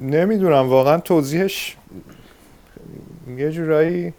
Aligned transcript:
نمی‌دونم 0.00 0.68
واقعا 0.68 0.98
توضیحش 0.98 1.76
یه 3.36 3.52
جورایی 3.52 4.14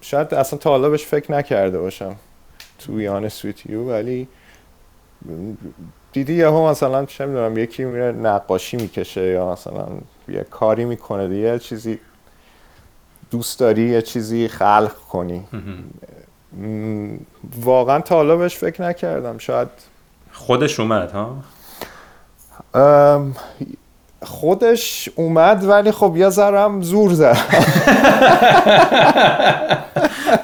شاید 0.00 0.34
اصلا 0.34 0.58
تا 0.58 0.70
حالا 0.70 0.90
بهش 0.90 1.04
فکر 1.04 1.32
نکرده 1.32 1.78
باشم 1.78 2.16
تو 2.78 3.00
یان 3.00 3.28
سویتیو 3.28 3.82
ولی 3.82 4.28
دیدی 6.12 6.34
یهو 6.34 6.68
مثلا 6.68 7.04
چه 7.04 7.26
می‌دونم 7.26 7.58
یکی 7.58 7.84
میره 7.84 8.12
نقاشی 8.12 8.76
می‌کشه 8.76 9.26
یا 9.26 9.52
مثلا 9.52 9.86
یه 10.28 10.46
کاری 10.50 10.84
می‌کنه 10.84 11.36
یه 11.36 11.58
چیزی 11.58 11.98
دوست 13.30 13.60
داری 13.60 13.82
یه 13.82 14.02
چیزی 14.02 14.48
خلق 14.48 14.94
کنی. 15.12 15.44
واقعا 17.60 18.00
تا 18.00 18.14
حالا 18.14 18.36
بهش 18.36 18.56
فکر 18.56 18.82
نکردم 18.82 19.38
شاید 19.38 19.68
خودش 20.32 20.80
اومد 20.80 21.12
ها؟ 21.12 21.36
خودش 24.22 25.08
اومد 25.14 25.64
ولی 25.64 25.90
خب 25.90 26.14
یه 26.16 26.28
ذرم 26.28 26.82
زور 26.82 27.12
زد. 27.12 27.36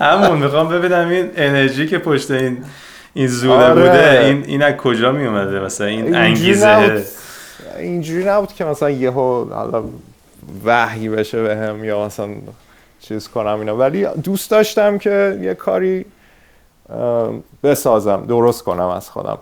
همون 0.01 0.39
می‌خوام 0.39 0.69
ببینم 0.69 1.09
این 1.09 1.30
انرژی 1.37 1.87
که 1.87 1.99
پشت 1.99 2.30
این 2.30 2.65
این 3.15 3.27
زوره 3.27 3.65
آره. 3.65 3.75
بوده 3.75 4.21
این 4.25 4.45
این 4.45 4.62
از 4.62 4.75
کجا 4.77 5.12
می 5.12 5.27
اومده 5.27 5.61
مثلا 5.61 5.87
این 5.87 6.15
انگیزه. 6.15 7.05
اینجوری 7.79 8.25
نبود 8.25 8.52
که 8.52 8.65
مثلا 8.65 8.91
یهو 8.91 9.45
حالا 9.55 9.85
وحی 10.65 11.09
بشه 11.09 11.43
به 11.43 11.57
هم 11.57 11.85
یا 11.85 12.07
مثلا 12.07 12.29
چیز 13.01 13.29
کنم 13.29 13.59
اینا. 13.59 13.77
ولی 13.77 14.07
دوست 14.07 14.51
داشتم 14.51 14.99
که 14.99 15.38
یه 15.43 15.55
کاری 15.55 16.05
بسازم 17.63 18.24
درست 18.29 18.65
کنم 18.65 18.88
از 18.88 19.11
خودم. 19.11 19.38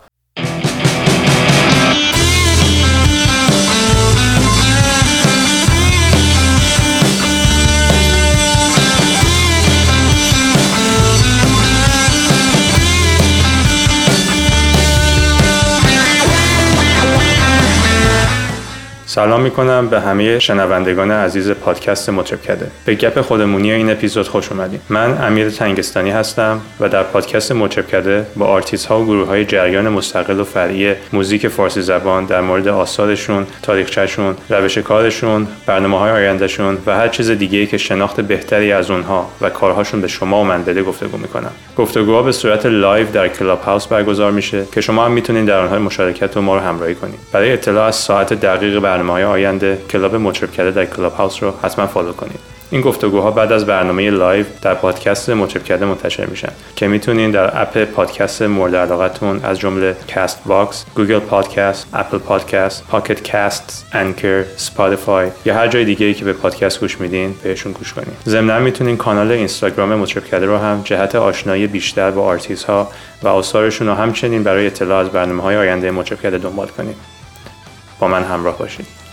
سلام 19.15 19.41
می‌کنم 19.41 19.89
به 19.89 20.01
همه 20.01 20.39
شنوندگان 20.39 21.11
عزیز 21.11 21.51
پادکست 21.51 22.11
مطرب 22.11 22.43
کده 22.43 22.71
به 22.85 22.95
گپ 22.95 23.21
خودمونی 23.21 23.73
این 23.73 23.91
اپیزود 23.91 24.29
خوش 24.29 24.53
اومدیم 24.53 24.81
من 24.89 25.25
امیر 25.27 25.51
تنگستانی 25.51 26.11
هستم 26.11 26.61
و 26.81 26.89
در 26.89 27.03
پادکست 27.03 27.53
مطرب 27.53 27.87
کده 27.87 28.27
با 28.37 28.47
آرتیست 28.47 28.87
ها 28.87 29.01
و 29.01 29.05
گروه 29.05 29.29
های 29.29 29.45
جریان 29.45 29.89
مستقل 29.89 30.41
و 30.41 30.45
فرعی 30.45 30.95
موزیک 31.13 31.49
فارسی 31.49 31.83
زبان 31.83 32.25
در 32.25 32.41
مورد 32.41 32.69
آثارشون 32.69 33.47
تاریخچهشون 33.63 34.37
روش 34.51 34.79
کارشون 34.79 35.47
برنامه 35.67 35.99
های 35.99 36.13
آیندهشون 36.13 36.79
و 36.87 36.97
هر 36.97 37.09
چیز 37.09 37.31
دیگه 37.31 37.67
که 37.67 37.79
شناخت 37.79 38.21
بهتری 38.21 38.73
از 38.73 38.91
اونها 38.91 39.31
و 39.41 39.51
کارهاشون 39.51 40.01
به 40.01 40.09
شما 40.09 40.41
و 40.41 40.45
من 40.45 40.65
بده 40.65 40.83
گفتگو 40.83 41.17
می‌کنم. 41.19 41.51
گفتگوها 41.77 42.23
به 42.23 42.33
صورت 42.33 42.67
live 42.67 43.07
در 43.13 43.29
Clubhouse 43.29 43.87
برگزار 43.87 44.33
میشه 44.33 44.65
که 44.73 44.81
شما 44.81 45.05
هم 45.05 45.13
می‌تونید 45.13 45.47
در 45.47 45.59
آنها 45.59 45.79
مشارکت 45.79 46.37
و 46.37 46.43
ما 46.43 46.55
رو 46.55 46.61
همراهی 46.61 46.95
کنید 46.95 47.19
برای 47.33 47.53
اطلاع 47.53 47.87
از 47.87 47.97
ساعت 47.97 48.33
دقیق 48.35 48.79
برنامه 48.79 49.04
برنامه 49.05 49.25
آینده 49.25 49.79
club 49.91 50.17
مطرب 50.17 50.53
کده 50.53 50.71
در 50.71 50.85
Clubhouse 50.85 51.43
رو 51.43 51.53
حتما 51.63 51.87
فالو 51.87 52.13
کنید 52.13 52.39
این 52.71 52.81
گفتگوها 52.81 53.31
بعد 53.31 53.53
از 53.53 53.67
برنامه 53.67 54.11
live 54.11 54.47
در 54.63 54.75
پادکست 54.75 55.31
مطرب 55.31 55.65
کده 55.65 55.87
منتشر 55.87 56.27
میشن 56.27 56.49
که 56.77 56.89
می‌تونین 56.89 57.31
در 57.31 57.63
app 57.63 57.85
پادکست 57.85 58.43
مورد 58.43 58.77
علاقتون 58.77 59.41
از 59.45 59.59
جمله 59.59 59.97
Castbox، 60.15 60.85
Google 60.95 61.19
Podcast، 61.19 61.87
Apple 61.93 62.19
Podcast، 62.19 62.87
Pocket 62.87 63.31
Cast، 63.31 63.87
Anchor، 63.93 64.45
Spotify 64.57 65.29
یا 65.45 65.55
هر 65.55 65.69
جای 65.69 65.85
دیگه 65.85 66.07
ای 66.07 66.15
که 66.15 66.25
به 66.25 66.33
پادکست 66.33 66.81
گوش 66.81 67.01
میدین 67.01 67.35
بهشون 67.43 67.73
گوش 67.73 67.93
کنین. 67.93 68.17
ضمن 68.27 68.63
می‌تونین 68.63 68.97
کانال 68.97 69.31
اینستاگرام 69.31 69.95
مطرب 69.95 70.25
کده 70.25 70.47
رو 70.47 70.57
هم 70.57 70.81
جهت 70.85 71.15
آشنایی 71.15 71.67
بیشتر 71.67 72.11
با 72.11 72.23
آرتیست 72.23 72.65
ها 72.65 72.89
و 73.23 73.29
آثارشون 73.29 73.89
و 73.89 73.95
همچنین 73.95 74.43
برای 74.43 74.67
اطلاع 74.67 75.01
از 75.01 75.09
برنامه 75.09 75.43
های 75.43 75.57
آینده 75.57 75.91
مطرب 75.91 76.21
کرده 76.21 76.39
دنبال 76.39 76.67
کنید. 76.67 76.97
با 78.01 78.09
من 78.09 78.23
همراه 78.23 78.59
باشید 78.59 79.04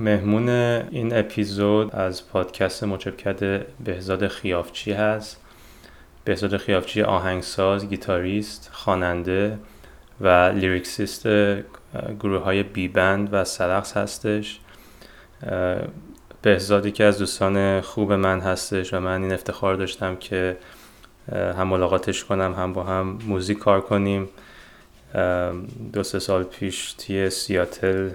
مهمون 0.00 0.48
این 0.48 1.16
اپیزود 1.16 1.96
از 1.96 2.28
پادکست 2.28 2.84
مچب 2.84 3.16
کرده 3.16 3.66
بهزاد 3.84 4.28
خیافچی 4.28 4.92
هست. 4.92 5.40
بهزاد 6.24 6.56
خیافچی 6.56 7.02
آهنگساز، 7.02 7.88
گیتاریست، 7.88 8.70
خواننده 8.72 9.58
و 10.20 10.28
لیریکسیست 10.28 11.26
گروه 12.20 12.42
های 12.42 12.62
بی 12.62 12.88
بند 12.88 13.28
و 13.32 13.44
سرقص 13.44 13.96
هستش. 13.96 14.60
بهزادی 16.42 16.90
که 16.90 17.04
از 17.04 17.18
دوستان 17.18 17.80
خوب 17.80 18.12
من 18.12 18.40
هستش 18.40 18.94
و 18.94 19.00
من 19.00 19.22
این 19.22 19.32
افتخار 19.32 19.74
داشتم 19.74 20.16
که 20.16 20.56
هم 21.32 21.68
ملاقاتش 21.68 22.24
کنم 22.24 22.54
هم 22.54 22.72
با 22.72 22.82
هم 22.84 23.18
موزیک 23.26 23.58
کار 23.58 23.80
کنیم. 23.80 24.28
دو 25.92 26.02
سه 26.02 26.18
سال 26.18 26.42
پیش 26.42 26.92
توی 26.92 27.30
سیاتل 27.30 28.10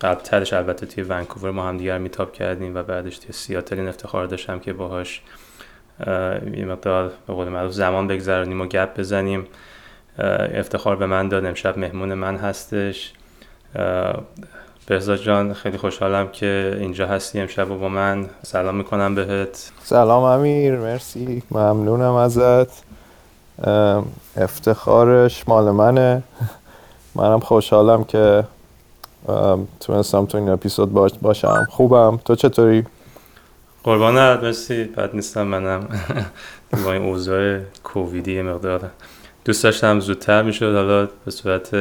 قبلترش 0.00 0.52
البته 0.52 0.86
توی 0.86 1.04
ونکوور 1.04 1.50
ما 1.50 1.68
هم 1.68 1.76
دیگر 1.76 1.98
میتاب 1.98 2.32
کردیم 2.32 2.74
و 2.74 2.82
بعدش 2.82 3.18
توی 3.18 3.32
سیاتل 3.32 3.78
این 3.78 3.88
افتخار 3.88 4.26
داشتم 4.26 4.58
که 4.58 4.72
باهاش 4.72 5.22
یه 6.56 6.64
مقدار 6.64 7.12
به 7.26 7.34
قول 7.34 7.48
معروف 7.48 7.72
زمان 7.72 8.06
بگذرانیم 8.06 8.60
و 8.60 8.66
گپ 8.66 8.98
بزنیم. 8.98 9.46
افتخار 10.18 10.96
به 10.96 11.06
من 11.06 11.28
داد. 11.28 11.44
امشب 11.44 11.78
مهمون 11.78 12.14
من 12.14 12.36
هستش. 12.36 13.12
بهزاد 14.86 15.18
جان 15.18 15.54
خیلی 15.54 15.78
خوشحالم 15.78 16.28
که 16.28 16.76
اینجا 16.80 17.06
هستی 17.06 17.40
امشب 17.40 17.70
و 17.70 17.78
با 17.78 17.88
من. 17.88 18.26
سلام 18.42 18.74
می‌کنم 18.74 19.14
بهت. 19.14 19.70
سلام 19.82 20.22
امیر 20.22 20.76
مرسی. 20.76 21.42
ممنونم 21.50 22.14
ازت. 22.14 22.87
افتخارش 24.36 25.48
مال 25.48 25.70
منه. 25.70 26.22
منم 27.14 27.40
خوشحالم 27.40 28.04
که 28.04 28.44
تونستم 29.80 30.26
تو 30.26 30.38
این 30.38 30.48
اپیزود 30.48 30.92
باش 30.92 31.12
باشم. 31.22 31.66
خوبم. 31.70 32.20
تو 32.24 32.34
چطوری؟ 32.34 32.84
قربانت. 33.84 34.42
مرسی. 34.42 34.84
بد 34.84 35.14
نیستم. 35.14 35.42
منم 35.42 35.88
با 36.84 36.92
این 36.92 37.02
اوضاع 37.02 37.58
کوویدی 37.84 38.42
مقدار 38.42 38.90
دوست 39.44 39.64
داشتم. 39.64 40.00
زودتر 40.00 40.42
می‌شد. 40.42 40.74
حالا 40.74 41.08
به 41.24 41.30
صورت 41.30 41.76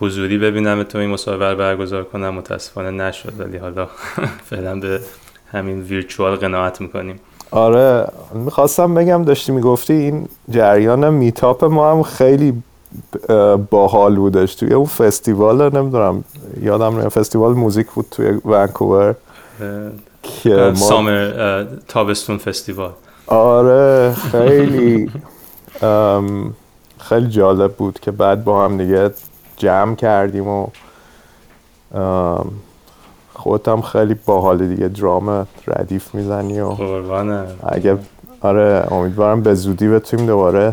حضوری 0.00 0.38
ببینم 0.38 0.82
تو 0.82 0.98
این 0.98 1.10
مصاحبه 1.10 1.54
برگزار 1.54 2.04
کنم. 2.04 2.34
متاسفانه 2.34 2.90
نشد. 2.90 3.40
ولی 3.40 3.56
حالا 3.56 3.88
فعلا 4.50 4.80
به 4.80 5.00
همین 5.52 5.82
ویرچوال 5.82 6.36
قناعت 6.36 6.80
می‌کنیم. 6.80 7.20
آره 7.54 8.08
می‌خواستم 8.34 8.94
بگم 8.94 9.24
داشتی 9.24 9.52
می‌گفتی 9.52 9.92
این 9.92 10.28
جریان 10.50 11.10
میتاپ 11.10 11.64
ما 11.64 11.90
هم 11.90 12.02
خیلی 12.02 12.62
باحال 13.70 14.16
بودش. 14.16 14.54
توی 14.54 14.74
اون 14.74 14.86
فستیوال 14.86 15.76
نمی‌دونم 15.78 16.24
یادم 16.62 16.96
نه 16.96 17.08
فستیوال 17.08 17.52
موزیک 17.52 17.86
بود 17.86 18.06
توی 18.10 18.40
ونکوور. 18.44 19.14
که 20.22 20.72
سامر 20.74 21.64
تابستون 21.88 22.38
فستیوال. 22.38 22.90
آره 23.26 24.12
خیلی 24.12 25.10
خیلی 26.98 27.28
جالب 27.28 27.72
بود 27.72 28.00
که 28.00 28.10
بعد 28.10 28.44
با 28.44 28.64
هم 28.64 28.78
دیگه 28.78 29.10
جمع 29.56 29.94
کردیم 29.94 30.48
و 30.48 30.66
خودم 33.44 33.80
خیلی 33.80 34.16
باحال 34.26 34.68
دیگه. 34.68 34.88
درام 34.88 35.46
ردیف 35.66 36.14
می‌زنی 36.14 36.60
و 36.60 36.76
اگه 37.68 37.98
آره 38.40 38.86
امیدوارم 38.90 39.42
به 39.42 39.54
زودی 39.54 39.88
بتونیم 39.88 40.26
دوباره 40.26 40.72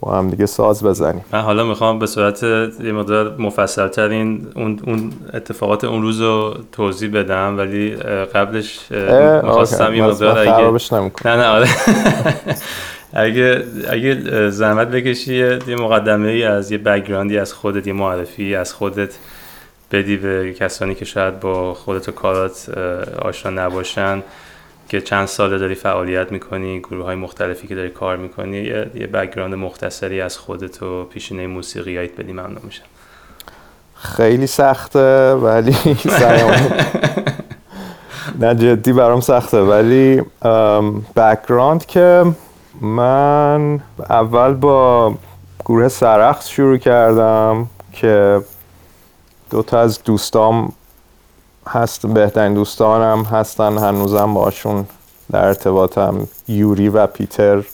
با 0.00 0.12
هم 0.12 0.30
دیگه 0.30 0.46
ساز 0.46 0.84
بزنیم. 0.84 1.24
من 1.32 1.40
حالا 1.40 1.64
می‌خوام 1.64 1.98
به 1.98 2.06
صورت 2.06 2.42
یه 2.42 2.92
مقدار 2.92 3.36
مفصل 3.38 3.88
تری 3.88 4.46
اون, 4.56 4.80
اون 4.86 5.12
اتفاقات 5.34 5.84
اون 5.84 6.02
روز 6.02 6.20
رو 6.20 6.54
توضیح 6.72 7.10
بدم 7.10 7.58
ولی 7.58 7.90
قبلش 8.34 8.92
می‌خواستم 9.42 9.94
یه 9.94 10.02
مقدار 10.02 10.38
اگه 10.38 10.78
نه 11.24 11.36
نه 11.36 11.46
آره. 11.46 11.68
اگه 13.26 13.64
اگه 13.90 14.50
زحمت 14.50 14.88
بکشی 14.88 15.34
یه 15.34 15.76
مقدمه 15.78 16.28
ای 16.28 16.44
از 16.44 16.72
یه 16.72 16.78
background 16.78 17.33
ی 17.33 17.38
از 17.38 17.52
خودت 17.52 17.86
یه 17.86 17.92
معرفی 17.92 18.54
از 18.54 18.74
خودت. 18.74 19.14
بدی 19.92 20.16
به 20.16 20.52
کسانی 20.52 20.94
که 20.94 21.04
شاید 21.04 21.40
با 21.40 21.74
خودت 21.74 22.08
و 22.08 22.12
کارات 22.12 22.68
آشنا 23.18 23.66
نباشن 23.66 24.22
که 24.88 25.00
چند 25.00 25.26
ساله 25.26 25.58
داری 25.58 25.74
فعالیت 25.74 26.32
می‌کنی 26.32 26.80
گروه 26.80 27.04
های 27.04 27.16
مختلفی 27.16 27.66
که 27.66 27.74
داری 27.74 27.90
کار 27.90 28.16
می‌کنی 28.16 28.56
یه, 28.56 28.90
یه 28.94 29.06
background 29.06 29.54
مختصری 29.54 30.20
از 30.20 30.38
خودت 30.38 30.82
و 30.82 31.04
پیشینه 31.04 31.46
موسیقیایت 31.46 32.16
بدی 32.16 32.32
ممنون 32.32 32.60
میشم. 32.64 32.84
خیلی 33.94 34.46
سخته 34.46 35.32
ولی 35.32 35.76
نه 38.40 38.54
جدی 38.54 38.92
برام 38.92 39.20
سخته 39.20 39.60
ولی 39.60 40.22
بکگراند 41.16 41.86
که 41.86 42.24
من 42.80 43.80
اول 44.10 44.54
با 44.54 45.14
گروه 45.64 45.88
سرخص 45.88 46.48
شروع 46.48 46.76
کردم 46.76 47.66
که 47.92 48.40
دوتا 49.50 49.80
از 49.80 50.02
دوستام 50.04 50.72
هست 51.68 52.06
بهترین 52.06 52.54
دوستانم 52.54 53.22
هستن 53.22 53.78
هنوزم 53.78 54.34
باشون 54.34 54.86
در 55.32 55.44
ارتباطم 55.44 56.28
یوری 56.48 56.88
و 56.88 57.06
پیتر. 57.06 57.64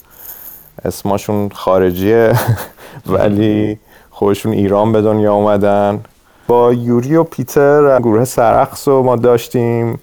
اسمشون 0.85 1.51
خارجیه 1.55 2.33
ولی 3.07 3.79
خودشون 4.11 4.53
ایران 4.53 4.93
به 4.93 5.03
دنیا 5.03 5.35
اومدن. 5.35 6.01
با 6.47 6.73
یوری 6.73 7.17
و 7.17 7.25
پیتر 7.25 7.99
گروه 7.99 8.25
سرخص 8.25 8.89
رو 8.89 9.03
ما 9.03 9.17
داشتیم 9.17 9.99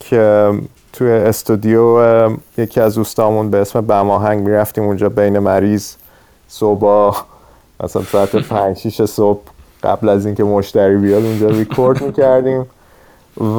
که 0.00 0.52
توی 0.92 1.10
استودیو 1.10 2.30
یکی 2.58 2.80
از 2.80 2.94
دوستامون 2.94 3.50
به 3.50 3.58
اسم 3.58 3.80
بماهنگ 3.80 4.48
می‌رفتیم 4.48 4.84
اونجا 4.84 5.08
بین 5.08 5.38
مریض 5.38 5.94
صبح 6.48 7.16
مثلا 7.80 8.02
ساعت 8.02 8.36
5 8.36 8.78
6 8.78 9.04
صبح. 9.04 9.55
قبل 9.86 10.08
از 10.08 10.26
اینکه 10.26 10.44
مشتری 10.44 10.96
بیاد 10.96 11.24
اونجا 11.24 11.48
ریکورد 11.48 12.02
می‌کردیم 12.02 12.66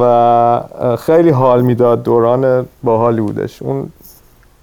و 0.01 0.61
خیلی 0.99 1.29
حال 1.29 1.61
می‌داد. 1.61 2.03
دوران 2.03 2.65
باحالی 2.83 3.21
بودش. 3.21 3.61
اون 3.61 3.89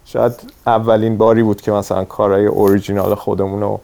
شاید 0.05 0.33
اولین 0.67 1.19
باری 1.19 1.43
بود 1.43 1.61
که 1.61 1.73
مثلا 1.73 2.05
کارهای 2.05 2.47
اوریجینال 2.47 3.15
خودمون 3.15 3.61
رو 3.61 3.81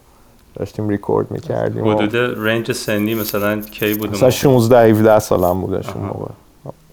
داشتیم 0.55 0.89
ریکورد 0.89 1.31
می‌کردیم 1.31 1.89
حدود 1.89 2.17
رنج 2.17 2.73
سنی 2.73 3.15
مثلا 3.15 3.61
کی 3.61 3.95
بود؟ 3.95 4.13
مثلا 4.13 4.31
16 4.31 4.91
17 4.91 5.19
سالم 5.19 5.61
بودش 5.61 5.89
اون 5.89 6.05
موقع. 6.05 6.31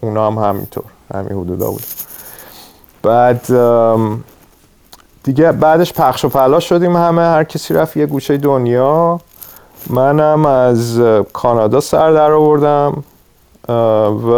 اونا 0.00 0.30
هم 0.30 0.48
همینطور 0.48 0.84
همین 1.14 1.32
حدودا 1.32 1.70
بود. 1.70 1.82
بعد 3.02 3.46
دیگه 5.22 5.52
بعدش 5.52 5.92
پخش 5.92 6.24
و 6.24 6.28
پلا 6.28 6.60
شدیم 6.60 6.96
همه. 6.96 7.22
هر 7.22 7.44
کسی 7.44 7.74
رفت 7.74 7.96
یه 7.96 8.06
گوشه 8.06 8.36
دنیا. 8.36 9.20
منم 9.90 10.46
از 10.46 11.00
کانادا 11.32 11.80
سر 11.80 12.12
در 12.12 12.32
آوردم 12.32 13.04
و 14.28 14.32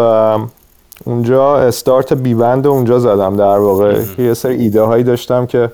اونجا 1.05 1.57
استارت 1.57 2.13
بیبند 2.13 2.67
اونجا 2.67 2.99
زدم 2.99 3.37
در 3.37 3.59
واقع. 3.59 4.03
یه 4.19 4.35
سری 4.35 4.55
ایده 4.55 4.83
هایی 4.83 5.05
داشتم 5.05 5.47
که 5.47 5.71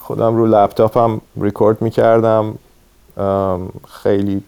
خودم 0.00 0.36
رو 0.36 0.46
لپتاپم 0.46 1.20
ریکورد 1.40 1.82
می‌کردم. 1.82 2.54
خیلی 3.88 4.42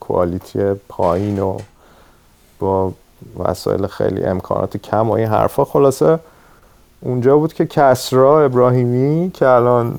کوالیتی 0.00 0.58
پایین 0.88 1.38
و 1.38 1.58
با 2.58 2.92
وسایل 3.38 3.86
خیلی 3.86 4.24
امکانات 4.24 4.76
کم 4.76 5.08
و 5.10 5.12
این 5.12 5.28
حرفا. 5.28 5.64
خلاصه 5.64 6.18
اونجا 7.00 7.36
بود 7.36 7.52
که 7.52 7.66
کسرا 7.66 8.44
ابراهیمی 8.44 9.30
که 9.30 9.46
الان 9.48 9.98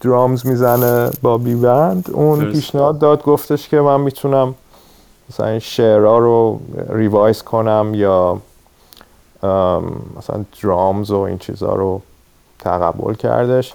درامز 0.00 0.46
می‌زنه 0.46 1.10
با 1.22 1.38
بیبند 1.38 2.10
اون 2.12 2.52
پیشنهاد 2.52 2.98
داد 2.98 3.22
گفتش 3.22 3.68
که 3.68 3.80
من 3.80 4.00
می‌تونم 4.00 4.54
مثلا 5.30 5.46
این 5.46 5.58
شعرها 5.58 6.18
رو 6.18 6.60
ریوایز 6.88 7.42
کنم 7.42 7.92
یا 7.94 8.40
مثلا 10.18 10.44
درامز 10.62 11.10
و 11.10 11.18
این 11.18 11.38
چیزها 11.38 11.74
رو 11.74 12.02
تقبل 12.58 13.14
کردش. 13.14 13.74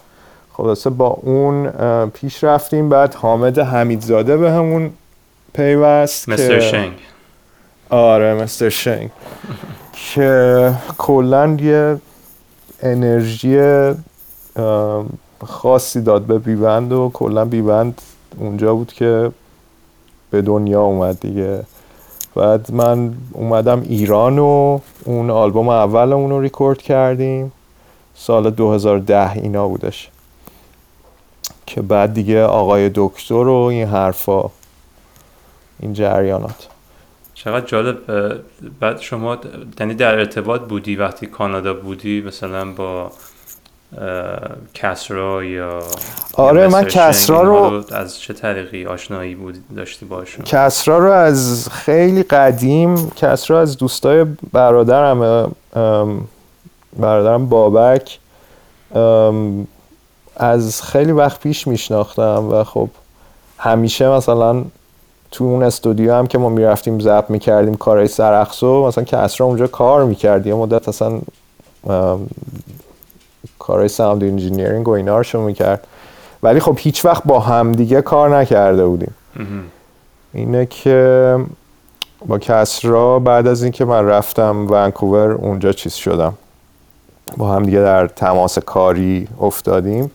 خلاصه 0.53 0.89
با 0.89 1.07
اون 1.07 1.69
پیش 2.07 2.43
رفتیم. 2.43 2.89
بعد 2.89 3.15
حامد 3.15 3.59
حمیدزاده 3.59 4.37
به 4.37 4.51
همون 4.51 4.91
پیوست 5.53 6.29
مستر 6.29 6.59
شنگ. 6.59 6.93
آره 7.89 8.33
مستر 8.33 8.69
شنگ. 8.69 9.09
که 10.13 10.73
کلا 10.97 11.57
یه 11.61 11.97
انرژی 12.81 13.57
خاصی 15.45 16.01
داد 16.01 16.21
به 16.21 16.39
بیبند 16.39 16.91
و 16.91 17.11
کلا 17.13 17.45
بیبند 17.45 18.01
اونجا 18.37 18.75
بود 18.75 18.93
که 18.93 19.31
به 20.31 20.41
دنیا 20.41 20.81
اومد 20.81 21.19
دیگه. 21.19 21.63
بعد 22.35 22.71
من 22.71 23.13
اومدم 23.31 23.81
ایران 23.81 24.39
و 24.39 24.79
اون 25.05 25.29
آلبوم 25.29 25.69
اول 25.69 26.13
اون 26.13 26.29
رو 26.29 26.41
ریکورد 26.41 26.81
کردیم. 26.81 27.51
سال 28.15 28.49
2010 28.49 29.31
اینا 29.31 29.67
بودش. 29.67 30.09
که 31.65 31.81
بعد 31.81 32.13
دیگه 32.13 32.43
آقای 32.43 32.91
دکتر 32.95 33.33
و 33.33 33.53
این 33.53 33.87
حرفا 33.87 34.49
این 35.79 35.93
جریانات. 35.93 36.67
چقدر 37.33 37.65
جالب 37.65 37.97
بعد 38.79 38.99
شما 38.99 39.37
یعنی 39.79 39.93
در 39.93 40.15
ارتباط 40.15 40.61
بودی 40.61 40.95
وقتی 40.95 41.25
کانادا 41.25 41.73
بودی 41.73 42.21
مثلا 42.21 42.71
با 42.71 43.11
کسرا 44.73 45.43
یا 45.43 45.79
آره 46.33 46.67
من 46.67 46.83
کسرا 46.83 47.41
رو 47.41 47.83
از 47.91 48.19
چه 48.19 48.33
طریقی 48.33 48.85
آشنایی 48.85 49.35
بود 49.35 49.55
داشتی 49.75 50.05
باشون 50.05 50.45
کسرا 50.45 50.99
رو 50.99 51.11
از 51.11 51.69
خیلی 51.71 52.23
قدیم 52.23 53.11
کسرا 53.11 53.61
از 53.61 53.77
دوستای 53.77 54.25
برادرم 54.53 55.51
برادرم 56.99 57.45
بابک 57.49 58.19
از 60.37 60.81
خیلی 60.81 61.11
وقت 61.11 61.39
پیش 61.39 61.67
میشناختم 61.67 62.49
و 62.51 62.63
خب 62.63 62.89
همیشه 63.57 64.09
مثلا 64.09 64.63
تو 65.31 65.43
اون 65.43 65.63
استودیو 65.63 66.13
هم 66.13 66.27
که 66.27 66.37
ما 66.37 66.49
می‌رفتیم 66.49 66.99
ضبط 66.99 67.29
می‌کردیم 67.29 67.75
کارهای 67.75 68.07
سرخصو 68.07 68.87
مثلا 68.87 69.03
کسرا 69.03 69.47
اونجا 69.47 69.67
کار 69.67 70.03
می‌کرد 70.03 70.47
یه 70.47 70.53
مدت 70.53 70.89
اصلا 70.89 71.19
کارهای 73.63 73.87
sound 73.87 74.23
engineering 74.23 74.87
و 74.87 74.91
اینا 74.91 75.21
رو 75.21 75.41
می‌کرد. 75.41 75.87
ولی 76.43 76.59
خب 76.59 76.75
هیچ 76.79 77.05
وقت 77.05 77.23
با 77.23 77.39
هم 77.39 77.71
دیگه 77.71 78.01
کار 78.01 78.37
نکرده 78.37 78.85
بودیم. 78.85 79.13
اینه 80.33 80.65
که 80.65 81.37
با 82.25 82.37
کسرا 82.39 83.19
بعد 83.19 83.47
از 83.47 83.63
اینکه 83.63 83.85
من 83.85 84.05
رفتم 84.05 84.67
ونکوور 84.69 85.31
اونجا 85.31 85.71
چیز 85.71 85.93
شدم. 85.93 86.33
با 87.37 87.47
هم 87.47 87.63
دیگه 87.63 87.79
در 87.79 88.07
تماس 88.07 88.59
کاری 88.59 89.27
افتادیم. 89.41 90.11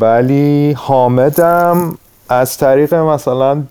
ولی 0.00 0.72
حامدم 0.72 1.98
از 2.28 2.56
طریق 2.58 2.94
مثلا 2.94 3.62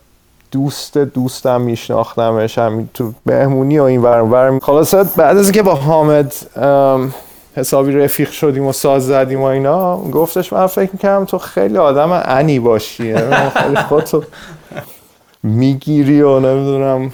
دوست 0.52 0.98
دوستم 0.98 1.62
میشناختمش 1.62 2.58
هم 2.58 2.90
تو 2.94 3.14
مهمونی 3.26 3.80
و 3.80 3.84
این 3.84 4.02
ورم 4.02 4.60
خلاصه 4.60 5.04
بعد 5.04 5.38
از 5.38 5.44
اینکه 5.46 5.64
با 5.64 5.76
حامد 5.76 6.34
حسابی 7.56 7.92
رفیق 7.92 8.32
شدیم 8.32 8.68
و 8.68 8.72
ساز 8.72 9.08
زدیم 9.08 9.42
و 9.42 9.44
اینا. 9.44 9.98
گفتش 9.98 10.54
من 10.54 10.68
فکر 10.68 10.90
می‌کردم 10.94 11.26
تو 11.26 11.38
خیلی 11.38 11.78
آدم 11.78 12.24
انی 12.26 12.60
باشی. 12.60 13.08
یعنی 13.08 13.50
خیلی 13.50 13.76
خودتو 13.76 14.24
می‌گیری 15.44 16.22
و 16.22 16.40
نمی‌دونم 16.40 17.12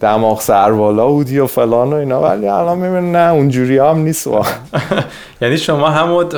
دماغ 0.00 0.40
سروالا 0.40 1.08
بودی 1.08 1.38
و 1.38 1.46
فلان 1.46 1.92
و 1.92 1.96
اینا 1.96 2.22
ولی 2.22 2.48
الان 2.48 2.78
می‌بینم 2.78 3.16
نه 3.16 3.32
اونجوری 3.32 3.78
هم 3.78 3.98
نیست 3.98 4.28
یعنی 5.42 5.58
شما 5.58 5.90
هم 5.90 6.28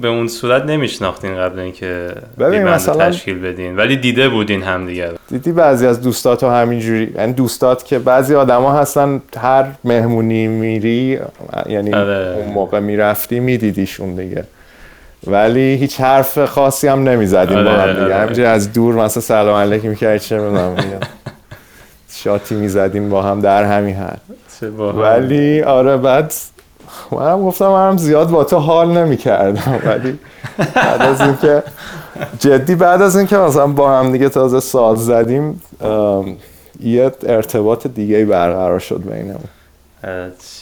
به 0.00 0.08
اون 0.08 0.28
صورت 0.28 0.64
نمیشناختین 0.64 1.36
قبل 1.36 1.58
اینکه 1.58 2.08
ببین 2.38 2.62
مثلا 2.62 3.10
تشکیل 3.10 3.38
بدین. 3.38 3.76
ولی 3.76 3.96
دیده 3.96 4.28
بودین 4.28 4.62
هم 4.62 4.86
دیگر 4.86 5.10
دیدی 5.28 5.52
بعضی 5.52 5.86
از 5.86 6.00
دوستات 6.00 6.44
همینجوری 6.44 7.12
یعنی 7.16 7.32
دوستات 7.32 7.84
که 7.84 7.98
بعضی 7.98 8.34
آدما 8.34 8.72
هستن 8.72 9.22
هر 9.36 9.64
مهمونی 9.84 10.46
میری 10.46 11.18
یعنی 11.68 11.94
آره. 11.94 12.34
اون 12.36 12.54
موقع 12.54 12.80
می‌رفتی 12.80 13.40
میدیدیشون 13.40 14.14
دیگه. 14.14 14.44
ولی 15.26 15.74
هیچ 15.74 16.00
حرف 16.00 16.44
خاصی 16.44 16.88
هم 16.88 17.08
نمی‌زدیم 17.08 17.58
آره، 17.58 17.70
با 17.70 17.82
هم 17.82 17.92
دیگه. 17.92 18.22
آره. 18.22 18.48
از 18.48 18.72
دور 18.72 18.94
مثلا 18.94 19.22
سلام 19.22 19.56
علیکم 19.56 19.88
می‌کردی 19.88 20.18
چه 20.18 20.38
می‌دونم 20.38 20.76
شاتی 22.22 22.54
می‌زدیم 22.54 23.10
با 23.10 23.22
هم 23.22 23.40
در 23.40 23.64
همین 23.64 23.96
حد. 23.96 24.20
ولی 24.78 25.62
آره 25.62 25.96
بعد 25.96 26.32
منم 27.12 27.42
گفتم 27.42 27.68
منم 27.68 27.96
زیاد 27.96 28.30
با 28.30 28.44
تو 28.44 28.56
حال 28.58 28.98
نمی‌کردم 28.98 29.80
ولی 29.86 30.18
بعد 30.74 31.02
از 31.02 31.20
اینکه 31.20 31.62
جدی 32.38 32.74
بعد 32.74 33.02
از 33.02 33.16
اینکه 33.16 33.36
مثلا 33.36 33.66
با 33.66 33.98
هم 33.98 34.12
دیگه 34.12 34.28
تازه 34.28 34.60
ساز 34.60 35.06
زدیم 35.06 35.62
یه 36.80 37.12
ارتباط 37.26 37.86
دیگه 37.86 38.24
برقرار 38.24 38.78
شد 38.78 39.02
بینمون. 39.02 39.48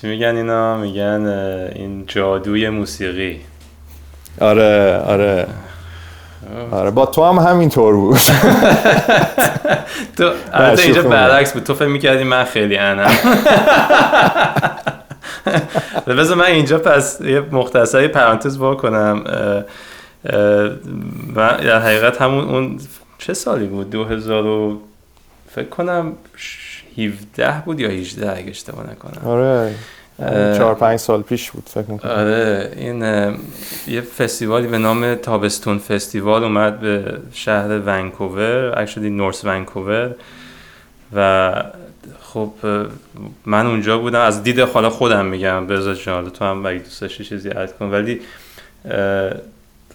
چی 0.00 0.06
میگن 0.06 0.36
اینا؟ 0.36 0.76
میگن 0.76 1.26
این 1.74 2.04
جادوی 2.06 2.68
موسیقی. 2.68 3.40
آره 4.40 4.98
آره. 5.06 5.46
آره 6.73 6.90
با 6.90 7.07
تو 7.07 7.25
هم 7.25 7.38
همینطور 7.38 7.97
بود. 7.97 8.18
تو 10.16 10.30
البته 10.52 10.83
اینجا 10.83 11.02
برعکس 11.02 11.52
بود. 11.52 11.64
تو 11.64 11.75
فکر 11.75 11.88
می‌کردی 11.88 12.25
من 12.25 12.45
خیلی 12.45 12.76
انم. 12.76 13.11
بذار 16.07 16.37
من 16.37 16.45
اینجا 16.45 16.78
پس 16.78 17.21
یه 17.21 17.40
مختصری 17.40 18.09
پرانتز 18.09 18.59
با 18.59 18.75
کنم 18.75 19.25
و 21.37 21.57
در 21.62 21.80
حقیقت 21.80 22.23
همون 22.23 22.45
اون 22.45 22.80
چه 23.18 23.35
سالی 23.35 23.66
بود؟ 23.66 23.90
2000 23.90 24.76
فکر 25.54 25.68
کنم 25.68 26.12
17 26.99 27.62
بود 27.64 27.80
یا 27.80 27.88
18 27.88 28.38
اگه 28.38 28.50
اشتباه 28.50 28.90
نکنم. 28.90 29.28
آره. 29.30 29.75
چهار 30.56 30.75
پنج 30.75 30.98
سال 30.98 31.22
پیش 31.22 31.50
بود 31.50 31.64
فکر 31.66 31.90
می‌کنم. 31.90 32.12
آره 32.12 32.72
این 32.76 33.02
یه 33.87 34.00
فستیوالی 34.00 34.66
به 34.66 34.78
نام 34.78 35.14
تابستون 35.14 35.78
فستیوال 35.78 36.44
اومد 36.44 36.80
به 36.80 37.18
شهر 37.32 37.78
ونکوور 37.87 38.78
اکشلی 38.78 39.10
نورس 39.10 39.44
ونکوور 39.44 40.14
و 41.16 41.52
خب 42.20 42.52
من 43.46 43.66
اونجا 43.66 43.98
بودم. 43.98 44.20
از 44.20 44.42
دید 44.42 44.60
حالا 44.60 44.90
خودم 44.90 45.26
میگم 45.26 45.66
بذار 45.66 45.94
جان 45.94 46.30
تو 46.30 46.44
هم 46.44 46.66
اگه 46.66 46.78
دوست 46.78 47.00
داشتی 47.00 47.25
چیزی 47.25 47.50
اد 47.50 47.78
کن. 47.78 47.87
ولی 47.90 48.20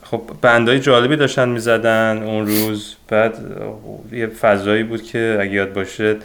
خب 0.03 0.21
بندای 0.41 0.79
جالبی 0.79 1.15
داشتن 1.15 1.49
می‌زدن 1.49 2.23
اون 2.23 2.47
روز. 2.47 2.95
بعد 3.07 3.37
یه 4.11 4.27
فضایی 4.27 4.83
بود 4.83 5.03
که 5.03 5.37
اگه 5.41 5.51
یاد 5.51 5.73
باشه 5.73 6.15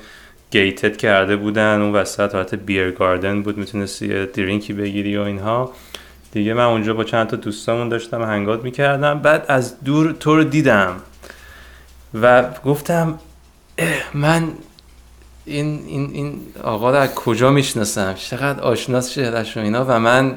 گیتد 0.51 0.97
کرده 0.97 1.37
بودن 1.37 1.81
اون 1.81 1.93
وسط 1.93 2.35
حالت 2.35 2.55
بیر 2.55 2.91
گاردن 2.91 3.43
بود 3.43 3.59
می‌تونستی 3.59 4.07
یه 4.07 4.27
درینکی 4.27 4.73
بگیری 4.73 5.17
و 5.17 5.21
اینها. 5.21 5.73
دیگه 6.33 6.55
من 6.55 6.65
اونجا 6.65 6.95
با 6.95 7.05
چند 7.05 7.27
تا 7.27 7.37
دوستامون 7.37 7.89
داشتم 7.89 8.23
هنگات 8.23 8.65
می‌کردم. 8.65 9.19
بعد 9.19 9.45
از 9.49 9.85
دور 9.85 10.13
تو 10.13 10.37
رو 10.37 10.45
دیدم 10.45 10.97
و 12.23 12.45
گفتم 12.65 13.19
من 14.15 14.53
این 15.45 15.83
این 15.87 16.11
این 16.13 16.41
آقا 16.63 16.91
رو 16.91 16.97
از 16.97 17.15
کجا 17.15 17.51
می‌شناسم؟ 17.51 18.15
چقدر 18.15 18.61
آشناس 18.61 19.11
چهرش 19.11 19.57
و 19.57 19.61
اینا؟ 19.61 19.85
و 19.89 19.99
من 19.99 20.35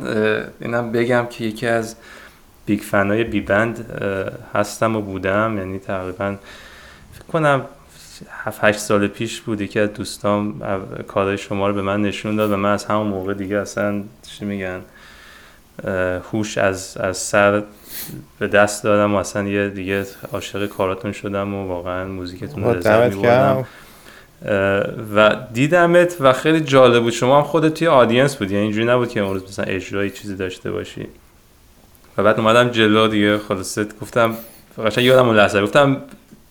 اینم 0.61 0.91
بگم 0.91 1.25
که 1.29 1.43
یکی 1.43 1.67
از 1.67 1.95
big 2.65 2.79
fan 2.79 3.12
ای 3.12 3.23
بی 3.23 3.41
بند 3.41 4.01
هستم 4.53 4.95
و 4.95 5.01
بودم. 5.01 5.57
یعنی 5.57 5.79
تقریبا 5.79 6.35
فکر 7.13 7.25
کنم 7.31 7.65
7 8.29 8.63
8 8.63 8.79
سال 8.79 9.07
پیش 9.07 9.41
بود 9.41 9.61
یکی 9.61 9.79
از 9.79 9.93
دوستام 9.93 10.61
کارهای 11.07 11.37
شما 11.37 11.67
رو 11.67 11.73
به 11.73 11.81
من 11.81 12.01
نشون 12.01 12.35
داد 12.35 12.51
و 12.51 12.57
من 12.57 12.73
از 12.73 12.85
همون 12.85 13.07
موقع 13.07 13.33
دیگه 13.33 13.57
اصلا 13.57 14.03
چی 14.27 14.45
میگن 14.45 14.81
هوش 16.31 16.57
از 16.57 16.97
از 16.97 17.17
سر 17.17 17.63
به 18.39 18.47
دست 18.47 18.83
دادم 18.83 19.13
و 19.13 19.17
اصلا 19.17 19.47
یه 19.47 19.69
دیگه 19.69 20.05
عاشق 20.33 20.65
کاراتون 20.65 21.11
شدم 21.11 21.53
و 21.53 21.67
واقعا 21.67 22.05
موزیکتون 22.05 22.63
رو 22.63 22.73
لذت 22.73 23.15
می‌بردم. 23.15 23.65
و 25.15 25.35
دیدمت 25.53 26.17
و 26.19 26.33
خیلی 26.33 26.59
جالب 26.61 27.03
بود. 27.03 27.13
شما 27.13 27.37
هم 27.37 27.43
خودت 27.43 27.73
توی 27.73 27.87
audience 27.87 28.35
بود 28.35 28.51
یعنی 28.51 28.63
اینجوری 28.63 28.85
نبود 28.85 29.09
که 29.09 29.21
امروز 29.21 29.43
مثلا 29.43 29.65
اجرایی 29.65 30.09
چیزی 30.09 30.35
داشته 30.35 30.71
باشی. 30.71 31.07
و 32.17 32.23
بعد 32.23 32.39
اومدم 32.39 32.69
جلو 32.69 33.07
دیگه 33.07 33.37
خلاصت 33.37 33.99
گفتم 33.99 34.35
فقط 34.75 34.97
یادم 34.97 35.27
اون 35.27 35.37
لحظه 35.37 35.61
گفتم 35.61 35.97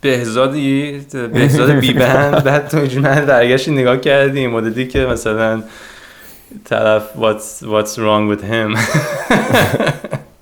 بهزادی 0.00 1.00
بهزاد 1.34 1.70
بیبند. 1.70 2.44
بعد 2.44 2.68
تو 2.68 2.76
اینجوری 2.76 3.02
درگشتی 3.02 3.70
نگاه 3.70 3.96
کردی 3.96 4.46
مددی 4.46 4.88
که 4.88 4.98
مثلا 4.98 5.62
طرف 6.64 7.02
what's, 7.16 7.62
what's 7.62 7.98
wrong 7.98 8.36
with 8.36 8.42
him. 8.42 8.78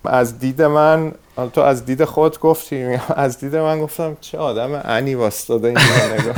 از 0.04 0.38
دید 0.38 0.62
من 0.62 1.12
تو 1.52 1.60
از 1.60 1.84
دید 1.84 2.04
خود 2.04 2.40
گفتی 2.40 2.98
از 3.16 3.38
دید 3.38 3.56
من 3.56 3.80
گفتم 3.80 4.16
چه 4.20 4.38
آدم 4.38 4.82
انی 4.84 5.14
واستاده 5.14 5.68
این 5.68 5.78
نگاه. 6.18 6.36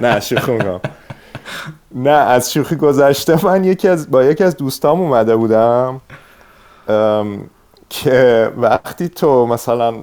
نه 0.12 0.20
شوخی 0.20 0.52
میگم 0.52 0.80
نه 1.94 2.10
از 2.10 2.52
شوخی 2.52 2.76
گذشته 2.76 3.46
من 3.46 3.64
یکی 3.64 3.88
از 3.88 4.10
با 4.10 4.24
یکی 4.24 4.44
از 4.44 4.56
دوستام 4.56 5.00
اومده 5.00 5.36
بودم 5.36 6.00
که 7.90 8.52
وقتی 8.56 9.08
تو 9.08 9.46
مثلا 9.46 9.94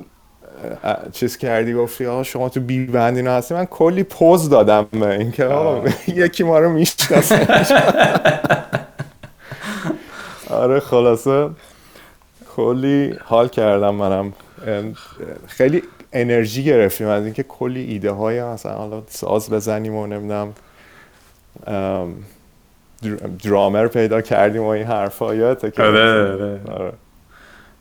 چیز 1.12 1.38
کردی 1.38 1.74
گفتی 1.74 2.06
آقا 2.06 2.24
شما 2.24 2.50
تو 2.50 2.60
بی 2.60 2.86
بند 2.86 3.18
اینا 3.18 3.32
هستی. 3.32 3.54
من 3.54 3.66
کلی 3.66 4.04
پوز 4.04 4.50
دادم 4.50 4.88
اینکه 5.04 5.46
آقا 5.46 5.90
یکی 6.08 6.44
ما 6.44 6.60
رو 6.60 6.70
می‌شناسه. 6.70 7.48
آره 10.50 10.80
خلاصه. 10.80 11.50
کلی 12.56 13.16
حال 13.26 13.48
کردم 13.48 13.96
منم. 13.96 14.34
خیلی 15.48 15.84
انرژی 16.14 16.64
گرفتیم 16.64 17.08
از 17.08 17.24
اینکه 17.24 17.44
کلی 17.44 17.84
ایده 17.84 18.12
های 18.12 18.44
مثلا 18.44 18.74
حالا 18.74 19.04
ساز 19.10 19.50
بزنیم 19.50 19.96
و 19.96 20.08
نمی‌دونم 20.08 20.54
درامر 23.44 23.88
پیدا 23.88 24.22
کردیم 24.22 24.62
و 24.64 24.68
این 24.68 24.86
حرفا 24.86 25.36
یادته 25.36 25.84
آره. 25.84 26.60
آره. 26.72 26.94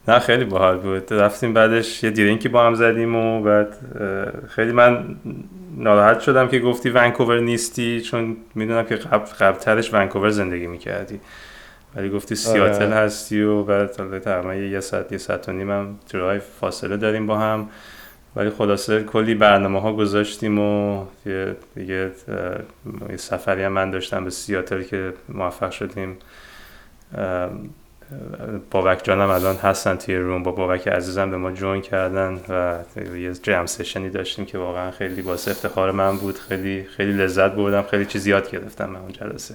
آره. 0.08 0.16
نه 0.16 0.18
خیلی 0.18 0.44
باحال 0.44 0.76
بود 0.78 1.12
رفتیم 1.12 1.52
بعدش 1.52 2.04
یه 2.04 2.10
درینکی 2.10 2.48
با 2.48 2.66
هم 2.66 2.74
زدیم 2.74 3.16
و 3.16 3.42
بعد 3.42 3.76
خیلی 4.48 4.72
من 4.72 5.16
ناراحت 5.76 6.20
شدم 6.20 6.48
که 6.48 6.58
گفتی 6.58 6.90
ونکوور 6.90 7.40
نیستی 7.40 8.00
چون 8.00 8.36
می‌دونم 8.54 8.84
که 8.84 8.96
قبل 8.96 9.24
قبلترش 9.24 9.94
ونکوور 9.94 10.30
زندگی 10.30 10.66
می‌کردی 10.66 11.20
ولی 11.96 12.10
گفتی 12.10 12.34
سیاتل 12.34 12.84
آره. 12.84 12.94
هستی 12.94 13.42
و 13.42 13.62
بعد 13.62 14.18
تقریبا 14.18 14.54
یه 14.54 14.80
ساعت 14.80 15.12
یه 15.12 15.18
ساعت 15.18 15.48
و 15.48 15.52
نیم 15.52 15.70
هم 15.70 15.98
درایو 16.12 16.40
فاصله 16.60 16.96
داریم 16.96 17.26
با 17.26 17.38
هم 17.38 17.68
ولی 18.36 18.50
خلاصه 18.50 19.02
کلی 19.02 19.34
برنامه 19.34 19.80
ها 19.80 19.92
گذاشتیم 19.92 20.58
و 20.58 21.04
یه 21.26 21.56
دیگه 21.74 22.10
یه 23.10 23.16
سفری 23.16 23.62
هم 23.62 23.72
من 23.72 23.90
داشتم 23.90 24.24
به 24.24 24.30
سیاتل 24.30 24.82
که 24.82 25.12
موفق 25.28 25.70
شدیم 25.70 26.16
بابک 28.70 29.04
جانم 29.04 29.30
الان 29.30 29.56
هستن 29.56 29.96
توی 29.96 30.16
روم. 30.16 30.42
با 30.42 30.52
بابک 30.52 30.88
عزیزم 30.88 31.30
به 31.30 31.36
ما 31.36 31.52
جوین 31.52 31.82
کردن 31.82 32.40
و 32.48 32.78
یه 33.16 33.32
جم 33.32 33.66
سشنی 33.66 34.10
داشتیم 34.10 34.46
که 34.46 34.58
واقعا 34.58 34.90
خیلی 34.90 35.22
باعث 35.22 35.48
افتخار 35.48 35.90
من 35.90 36.16
بود. 36.16 36.38
خیلی 36.38 36.84
خیلی 36.96 37.12
لذت 37.12 37.52
بردم. 37.52 37.82
خیلی 37.82 38.06
چیز 38.06 38.26
یاد 38.26 38.50
گرفتم 38.50 38.90
من 38.90 39.00
اون 39.00 39.12
جلسه. 39.12 39.54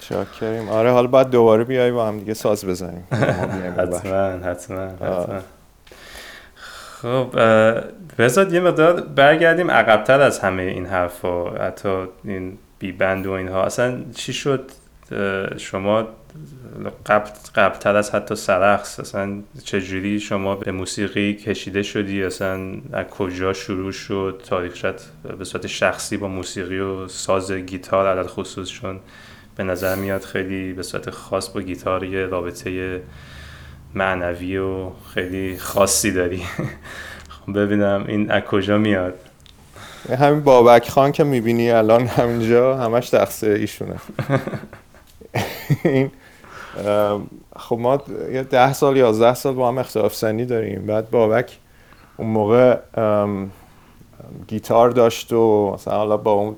شاکریم. 0.00 0.68
آره 0.68 0.90
حالا 0.90 1.06
بعد 1.06 1.30
دوباره 1.30 1.64
بیای 1.64 1.90
با 1.90 2.08
هم 2.08 2.18
دیگه 2.18 2.34
ساز 2.34 2.64
بزنیم. 2.64 3.06
حتما 3.78 4.50
حتما 4.50 4.86
حتما. 4.86 5.40
خب 7.02 7.38
بذار 8.18 8.54
یه 8.54 8.60
مقدار 8.60 9.00
برگردیم 9.00 9.70
عقبتر 9.70 10.20
از 10.20 10.38
همه 10.38 10.62
این 10.62 10.86
حرفا. 10.86 11.50
حتی 11.50 12.06
این 12.24 12.58
بی 12.78 12.92
بند 12.92 13.26
و 13.26 13.30
اینها. 13.30 13.64
اصلا 13.64 14.02
چی 14.14 14.32
شد؟ 14.32 14.70
شما 15.58 16.08
قبل 17.06 17.30
قبلتر 17.54 17.96
از 17.96 18.10
حتی 18.10 18.34
سرخص 18.34 19.00
اصلا 19.00 19.42
چجوری 19.64 20.20
شما 20.20 20.56
به 20.56 20.72
موسیقی 20.72 21.34
کشیده 21.34 21.82
شدی؟ 21.82 22.24
اصلا 22.24 22.74
از 22.92 23.06
کجا 23.06 23.52
شروع 23.52 23.92
شد؟ 23.92 24.42
تاریخشت 24.48 24.94
به 25.38 25.44
صورت 25.44 25.66
شخصی 25.66 26.16
با 26.16 26.28
موسیقی 26.28 26.78
و 26.78 27.08
ساز 27.08 27.52
گیتار 27.52 28.06
عدد 28.06 28.26
خصوص 28.26 28.68
چون 28.68 29.00
به 29.56 29.64
نظر 29.64 29.94
میاد 29.94 30.22
خیلی 30.22 30.72
به 30.72 30.82
صورت 30.82 31.10
خاص 31.10 31.48
با 31.48 31.60
گیتار 31.60 32.04
یه 32.04 32.26
رابطه 32.26 33.02
معنوی 33.94 34.56
و 34.56 34.90
خیلی 35.14 35.58
خاصی 35.58 36.12
داری. 36.12 36.42
خب 37.46 37.58
ببینم 37.58 38.04
این 38.08 38.30
از 38.30 38.42
کجا 38.42 38.78
میاد. 38.78 39.14
همین 40.18 40.40
بابک 40.40 40.88
خان 40.88 41.12
که 41.12 41.24
می‌بینی 41.24 41.70
الان 41.70 42.06
همینجا 42.06 42.76
همش 42.76 43.10
تقصیر 43.10 43.50
ایشونه. 43.50 43.96
این 45.84 46.10
خب 47.56 47.78
ما 47.78 47.96
ده 48.50 48.72
سال 48.72 48.96
یازده 48.96 49.34
سال 49.34 49.54
با 49.54 49.68
هم 49.68 49.78
اختلاف 49.78 50.14
سنی 50.14 50.44
داریم. 50.44 50.86
بعد 50.86 51.10
بابک 51.10 51.58
اون 52.16 52.28
موقع 52.28 52.78
گیتار 54.46 54.90
داشت 54.90 55.32
و 55.32 55.72
مثلا 55.74 55.96
حالا 55.96 56.16
با 56.16 56.32
اون 56.32 56.56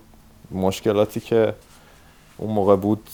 مشکلاتی 0.51 1.21
که 1.21 1.55
اون 2.37 2.51
موقع 2.51 2.77
بود 2.77 3.11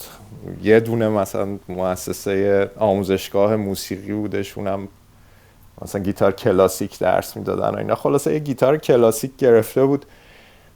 یه 0.63 0.79
دونه 0.79 1.09
مثلا 1.09 1.47
مؤسسه 1.69 2.69
آموزشگاه 2.77 3.55
موسیقی 3.55 4.13
بودش. 4.13 4.57
اونم 4.57 4.87
مثلا 5.81 6.01
گیتار 6.01 6.31
کلاسیک 6.31 6.99
درس 6.99 7.37
می‌دادن 7.37 7.69
و 7.69 7.77
اینا. 7.77 7.95
خلاصه 7.95 8.33
یه 8.33 8.39
گیتار 8.39 8.77
کلاسیک 8.77 9.37
گرفته 9.37 9.85
بود. 9.85 10.05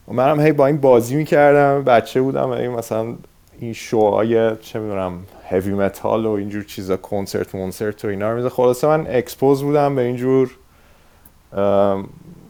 و 0.07 0.13
منم 0.13 0.39
هی 0.39 0.51
با 0.51 0.67
این 0.67 0.77
بازی 0.77 1.15
می‌کردم. 1.15 1.83
بچه 1.83 2.21
بودم 2.21 2.49
این 2.49 2.71
مثلا 2.71 3.15
این 3.59 3.73
شوهای 3.73 4.55
چه 4.55 4.79
می‌دونم 4.79 5.19
heavy 5.49 5.73
metal 5.73 6.25
و 6.25 6.31
اینجور 6.31 6.63
چیزا 6.63 6.97
کنسرت 6.97 7.55
منسرت 7.55 8.05
و 8.05 8.07
اینا 8.07 8.31
رو 8.31 8.49
خلاصه 8.49 8.87
من 8.87 9.07
expose 9.09 9.63
بودم 9.63 9.95
به 9.95 10.01
اینجور 10.01 10.51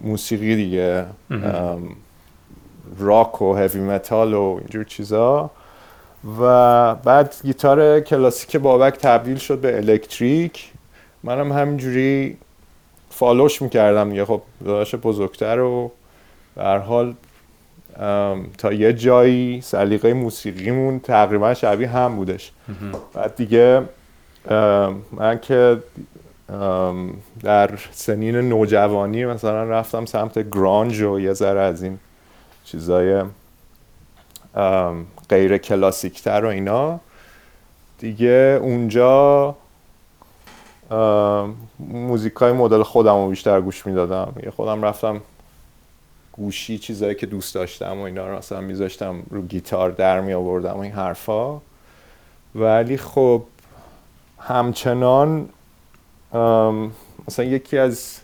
موسیقی 0.01 0.55
دیگه. 0.55 1.05
راک 3.00 3.41
و 3.41 3.55
heavy 3.55 3.81
metal 3.81 4.33
و 4.33 4.57
اینجور 4.59 4.83
چیزا. 4.83 5.51
و 6.39 6.95
بعد 6.95 7.35
گیتار 7.43 8.00
کلاسیک 8.00 8.57
بابک 8.57 8.93
تبدیل 8.93 9.38
شد 9.38 9.59
به 9.59 9.77
electric. 9.77 10.71
منم 11.24 11.51
همینجوری 11.51 12.38
follow 13.09 13.49
ش 13.49 13.62
می‌کردم 13.62 14.09
دیگه. 14.09 14.25
خب 14.25 14.41
داداش 14.65 14.95
بزرگتر 14.95 15.59
و 15.59 15.91
به 16.55 16.59
هر 16.59 16.63
حال 16.63 17.13
تا 18.57 18.73
یه 18.73 18.93
جایی 18.93 19.61
سلیقه 19.61 20.13
موسیقیمون 20.13 20.99
تقریبا 20.99 21.53
شبیه 21.53 21.89
هم 21.89 22.15
بودش. 22.15 22.51
بعد 23.13 23.35
دیگه 23.35 23.81
من 25.11 25.39
که 25.41 25.77
در 27.43 27.69
سنین 27.91 28.35
نوجوانی 28.35 29.25
مثلا 29.25 29.63
رفتم 29.63 30.05
سمت 30.05 30.49
grunge 30.50 31.01
و 31.01 31.19
یه 31.19 31.33
ذره 31.33 31.59
از 31.59 31.83
این 31.83 31.99
چیزای 32.63 33.23
غیر 35.29 35.57
کلاسیکتر 35.57 36.45
و 36.45 36.47
اینا. 36.47 36.99
دیگه 37.99 38.59
اونجا 38.61 39.55
موزیک 41.79 42.33
های 42.33 42.51
مدل 42.51 42.83
خودم 42.83 43.15
رو 43.15 43.29
بیشتر 43.29 43.61
گوش 43.61 43.85
می‌دادم. 43.85 44.33
یه 44.43 44.51
خودم 44.51 44.85
رفتم 44.85 45.21
گوشی 46.37 46.77
چیزایی 46.77 47.15
که 47.15 47.25
دوست 47.25 47.55
داشتم 47.55 47.99
و 47.99 48.01
اینا 48.01 48.29
رو 48.29 48.37
مثلا 48.37 48.61
میذاشتم 48.61 49.23
رو 49.29 49.41
گیتار 49.41 49.91
در 49.91 50.21
می 50.21 50.33
آوردم 50.33 50.73
و 50.73 50.79
این 50.79 50.91
حرفا. 50.91 51.61
ولی 52.55 52.97
خب 52.97 53.43
همچنان 54.39 55.49
مثلا 57.27 57.45
یکی 57.45 57.77
از 57.77 58.19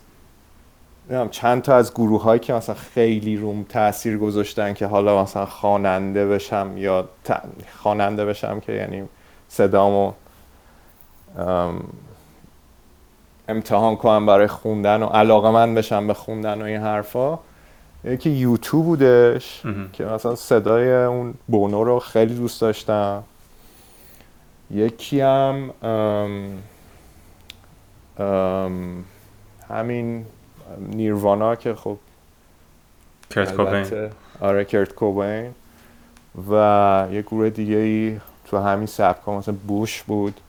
چند 1.31 1.61
تا 1.61 1.75
از 1.75 1.93
گروه 1.93 2.23
هایی 2.23 2.39
که 2.39 2.53
مثلا 2.53 2.75
خیلی 2.75 3.37
روم 3.37 3.63
تاثیر 3.63 4.17
گذاشتن 4.17 4.73
که 4.73 4.85
حالا 4.85 5.23
مثلا 5.23 5.45
خواننده 5.45 6.27
بشم 6.27 6.73
یا 6.77 7.09
خواننده 7.77 8.25
بشم 8.25 8.59
که 8.59 8.73
یعنی 8.73 9.03
صدامو 9.47 10.11
امتحان 13.47 13.95
کنم 13.95 14.25
برای 14.25 14.47
خوندن 14.47 15.03
و 15.03 15.05
علاقه 15.05 15.51
من 15.51 15.75
بشم 15.75 16.07
به 16.07 16.13
خوندن 16.13 16.61
و 16.61 16.65
این 16.65 16.81
حرفا. 16.81 17.39
یکی 18.03 18.29
یوتیوب 18.29 18.85
بودش 18.85 19.61
که 19.93 20.05
مثلا 20.05 20.35
صدای 20.35 20.93
اون 20.93 21.33
بونو 21.47 21.83
رو 21.83 21.99
خیلی 21.99 22.35
دوست 22.35 22.61
داشتم. 22.61 23.23
یکی 24.71 25.21
هم 25.21 25.71
همین 29.69 30.25
نیروانا 30.77 31.55
که 31.55 31.73
خب 31.73 31.97
کرت 33.29 33.55
کوبین. 33.55 34.09
آره 34.39 34.65
کرت 34.65 34.93
کوبین. 34.93 35.51
و 36.51 37.07
یه 37.11 37.21
گروه 37.21 37.49
دیگه 37.49 37.75
ای 37.75 38.19
تو 38.45 38.57
همین 38.57 38.87
سبک 38.87 39.29
مثلا 39.29 39.55
بوش 39.67 40.03
بود 40.03 40.41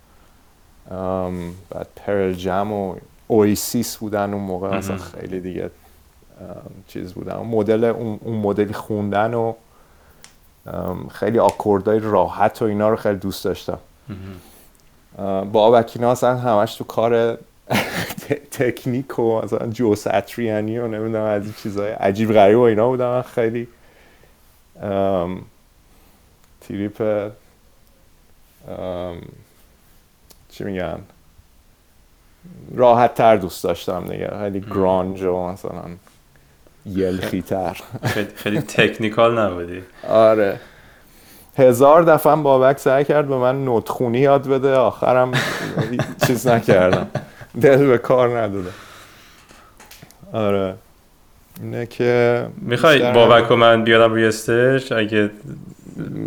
بعد 1.70 1.86
پرل 1.96 2.32
جم 2.32 2.72
و 2.72 2.96
اویسیس 3.26 3.96
بودن 3.96 4.34
اون 4.34 4.42
موقع 4.42 4.76
مثلا 4.78 4.96
خیلی 4.96 5.40
دیگه 5.40 5.70
چیز 6.88 7.12
بودن 7.12 7.36
مدل 7.36 7.84
اون 7.84 8.36
مدلی 8.36 8.72
خوندن 8.72 9.34
و 9.34 9.54
خیلی 11.10 11.38
آکوردهای 11.38 11.98
راحت 11.98 12.62
و 12.62 12.64
اینا 12.64 12.88
رو 12.88 12.96
خیلی 12.96 13.18
دوست 13.18 13.44
داشتم. 13.44 13.78
با 15.52 15.80
وکینا 15.80 16.10
اصلا 16.10 16.36
همش 16.36 16.74
تو 16.74 16.84
کار 16.84 17.38
تکنیک 18.58 19.18
و 19.18 19.42
مثلا 19.42 19.66
جو 19.66 19.94
ساتریانی 19.94 20.78
و 20.78 20.88
نمی‌دونم 20.88 21.24
از 21.24 21.44
این 21.44 21.54
چیزهای 21.62 21.90
عجیب 21.90 22.32
غریب 22.32 22.58
و 22.58 22.60
اینا 22.60 22.88
بودم. 22.88 23.22
خیلی 23.22 23.68
تریپ 26.60 27.30
چی 30.50 30.64
میگن؟ 30.64 30.98
راحت 32.74 33.14
تر 33.14 33.36
دوست 33.36 33.64
داشتم 33.64 34.04
دیگه. 34.08 34.30
خیلی 34.38 34.60
گرانج 34.60 35.22
و 35.22 35.46
مثلا 35.46 35.82
یلخی 36.86 37.42
تر 37.42 37.76
خیلی 38.36 38.60
تکنیکال 38.60 39.38
نبودی. 39.38 39.82
آره. 40.08 40.60
هزار 41.58 42.02
دفعه 42.02 42.36
بابک 42.36 42.78
سعی 42.78 43.04
کرد 43.04 43.28
به 43.28 43.36
من 43.36 43.64
نوتخونی 43.64 44.18
یاد 44.18 44.48
بده 44.48 44.74
آخرم 44.74 45.32
چیز 46.26 46.46
نکردم. 46.46 47.06
دل 47.60 47.86
به 47.86 47.98
کار 47.98 48.40
نداده. 48.40 48.70
آره. 50.32 50.74
اینه 51.62 51.86
که 51.86 52.46
می‌خوای 52.58 53.12
بابک 53.12 53.50
و 53.50 53.56
من 53.56 53.84
بیارم 53.84 54.12
روی 54.12 54.26
استش 54.26 54.92
اگه 54.92 55.30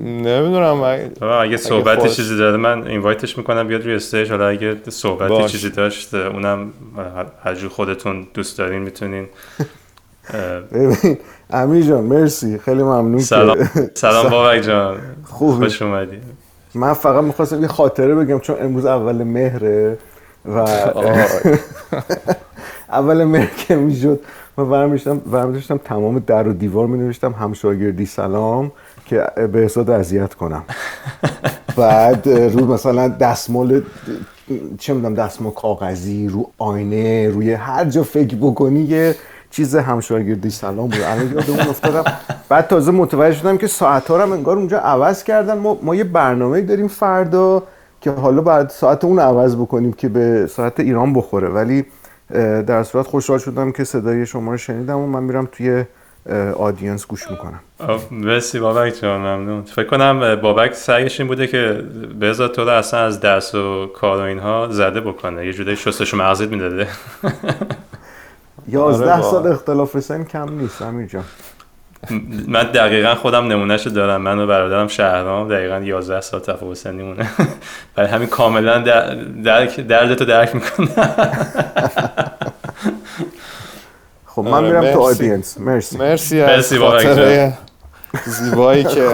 نمی‌دونم 0.04 0.82
اگه 1.22 1.58
صحبت 1.58 2.08
چیزی 2.08 2.38
داره 2.38 2.58
من 2.58 2.88
اینوایتش 2.88 3.38
می‌کنم 3.38 3.68
بیاد 3.68 3.84
روی 3.86 3.96
استیج. 3.96 4.32
حالا 4.32 4.48
اگه 4.48 4.78
صحبت 4.90 5.48
چیزی 5.48 5.70
داشت 5.70 6.14
اونم 6.14 6.74
هر 7.44 7.68
خودتون 7.68 8.28
دوست 8.34 8.58
دارین 8.58 8.82
می‌تونین 8.82 9.28
ببین 10.72 11.18
امیر 11.50 11.86
جان 11.86 12.04
مرسی. 12.04 12.58
خیلی 12.58 12.84
ممنون 12.84 13.20
سلام. 13.36 13.58
سلام. 13.94 14.30
بابک 14.30 14.62
جان. 14.62 14.98
خوش 15.24 15.82
اومدی. 15.82 16.18
من 16.76 16.94
فقط 16.94 17.24
می‌خواستم 17.24 17.62
یه 17.62 17.68
خاطره 17.68 18.16
بگم 18.16 18.40
چون 18.40 18.56
امروز 18.60 18.86
اول 18.86 19.24
مهره 19.24 19.98
و 20.46 20.58
اول 22.90 23.24
مهر 23.24 23.50
که 23.68 23.76
می‌شد 23.76 24.20
من 24.58 24.70
برمیشتم 25.32 25.78
تمام 25.78 26.20
در 26.20 26.48
و 26.48 26.54
دیوار 26.54 26.88
می 26.88 26.98
نوشتم 26.98 27.32
همشاگردی 27.32 28.06
سلام 28.06 28.72
که 29.06 29.26
به 29.54 29.60
حساد 29.60 29.90
اذیت 29.90 30.34
کنم. 30.34 30.64
بعد 31.78 32.30
رو 32.30 32.66
مثلا 32.74 33.08
دستمال 33.08 33.82
چه 34.80 34.94
می‌دونم 34.94 35.14
دستمال 35.14 35.54
کاغذی 35.54 36.28
رو 36.28 36.50
آینه 36.58 37.30
روی 37.30 37.54
هر 37.54 37.86
جا 37.86 38.04
فکر 38.04 38.36
بکنی 38.36 38.80
یه 38.82 39.16
چیز 39.56 39.76
همشاگردی 39.76 40.50
سلام 40.50 40.76
بود. 40.76 41.02
الان 41.02 41.34
یادمون 41.34 41.60
افتادم. 41.60 42.04
بعد 42.50 42.68
تازه 42.68 42.92
متوجه 42.92 43.40
شدم 43.40 43.58
که 43.58 43.68
ساعت 43.68 44.08
ها 44.08 44.18
رو 44.18 44.32
انگار 44.32 44.58
اونجا 44.58 44.78
عوض 44.78 45.24
کردن. 45.24 45.58
ما, 45.58 45.80
ما 45.82 45.96
یه 45.96 46.04
برنامه 46.04 46.62
داریم 46.62 46.88
فردا 46.88 47.64
که 48.02 48.12
حالا 48.12 48.42
بعد 48.42 48.70
ساعت 48.70 49.04
اون 49.04 49.20
عوض 49.20 49.56
بکنیم 49.56 49.94
که 49.94 50.10
به 50.10 50.48
ساعت 50.48 50.80
ایران 50.80 51.14
بخوره. 51.14 51.50
ولی 51.50 51.86
در 52.68 52.84
صورت 52.84 53.08
خوشحال 53.08 53.40
شدم 53.40 53.72
که 53.72 53.84
صدای 53.84 54.26
شما 54.26 54.52
رو 54.52 54.58
شنیدم 54.58 54.98
و 54.98 55.08
من 55.08 55.24
میرم 55.24 55.50
توی 55.52 55.84
آدینس 56.58 57.08
گوش 57.08 57.32
می‌کنم. 57.32 57.60
مرسی 58.12 58.60
بابک 58.60 58.94
جان 59.02 59.22
ممنون. 59.22 59.62
فکر 59.62 59.88
کنم 59.88 60.36
بابک 60.36 60.74
سعیش 60.74 61.20
این 61.20 61.28
بوده 61.28 61.48
که 61.48 61.84
بذار 62.22 62.48
تو 62.48 62.64
رو 62.64 62.70
اصلا 62.70 63.00
از 63.00 63.20
درس 63.20 63.56
و 63.56 63.88
کار 63.88 64.18
و 64.18 64.22
اینها 64.22 64.68
زده 64.72 65.02
بکنه. 65.02 65.46
یه 65.46 65.54
جوری 65.54 65.76
شستش 65.76 66.14
مغزیت 66.14 66.50
می‌داده. 66.50 66.88
یازده 68.68 69.12
آره 69.12 69.22
سال 69.22 69.48
اختلاف 69.48 70.00
سن 70.00 70.24
کم 70.24 70.60
نیست 70.60 70.82
امیر 70.82 71.08
جان. 71.08 71.24
من 72.48 72.64
دقیقا 72.64 73.16
خودم 73.16 73.48
نمونهشو 73.48 73.90
دارم. 73.90 74.22
من 74.22 74.40
و 74.40 74.48
برادرم 74.48 74.88
شهرام 74.88 75.50
دقیقا 75.50 75.80
11 75.80 76.22
سال 76.22 76.40
تفاوت 76.40 76.78
سنی 76.78 77.04
مونه 77.04 77.30
برای 77.96 78.10
همین 78.10 78.28
کاملا 78.28 78.78
درک 79.44 79.80
دردتو 79.80 80.26
درک 80.26 80.56
می‌کنم 80.56 80.88
خب 84.26 84.42
من 84.42 84.54
آره، 84.54 84.68
میرم 84.68 84.94
تو 84.94 85.00
آدینس. 85.00 85.58
مرسی. 85.60 85.98
مرسی 85.98 86.42
از 86.42 86.74
خاطر 86.74 87.52
زیبایی 88.26 88.84
که 88.94 89.10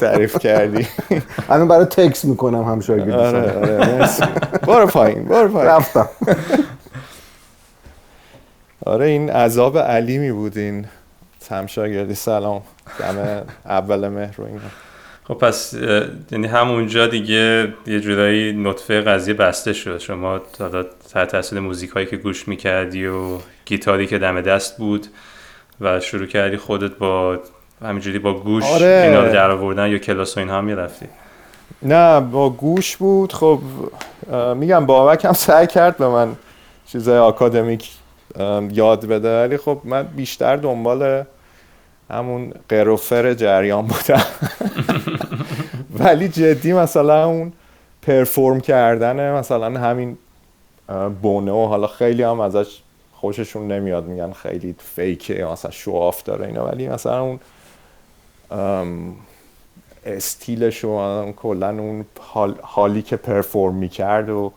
تعریف 0.00 0.38
کردی. 0.38 0.86
الان 1.50 1.68
برای 1.68 1.84
تکس 1.84 2.24
می‌کنم 2.24 2.62
هم 2.64 2.80
شاگردی 2.80 3.12
آره 3.12 3.56
آره 3.58 3.98
مرسی. 3.98 4.22
برو 4.66 4.86
پایین 4.86 5.24
برو 5.24 5.48
پایین. 5.48 5.68
رفتم. 5.70 6.08
آره 8.86 9.06
این 9.06 9.30
عذاب 9.30 9.78
علیمی 9.78 10.32
بود 10.32 10.58
این 10.58 10.86
همشاگردی 11.50 12.14
سلام. 12.14 12.62
دم 12.98 13.42
اول 13.64 14.08
مهر 14.08 14.34
رو 14.36 14.44
اینا. 14.44 14.60
خب 15.24 15.34
پس 15.34 15.74
یعنی 16.30 16.46
همونجا 16.46 17.06
دیگه 17.06 17.74
یه 17.86 18.00
جورایی 18.00 18.52
نطفه 18.52 19.00
قضیه 19.00 19.34
بسته 19.34 19.72
شد. 19.72 19.98
شما 19.98 20.40
حالا 20.58 20.84
تحت 21.12 21.28
تاثیر 21.28 21.60
موزیک 21.60 21.90
هایی 21.90 22.06
که 22.06 22.16
گوش 22.16 22.48
می‌کردی 22.48 23.06
و 23.06 23.38
گیتاری 23.64 24.06
که 24.06 24.18
دم 24.18 24.40
دست 24.40 24.78
بود 24.78 25.06
و 25.80 26.00
شروع 26.00 26.26
کردی 26.26 26.56
خودت 26.56 26.90
با 26.90 27.38
همینجوری 27.82 28.18
با 28.18 28.34
گوش 28.34 28.64
آره. 28.64 29.02
اینا 29.06 29.26
رو 29.26 29.32
در 29.32 29.50
آوردن 29.50 29.90
یا 29.90 29.98
کلاس 29.98 30.36
و 30.36 30.40
اینها 30.40 30.60
می‌رفتی؟ 30.60 31.06
نه 31.82 32.20
با 32.20 32.50
گوش 32.50 32.96
بود. 32.96 33.32
خب 33.32 33.60
میگم 34.56 34.86
بابک 34.86 35.24
هم 35.24 35.32
سعی 35.32 35.66
کرد 35.66 35.96
به 35.96 36.08
من 36.08 36.36
چیزای 36.86 37.18
آکادمیک 37.18 37.90
یاد 38.70 39.06
بده. 39.06 39.42
ولی 39.42 39.56
خب 39.56 39.80
من 39.84 40.02
بیشتر 40.02 40.56
دنبال 40.56 41.24
همون 42.10 42.52
قروفر 42.68 43.34
جریان 43.34 43.86
بودم. 43.86 44.24
ولی 46.04 46.28
جدی 46.28 46.72
مثلا 46.72 47.24
اون 47.24 47.52
پرفورم 48.02 48.60
کردن 48.60 49.32
مثلا 49.32 49.80
همین 49.80 50.18
بونه 51.22 51.52
و 51.52 51.66
حالا 51.66 51.86
خیلی 51.86 52.22
هم 52.22 52.40
ازش 52.40 52.80
خوششون 53.12 53.72
نمیاد. 53.72 54.04
میگن 54.06 54.32
خیلی 54.32 54.74
فیکه 54.78 55.44
مثلا 55.44 55.70
شواف 55.70 56.22
داره 56.22 56.46
اینا. 56.46 56.66
ولی 56.66 56.88
مثلا 56.88 57.20
اون 57.20 57.38
استیلش 60.06 60.84
و 60.84 61.32
کلا 61.32 61.68
اون 61.68 62.04
حالی 62.62 63.02
که 63.02 63.16
پرفورم 63.16 63.74
می‌کرد 63.74 64.28
و 64.28 64.52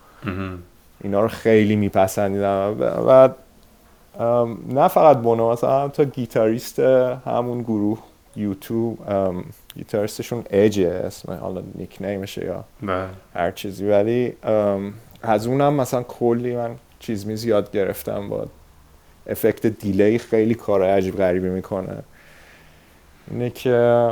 اینا 1.03 1.21
رو 1.21 1.27
خیلی 1.27 1.75
میپسندیدم. 1.75 2.75
و 3.07 3.29
نه 4.69 4.87
فقط 4.87 5.17
بونو 5.17 5.51
مثلا 5.51 5.87
تا 5.87 6.03
گیتاریست 6.03 6.79
همون 6.79 7.61
گروه 7.61 7.99
یوتیوب 8.35 8.99
گیتاریستشون 9.75 10.43
اجه 10.49 10.87
اسم 10.89 11.33
حالا 11.33 11.63
نیک 11.75 11.97
نیمشه 12.01 12.45
یا 12.45 12.63
بله. 12.81 13.07
هر 13.35 13.51
چیزی 13.51 13.85
ولی 13.85 14.33
از 15.23 15.47
اونم 15.47 15.73
مثلا 15.73 16.03
کلی 16.03 16.55
من 16.55 16.75
چیز 16.99 17.27
میز 17.27 17.45
یاد 17.45 17.71
گرفتم 17.71 18.29
با 18.29 18.45
افکت 19.27 19.65
دیلی 19.65 20.17
خیلی 20.17 20.55
کار 20.55 20.83
عجیب 20.83 21.17
غریبی 21.17 21.49
می‌کنه 21.49 22.03
اینه 23.31 23.49
که 23.49 24.09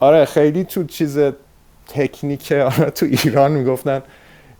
آره 0.00 0.24
خیلی 0.24 0.64
تو 0.64 0.84
چیز 0.84 1.18
تکنیک 1.88 2.52
آره 2.52 2.90
تو 2.90 3.06
ایران 3.06 3.52
می‌گفتن 3.52 4.02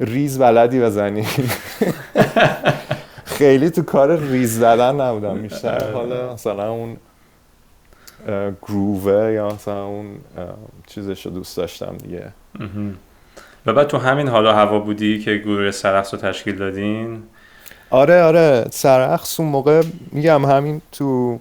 ریز 0.00 0.38
بلدی 0.38 0.80
بزنی 0.80 1.26
خیلی 3.42 3.70
تو 3.70 3.82
کار 3.82 4.18
ریز 4.18 4.58
زدن 4.58 5.00
نبودم 5.00 5.42
بیشتر. 5.42 5.92
حالا 5.92 6.32
مثلا 6.32 6.72
اون 6.72 6.96
گرووه 8.62 9.32
یا 9.32 9.48
مثلا 9.48 9.86
اون 9.86 10.06
چیزش 10.86 11.26
رو 11.26 11.32
دوست 11.32 11.56
داشتم 11.56 11.96
دیگه. 11.96 12.32
و 13.66 13.72
بعد 13.72 13.86
تو 13.86 13.98
همین 13.98 14.28
حالا 14.28 14.54
هوا 14.54 14.78
بودی 14.78 15.18
که 15.18 15.36
گروه 15.36 15.70
سرخص 15.70 16.14
رو 16.14 16.20
تشکیل 16.20 16.56
دادین؟ 16.56 17.22
آره 17.90 18.22
آره. 18.22 18.66
سرخص 18.70 19.40
اون 19.40 19.48
موقع 19.48 19.82
میگم 20.12 20.44
همین 20.44 20.80
تو 20.92 21.38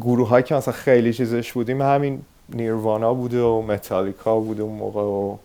گروه 0.00 0.28
هایی 0.28 0.44
که 0.44 0.54
مثلا 0.54 0.74
خیلی 0.74 1.12
چیزش 1.12 1.52
بودیم 1.52 1.82
همین 1.82 2.22
نیروانا 2.48 3.14
بوده 3.14 3.42
و 3.42 3.62
متالیکا 3.62 4.40
بوده 4.40 4.62
اون 4.62 4.78
موقع 4.78 5.02
و 5.02 5.36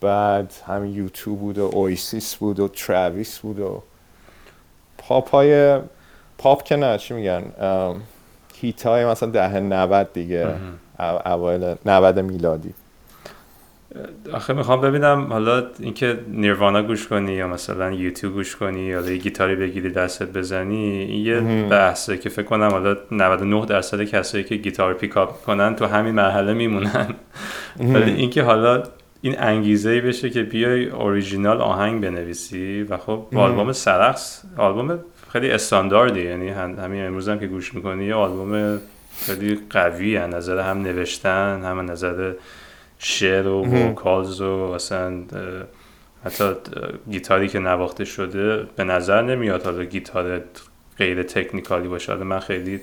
بعد 0.00 0.52
همین 0.66 0.94
یوتو 0.94 1.40
بود 1.40 1.58
و 1.58 1.70
اوئیسیس 1.72 2.34
بود 2.34 2.60
و 2.60 2.68
تراویس 2.68 3.38
بود 3.38 3.60
و 3.60 3.82
پاپ 4.98 5.30
های 5.30 5.78
پاپ 6.38 6.62
که 6.62 6.76
نه 6.76 6.98
چی 6.98 7.14
میگن؟ 7.14 7.42
hit 8.54 8.86
های 8.86 9.06
مثلا 9.06 9.30
دهه 9.30 9.60
90 9.60 10.12
دیگه 10.12 10.54
اوایل 11.26 11.74
90 11.86 12.18
میلادی. 12.18 12.74
آخه 14.32 14.52
می‌خوام 14.52 14.80
ببینم 14.80 15.26
حالا 15.32 15.66
اینکه 15.78 16.18
نیروانا 16.28 16.82
گوش 16.82 17.08
کنی 17.08 17.32
یا 17.32 17.46
مثلا 17.46 17.92
یوتو 17.92 18.34
گوش 18.34 18.56
کنی 18.56 18.80
یا 18.80 19.00
یه 19.00 19.16
گیتاری 19.16 19.56
بگیری 19.56 19.90
دستت 19.90 20.28
بزنی 20.28 20.86
این 20.86 21.26
یه 21.26 21.68
بحثه 21.68 22.18
که 22.18 22.28
فکر 22.28 22.46
کنم 22.46 22.68
حالا 22.70 22.96
99 23.10 23.66
درصد 23.66 24.04
کسایی 24.04 24.44
که 24.44 24.56
گیتار 24.56 24.94
pick 24.94 25.27
up 25.27 25.44
کنن 25.44 25.76
تو 25.76 25.86
همین 25.86 26.14
مرحله 26.14 26.52
میمونن. 26.52 27.14
ولی 27.78 28.12
اینکه 28.12 28.42
حالا 28.42 28.82
این 29.22 29.40
انگیزه 29.40 29.90
ای 29.90 30.00
بشه 30.00 30.30
که 30.30 30.42
بیای 30.42 30.86
اوریجینال 30.86 31.60
آهنگ 31.60 32.00
بنویسی 32.00 32.82
و 32.82 32.96
خب 32.96 33.26
آلبوم 33.34 33.72
سرخس 33.72 34.42
آلبوم 34.56 34.98
خیلی 35.32 35.50
استانداردی 35.50 36.22
یعنی 36.22 36.48
همین 36.48 37.04
امروز 37.06 37.28
هم 37.28 37.38
که 37.38 37.46
گوش 37.46 37.74
می‌کنی 37.74 38.04
یه 38.04 38.14
آلبوم 38.14 38.80
خیلی 39.20 39.58
قوی 39.70 40.16
از 40.16 40.34
نظر 40.34 40.58
هم 40.58 40.82
نوشتن 40.82 41.62
هم 41.64 41.90
نظر 41.90 42.32
شعر 42.98 43.46
و 43.46 43.64
vocals 43.66 44.40
و 44.40 44.52
اصلا 44.74 45.22
حتی 46.24 46.44
گیتاری 47.10 47.48
که 47.48 47.58
نواخته 47.58 48.04
شده 48.04 48.66
به 48.76 48.84
نظر 48.84 49.22
نمیاد. 49.22 49.62
حالا 49.62 49.84
گیتار 49.84 50.40
غیر 50.98 51.22
technical 51.22 51.81
ی 51.81 51.88
باشه. 51.88 52.12
حالا 52.12 52.24
من 52.24 52.38
خیلی 52.38 52.80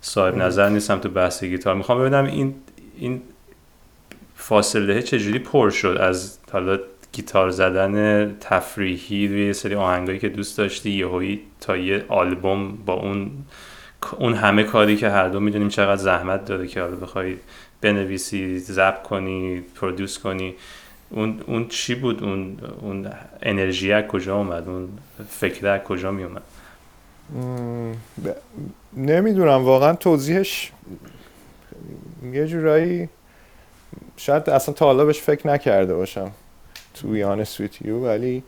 صاحب 0.00 0.36
نظر 0.36 0.68
نیستم 0.68 0.98
تو 0.98 1.08
بحث 1.08 1.44
گیتار. 1.44 1.74
می‌خوام 1.74 2.00
ببینم 2.00 2.24
این 2.24 2.54
این 2.98 3.22
فاصله 4.48 5.02
چجوری 5.02 5.38
پر 5.38 5.70
شد 5.70 5.96
از 6.00 6.38
حالا 6.52 6.78
گیتار 7.12 7.50
زدن 7.50 8.36
تفریحی 8.40 9.28
روی 9.28 9.52
سری 9.52 9.74
آهنگایی 9.74 10.18
که 10.18 10.28
دوست 10.28 10.58
داشتی 10.58 10.90
یهویی 10.90 11.40
تا 11.60 11.76
یه 11.76 12.04
آلبوم 12.08 12.76
با 12.86 12.92
اون 12.92 13.30
اون 14.18 14.34
همه 14.34 14.62
کاری 14.62 14.96
که 14.96 15.08
هر 15.08 15.28
دو 15.28 15.40
می‌دونیم 15.40 15.68
چقدر 15.68 15.96
زحمت 15.96 16.44
داره 16.44 16.66
که 16.66 16.80
حالا 16.80 16.96
بخوای 16.96 17.36
بنویسی 17.80 18.58
ضبط 18.58 19.02
کنی 19.02 19.60
پرودوس 19.60 20.18
کنی. 20.18 20.54
اون 21.10 21.40
اون 21.46 21.68
چی 21.68 21.94
بود؟ 21.94 22.22
اون 22.22 22.56
اون 22.80 23.10
انرژی 23.42 23.92
از 23.92 24.04
کجا 24.04 24.36
اومد؟ 24.36 24.68
اون 24.68 24.88
فکر 25.28 25.66
از 25.66 25.80
کجا 25.80 26.10
می 26.10 26.24
اومد 26.24 26.42
نمی‌دونم 28.96 29.64
واقعا 29.64 29.94
توضیحش 29.94 30.72
یه 32.32 32.46
جورایی 32.46 33.08
شاید 34.16 34.50
اصلا 34.50 34.74
تا 34.74 34.86
حالا 34.86 35.04
بهش 35.04 35.20
فکر 35.20 35.48
نکرده 35.48 35.94
باشم. 35.94 36.30
تو 36.94 37.16
یان 37.16 37.44
سویتیو 37.44 37.98
ولی 37.98 38.42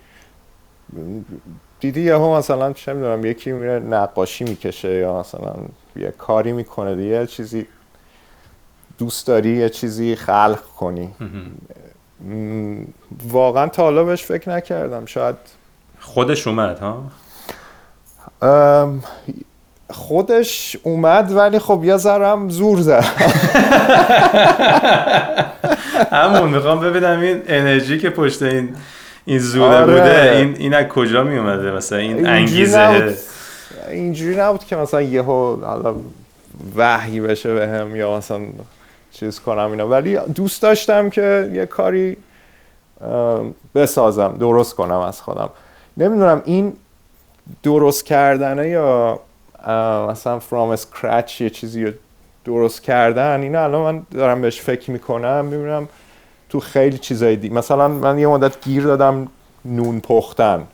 دیدی 1.81 2.01
یهو 2.01 2.37
مثلا 2.37 2.73
چه 2.73 2.93
می‌دونم 2.93 3.25
یکی 3.25 3.53
میره 3.53 3.79
نقاشی 3.79 4.45
می‌کشه 4.45 4.95
یا 4.95 5.21
مثلا 5.21 5.55
یه 5.97 6.11
کاری 6.11 6.53
می‌کنه 6.53 7.05
یه 7.05 7.27
چیزی 7.27 7.67
دوست 8.99 9.27
داری 9.27 9.57
یه 9.57 9.69
چیزی 9.69 10.17
خلق 10.17 10.63
کنی. 10.79 11.15
واقعا 13.29 13.69
تا 13.69 13.83
حالا 13.83 14.05
بهش 14.05 14.25
فکر 14.25 14.51
نکردم. 14.51 15.07
شاید 15.07 15.37
خودش 16.01 16.47
اومد 16.47 16.79
ها؟ 16.79 17.11
خودش 19.93 20.77
اومد 20.83 21.33
ولی 21.33 21.59
خب 21.59 21.85
یه 21.85 21.97
ذرم 21.97 22.49
زور 22.49 22.81
زد. 22.81 23.05
همون 26.13 26.49
می‌خوام 26.51 26.81
ببینم 26.81 27.21
این 27.21 27.43
انرژی 27.47 27.99
که 27.99 28.11
پشت 28.11 28.43
این 28.43 28.77
این 29.25 29.39
زوره 29.39 29.77
آره. 29.77 29.87
بوده 29.87 30.33
این 30.37 30.57
این 30.59 30.75
از 30.75 30.87
کجا 30.87 31.25
می 31.25 31.39
اومده 31.39 31.71
مثلا 31.71 31.99
این 31.99 32.27
انگیزه. 32.27 33.15
اینجوری 33.91 34.37
نبود 34.37 34.65
که 34.65 34.77
مثلا 34.77 35.03
یهو 35.03 35.57
حالا 35.65 35.95
وحی 36.77 37.21
بشه 37.21 37.55
به 37.55 37.69
هم 37.69 37.97
یا 37.97 38.17
مثلا 38.17 38.41
چیز 39.13 39.41
کنم 39.41 39.71
اینا. 39.71 39.89
ولی 39.89 40.19
دوست 40.35 40.63
داشتم 40.63 41.11
که 41.11 41.51
یه 41.53 41.67
کاری 41.67 42.17
بسازم 43.75 44.37
درست 44.41 44.75
کنم 44.75 44.99
از 44.99 45.21
خودم. 45.21 45.51
نمی‌دونم 45.97 46.43
این 46.45 46.73
درست 47.63 48.07
کردنه 48.07 48.69
یا 48.69 49.21
مثلا 50.11 50.39
فرام 50.39 50.69
اسکرچ 50.71 51.41
یه 51.41 51.51
چیزی 51.51 51.85
رو 51.85 51.93
درست 52.45 52.83
کردن 52.83 53.41
اینا 53.41 53.65
الان 53.65 53.95
من 53.95 54.03
دارم 54.11 54.41
بهش 54.41 54.61
فکر 54.61 54.91
می‌کنم 54.91 55.45
می‌بینم 55.45 55.89
تو 56.49 56.61
خیلی 56.61 56.99
چیزای 56.99 57.37
دی 57.37 57.49
مثلا 57.49 57.89
من 57.89 58.19
یه 58.19 58.27
مدت 58.27 58.65
گیر 58.65 58.83
دادم 58.83 59.29
نون 59.65 60.01
پختن. 60.01 60.67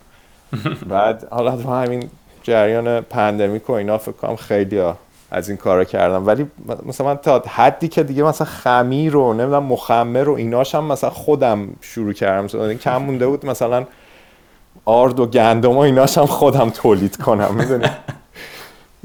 بعد 0.89 1.29
حالا 1.31 1.57
تو 1.57 1.71
همین 1.71 2.11
جریان 2.43 3.01
pandemic 3.01 3.71
و 3.71 3.73
اینا 3.73 3.99
فکر 3.99 4.13
کنم 4.13 4.37
خیلی 4.37 4.79
ها 4.79 4.97
از 5.31 5.49
این 5.49 5.59
کارا 5.59 5.85
کردن 5.85 6.27
ولی 6.27 6.47
مثلا 6.87 7.07
من 7.07 7.17
تا 7.17 7.43
حدی 7.49 7.89
که 7.89 8.03
دیگه 8.03 8.23
مثلا 8.23 8.47
خمیر 8.47 9.13
رو 9.13 9.33
نمی‌دونم 9.33 9.63
مخمر 9.63 10.23
رو 10.23 10.33
ایناش 10.33 10.75
هم 10.75 10.85
مثلا 10.85 11.11
خودم 11.11 11.69
شروع 11.81 12.13
کردم. 12.13 12.45
مثلا 12.45 12.75
کم 12.75 12.97
مونده 12.97 13.27
بود 13.27 13.47
مثلا 13.47 13.85
آرد 14.85 15.21
و 15.21 15.27
گندم 15.27 15.73
و 15.73 15.79
ایناش 15.79 16.19
هم 16.19 16.27
خودم 16.27 16.71
تولید 16.71 17.17
کنم 17.17 17.55
می‌دونی؟ 17.55 17.91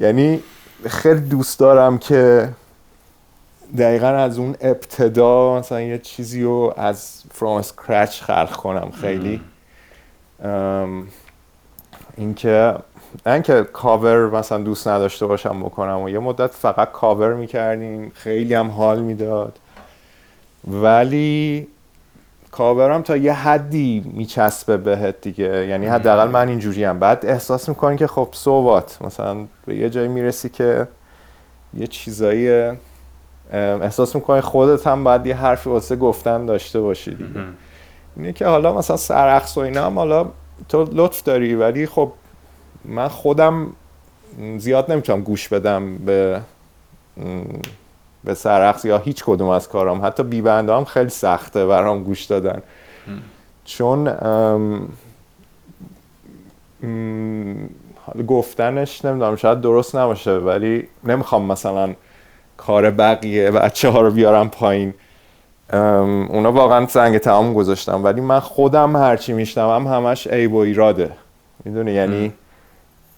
یعنی 0.01 0.43
خیلی 0.87 1.21
دوست 1.21 1.59
دارم 1.59 1.97
که 1.97 2.49
دقیقا 3.77 4.07
از 4.07 4.39
اون 4.39 4.55
ابتدا 4.61 5.59
مثلا 5.59 5.81
یه 5.81 5.97
چیزی 5.97 6.43
رو 6.43 6.73
از 6.77 7.23
from 7.31 7.57
scratch 7.57 8.21
خلق 8.21 8.51
کنم 8.51 8.91
خیلی. 8.91 9.41
اینکه 12.17 12.75
نه 13.25 13.41
که 13.41 13.63
کاور 13.73 14.29
مثلا 14.29 14.57
دوست 14.57 14.87
نداشته 14.87 15.25
باشم 15.25 15.59
بکنم 15.63 16.01
و 16.01 16.09
یه 16.09 16.19
مدت 16.19 16.51
فقط 16.51 16.91
کاور 16.91 17.33
می‌کردیم 17.33 18.11
خیلی 18.15 18.53
هم 18.53 18.71
حال 18.71 19.01
می‌داد. 19.01 19.59
ولی 20.67 21.67
کاورم 22.51 23.01
تا 23.01 23.17
یه 23.17 23.33
حدی 23.33 24.11
میچسبه 24.13 24.77
بهت 24.77 25.21
دیگه. 25.21 25.67
یعنی 25.67 25.85
حداقل 25.85 26.27
من 26.29 26.47
اینجوری 26.47 26.83
هم 26.83 26.99
بعد 26.99 27.25
احساس 27.25 27.69
می‌کنی 27.69 27.97
که 27.97 28.07
خب 28.07 28.29
صوبات 28.31 28.97
مثلا 29.01 29.37
به 29.65 29.75
یه 29.75 29.89
جایی 29.89 30.07
می‌رسی 30.07 30.49
که 30.49 30.87
یه 31.73 31.87
چیزایی 31.87 32.71
احساس 33.53 34.15
می‌کنی 34.15 34.41
خودت 34.41 34.87
هم 34.87 35.03
باید 35.03 35.25
یه 35.25 35.35
حرفی 35.35 35.69
واسه 35.69 35.95
گفتن 35.95 36.45
داشته 36.45 36.81
باشی 36.81 37.11
دیگه. 37.11 37.39
اینه 38.17 38.33
که 38.33 38.45
حالا 38.45 38.73
مثلا 38.73 38.97
سرخص 38.97 39.57
و 39.57 39.59
اینا 39.59 39.85
هم 39.85 39.99
حالا 39.99 40.25
تو 40.69 40.87
لطف 40.93 41.23
داری 41.23 41.55
ولی 41.55 41.87
خب 41.87 42.11
من 42.85 43.07
خودم 43.07 43.67
زیاد 44.57 44.91
نمی‌تونم 44.91 45.21
گوش 45.21 45.47
بدم 45.47 45.97
به 45.97 46.41
به 48.23 48.33
سرخص 48.33 48.85
یا 48.85 48.97
هیچ 48.97 49.23
کدوم 49.23 49.49
از 49.49 49.69
کارام. 49.69 50.05
حتی 50.05 50.23
بی 50.23 50.39
هم 50.49 50.85
خیلی 50.85 51.09
سخته 51.09 51.65
برام 51.65 52.03
گوش 52.03 52.23
دادن. 52.23 52.61
چون 53.65 54.07
حالا 58.05 58.25
گفتنش 58.27 59.05
نمی‌دونم 59.05 59.35
شاید 59.35 59.61
درست 59.61 59.95
نباشه 59.95 60.31
ولی 60.31 60.87
نمی‌خوام 61.03 61.45
مثلا 61.45 61.93
کار 62.57 62.91
بقیه 62.91 63.51
بچه 63.51 63.89
ها 63.89 64.01
رو 64.01 64.11
بیارم 64.11 64.49
پایین. 64.49 64.93
اونا 65.73 66.51
واقعا 66.51 66.87
سنگ 66.87 67.17
تمام 67.17 67.53
گذاشتم 67.53 68.03
ولی 68.03 68.21
من 68.21 68.39
خودم 68.39 68.95
هرچی 68.95 69.33
میشنوم 69.33 69.87
همش 69.87 70.27
عیب 70.27 70.53
و 70.53 70.57
ایراده. 70.57 71.11
می‌دونی؟ 71.65 71.91
یعنی 71.91 72.33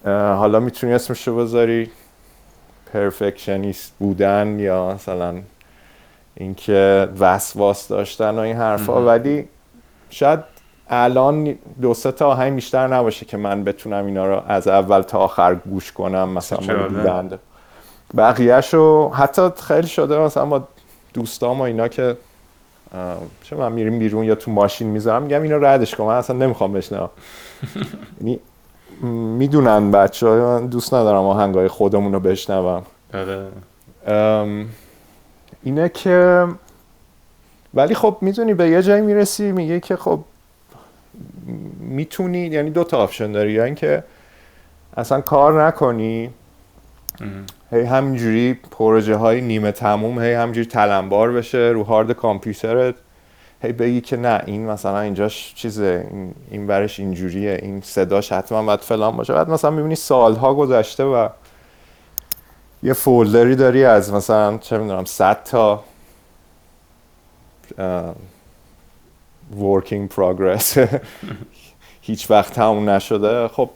حالا 0.06 0.60
می‌تونی 0.60 0.94
اسمش 0.94 1.28
رو 1.28 1.36
بذاری. 1.36 1.90
پرفکشنیست 2.94 3.94
بودن 4.00 4.60
یا 4.60 4.94
مثلا 4.94 5.36
اینکه 6.36 7.08
وسواس 7.20 7.88
داشتن 7.88 8.30
و 8.36 8.40
این 8.40 8.56
حرفا. 8.56 9.06
ولی 9.06 9.48
شاید 10.10 10.40
الان 10.90 11.56
دو 11.82 11.94
سه 11.94 12.12
تا 12.12 12.28
آهنگ 12.28 12.56
بیشتر 12.56 12.88
نباشه 12.88 13.26
که 13.26 13.38
من 13.38 13.64
بتونم 13.64 14.06
اینا 14.06 14.28
رو 14.28 14.44
از 14.48 14.68
اول 14.68 15.02
تا 15.02 15.20
آخر 15.20 15.56
گوش 15.56 15.92
کنم 15.92 16.30
مثلا 16.30 16.60
بقیهش 18.18 18.74
رو 18.74 19.14
حتی 19.14 19.50
خیلی 19.68 19.88
شده 19.88 20.18
مثلا 20.20 20.46
با 20.46 20.64
دوستام 21.14 21.60
و 21.60 21.64
اینا 21.64 21.88
که 21.88 22.18
چه 23.44 23.56
من 23.56 23.72
میریم 23.72 24.00
بیرون 24.00 24.24
یا 24.24 24.36
تو 24.36 24.52
ماشین 24.52 24.88
می‌ذارم 24.88 25.24
میگم 25.24 25.42
اینو 25.42 25.66
ردش 25.66 25.96
کن 25.96 26.04
من 26.04 26.16
اصلا 26.16 26.36
نمی‌خوام 26.36 26.74
بشنوم. 26.74 27.10
یعنی 28.22 28.40
می‌دونن 29.04 29.92
بچه 29.92 30.28
های 30.28 30.40
من 30.40 30.68
دوست 30.68 30.94
ندارم 30.94 31.24
آهنگای 31.24 31.68
خودمون 31.68 32.14
رو 32.14 32.20
بشنوم. 32.20 32.84
آره. 33.14 33.48
اینه 35.64 35.90
که 35.90 36.48
ولی 37.74 37.96
خب 37.96 38.18
می‌تونی 38.22 38.54
به 38.54 38.70
یه 38.70 38.82
جایی 38.82 39.02
می‌رسی 39.02 39.52
میگه 39.52 39.80
که 39.80 39.96
خب 39.96 40.20
می‌تونی 41.80 42.40
یعنی 42.40 42.70
دو 42.70 42.84
تا 42.84 42.98
آپشن 42.98 43.32
داری 43.32 43.52
یا 43.52 43.64
اینکه 43.64 44.04
اصلا 44.98 45.22
کار 45.22 45.68
نکنی 45.68 46.30
هی 47.72 47.82
همینجوری 47.82 48.54
پروژه 48.54 49.16
های 49.16 49.42
نیمه 49.42 49.72
تموم 49.72 50.22
هی 50.22 50.34
همینجوری 50.34 50.68
تلمبار 50.68 51.32
بشه 51.32 51.72
رو 51.74 51.84
هارد 51.84 52.12
کامپیوترت. 52.12 52.96
هی 53.64 53.72
بگی 53.72 54.02
که 54.02 54.18
نه 54.18 54.42
این 54.46 54.66
مثلا 54.66 55.00
اینجاش 55.00 55.54
چیزه 55.56 56.08
این, 56.52 56.68
برش 56.68 57.00
اینجوریه 57.00 57.60
این 57.62 57.82
صداش 57.82 58.32
حتما 58.32 58.64
باید 58.64 58.80
فلان 58.80 59.18
باشه. 59.18 59.34
بعد 59.34 59.50
مثلا 59.50 59.72
می‌بینی 59.72 59.96
سالها 59.96 60.54
گذشته 60.54 61.04
و 61.04 61.30
یه 62.84 62.94
فولدری 62.94 63.56
داری 63.56 63.86
از 63.86 64.14
مثلا 64.14 64.58
چه 64.58 64.78
می‌دونم 64.78 65.06
100 65.06 65.44
تا 65.44 65.84
working 69.60 70.14
progress. 70.16 70.80
هیچ 72.02 72.32
وقت 72.32 72.54
تموم 72.54 72.90
نشده. 72.90 73.48
خب 73.48 73.70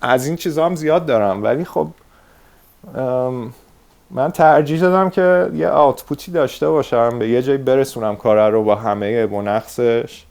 از 0.00 0.26
این 0.26 0.36
چیزا 0.36 0.66
هم 0.66 0.74
زیاد 0.74 1.06
دارم. 1.06 1.42
ولی 1.42 1.64
خب 1.64 1.88
من 4.14 4.30
ترجیح 4.30 4.80
دادم 4.80 5.10
که 5.10 5.50
یه 5.54 5.68
آوتپوتی 5.68 6.32
داشته 6.32 6.68
باشم 6.68 7.18
به 7.18 7.28
یه 7.28 7.42
جایی 7.42 7.58
برسونم 7.58 8.16
کار 8.16 8.50
رو 8.50 8.64
با 8.64 8.74
همه 8.74 9.26
بنقصش 9.26 10.24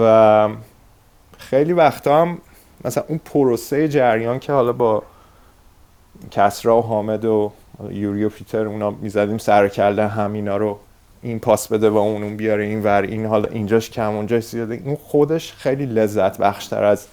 و 0.00 0.48
خیلی 1.38 1.72
وقتا 1.72 2.22
هم 2.22 2.38
مثلا 2.84 3.04
اون 3.08 3.20
پروسه 3.24 3.88
جریان 3.88 4.38
که 4.38 4.52
حالا 4.52 4.72
با 4.72 5.02
کسرا 6.30 6.78
و 6.78 6.82
حامد 6.82 7.24
و 7.24 7.52
یوری 7.90 8.24
و 8.24 8.28
پیتر 8.28 8.66
اونا 8.66 8.90
می‌زدیم 8.90 9.38
سر 9.38 9.68
کرده 9.68 10.08
همینا 10.08 10.56
رو 10.56 10.78
این 11.22 11.38
پاس 11.38 11.68
بده 11.68 11.90
و 11.90 11.96
اون 11.96 12.22
اون 12.22 12.36
بیاره 12.36 12.64
این 12.64 12.82
ور 12.82 13.02
این 13.02 13.26
حالا 13.26 13.48
اینجاش 13.48 13.90
کم 13.90 14.14
اونجاش 14.14 14.44
زیاده. 14.44 14.74
این 14.84 14.96
خودش 14.96 15.52
خیلی 15.52 15.86
لذت 15.86 16.38
بخشتر 16.38 16.84
از 16.84 17.06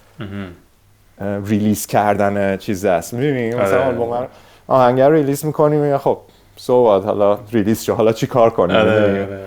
ریلیز 1.46 1.88
کردن 1.88 2.58
چیز 2.58 2.86
است. 2.86 3.14
می‌دونی؟ 3.14 3.54
آره. 3.54 3.64
مثلا 3.64 3.92
با 3.92 4.10
من 4.10 4.28
آهنگر 4.68 5.12
ریلیز 5.12 5.46
می‌کنیم 5.46 5.86
یا 5.86 5.98
خب 5.98 6.18
سواد 6.56 7.06
حالا 7.06 7.40
ریلیز 7.52 7.84
شو 7.84 7.94
حالا 7.94 8.14
چی 8.14 8.28
کار 8.28 8.50
کنیم؟ 8.50 8.76
آره، 8.76 9.40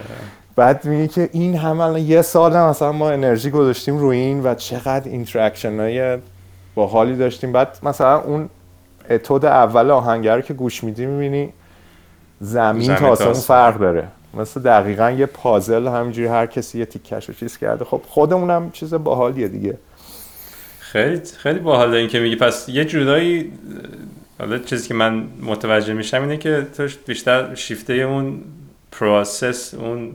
بعد 0.57 0.85
میگه 0.85 1.09
که 1.09 1.29
این 1.33 1.57
همه 1.57 2.01
یه 2.01 2.23
سال 2.23 2.57
مثلا 2.57 2.93
ما 2.93 3.11
انرژی 3.11 3.51
گذاشتیم 3.51 3.99
روی 3.99 4.17
این 4.17 4.43
و 4.45 4.55
چقدر 4.55 5.11
اینتراکشن 5.11 5.81
های 5.81 6.19
با 6.75 6.87
حالی 6.87 7.17
داشتیم. 7.17 7.53
بعد 7.53 7.79
مثلا 7.83 8.21
اون 8.21 8.49
اتود 9.11 9.45
اول 9.45 9.91
آهنگر 9.91 10.41
که 10.41 10.55
گوش 10.55 10.85
میدی 10.85 11.07
می‌بینی 11.07 11.53
زمین, 12.41 12.83
زمین 12.83 12.99
تا 12.99 13.09
آسمون 13.09 13.33
فرق 13.33 13.79
داره. 13.79 14.09
مثل 14.35 14.61
دقیقا 14.61 15.11
یه 15.11 15.27
پازل 15.27 15.89
همینجوری 15.89 16.29
هر 16.29 16.47
کسی 16.47 16.79
یه 16.79 16.85
تیکش 16.85 17.29
رو 17.29 17.35
چیز 17.35 17.59
کرده. 17.59 17.85
خب 17.85 18.01
خودمونم 18.09 18.71
چیز 18.71 18.95
باحالیه 18.95 19.49
دیگه. 19.49 19.79
خیلی 20.79 21.21
خیلی 21.37 21.59
باحاله 21.59 21.97
این 21.97 22.09
که 22.09 22.21
میگی. 22.21 22.37
پس 22.37 22.69
یه 22.69 22.85
جورایی 22.85 23.53
حالا 24.39 24.59
چیزی 24.59 24.89
که 24.89 24.95
من 24.95 25.25
متوجه 25.43 25.93
میشم 25.93 26.23
اینه 26.23 26.37
که 26.37 26.67
تو 26.77 26.89
بیشتر 27.07 27.55
شیفته 27.55 27.93
اون 27.93 28.41
process 28.93 29.75
اون 29.75 30.11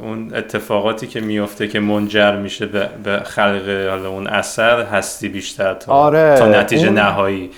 اون 0.00 0.34
اتفاقاتی 0.34 1.06
که 1.06 1.20
میفته 1.20 1.68
که 1.68 1.80
منجر 1.80 2.36
میشه 2.36 2.66
به, 2.66 2.88
به 3.04 3.18
خلق 3.24 3.86
حالا 3.90 4.08
اون 4.08 4.26
اثر 4.26 4.82
هستی 4.82 5.28
بیشتر 5.28 5.74
تا, 5.74 5.92
آره، 5.92 6.34
تا 6.38 6.46
نتیجه 6.48 6.86
اون- 6.86 6.98
نهایی. 6.98 7.50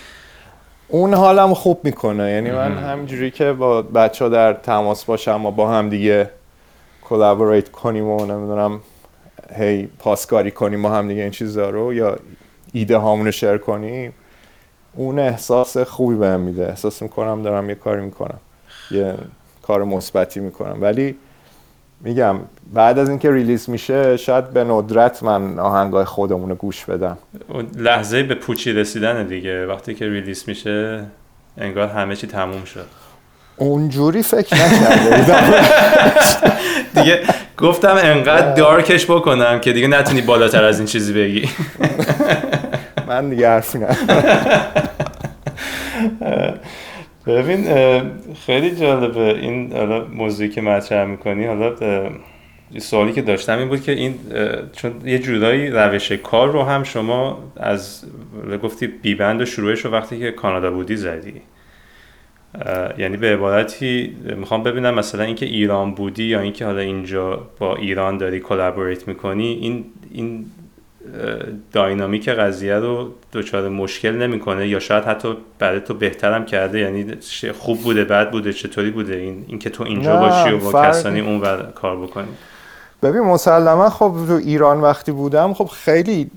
اون 0.89 1.15
حالم 1.15 1.55
خوب 1.55 1.81
می‌کنه. 1.85 2.31
یعنی 2.31 2.51
من 2.51 2.79
همینجوری 2.79 3.31
که 3.31 3.53
با 3.53 3.83
بچه 3.83 4.25
ها 4.25 4.29
در 4.29 4.53
تماس 4.53 5.05
باشم 5.05 5.47
و 5.47 5.51
با 5.51 5.71
هم 5.71 5.89
دیگه 5.89 6.31
collaborate 7.03 7.69
کنیم 7.71 8.05
و 8.09 8.27
نمی‌دونم 8.27 8.81
هی 9.59 9.89
پاسکاری 9.99 10.51
کنیم 10.51 10.83
با 10.83 10.91
هم 10.91 11.09
دیگه 11.09 11.23
این 11.23 11.31
چیزا 11.31 11.71
رو 11.71 11.95
یا 11.95 12.17
ایده 12.73 12.97
هامون 12.97 13.27
رو 13.27 13.33
share 13.33 13.57
کنیم. 13.57 14.13
اون 14.97 15.19
احساس 15.19 15.79
خوبی 15.79 16.15
بهم 16.15 16.41
میده. 16.41 16.69
احساس 16.69 17.03
می‌کنم 17.03 17.43
دارم 17.43 17.69
یه 17.69 17.75
کاری 17.75 18.03
می‌کنم. 18.03 18.39
یه 18.91 19.15
کار 19.63 19.85
مثبتی 19.85 20.41
می‌کنم. 20.41 20.77
ولی 20.81 21.17
میگم 22.01 22.37
بعد 22.73 22.99
از 22.99 23.09
اینکه 23.09 23.31
release 23.31 23.71
میشه 23.71 24.17
شاید 24.17 24.51
به 24.51 24.65
ندرت 24.65 25.23
من 25.23 25.59
آهنگای 25.59 26.05
خودمون 26.05 26.49
رو 26.49 26.55
گوش 26.55 26.85
بدم. 26.85 27.19
اون 27.49 27.67
لحظه 27.77 28.23
به 28.23 28.35
پوچی 28.35 28.73
رسیدن 28.73 29.27
دیگه. 29.27 29.67
وقتی 29.67 29.95
که 29.95 30.09
ریلیس 30.09 30.49
میشه 30.49 31.05
انگار 31.59 31.89
همه 31.89 32.17
چی 32.17 32.27
تموم 32.27 32.65
شد. 32.65 32.87
اونجوری 33.57 34.23
فکر 34.23 34.57
نکرده 34.57 35.17
بودم. 35.17 35.55
دیگه 37.03 37.21
گفتم 37.59 37.97
انقدر 38.03 38.55
دارکش 38.55 39.05
بکنم 39.11 39.61
که 39.61 39.73
دیگه 39.73 39.87
نتونی 39.87 40.23
بالاتر 40.23 40.65
از 40.65 40.79
این 40.79 40.87
چیزی 40.87 41.13
بگی. 41.13 41.49
من 43.09 43.31
دیگه 43.31 43.49
حرفی. 43.49 43.79
ببین 47.27 47.65
خیلی 48.47 48.77
جالبه 48.77 49.21
این 49.21 49.73
حالا 49.73 50.05
موضوعی 50.05 50.49
که 50.49 50.61
مطرح 50.61 51.05
می‌کنی 51.05 51.47
حالا 51.47 51.75
سوالی 52.79 53.13
که 53.13 53.23
داشتم 53.23 53.59
این 53.59 53.69
بود 53.69 53.83
که 53.83 53.93
این 53.93 54.15
چون 54.73 54.93
یه 55.05 55.19
جورایی 55.19 55.71
روش 55.71 56.13
کار 56.13 56.51
رو 56.53 56.63
هم 56.63 56.83
شما 56.83 57.39
از 57.57 58.05
گفتی 58.63 58.87
بی 58.87 59.08
بند 59.08 59.41
و 59.41 59.45
شروعش 59.45 59.85
رو 59.85 59.91
وقتی 59.91 60.19
که 60.19 60.31
کانادا 60.31 60.71
بودی 60.71 60.97
زدی 60.97 61.43
یعنی 62.99 63.17
به 63.17 63.33
عبارتی 63.33 64.17
می‌خوام 64.37 64.63
ببینم 64.63 64.95
مثلا 64.95 65.23
اینکه 65.25 65.47
ایران 65.47 65.95
بودی 65.95 66.25
یا 66.25 66.41
اینکه 66.41 66.65
حالا 66.65 66.81
اینجا 66.81 67.51
با 67.59 67.77
ایران 67.77 68.19
داری 68.19 68.41
collaborate 68.41 69.09
می‌کنی 69.09 69.47
این 69.47 69.85
این 70.13 70.47
dynamic 71.73 72.29
قضیه 72.29 72.75
رو 72.75 73.11
دچار 73.33 73.69
مشکل 73.69 74.11
نمی‌کنه 74.11 74.69
یا 74.69 74.79
شاید 74.79 75.05
حتی 75.05 75.37
برای 75.59 75.81
تو 75.81 75.95
بهترم 75.95 76.45
کرده؟ 76.45 76.79
یعنی 76.79 77.07
خوب 77.61 77.83
بوده 77.83 78.05
بد 78.05 78.31
بوده 78.31 78.53
چطوری 78.53 78.91
بوده؟ 78.91 79.15
این 79.15 79.45
اینکه 79.49 79.71
تو 79.71 79.85
اینجا 79.85 80.17
باشی 80.17 80.51
و 80.51 80.59
با 80.59 80.71
فرق- 80.71 80.89
کسانی 80.89 81.21
اونور 81.21 81.73
کار 81.75 81.97
بکنی. 81.97 82.29
ببین 83.03 83.21
مسلما 83.21 83.91
خب 83.91 84.15
تو 84.29 84.33
ایران 84.33 84.81
وقتی 84.81 85.13
بودم 85.13 85.55
خب 85.55 85.65
خیلی 85.65 86.31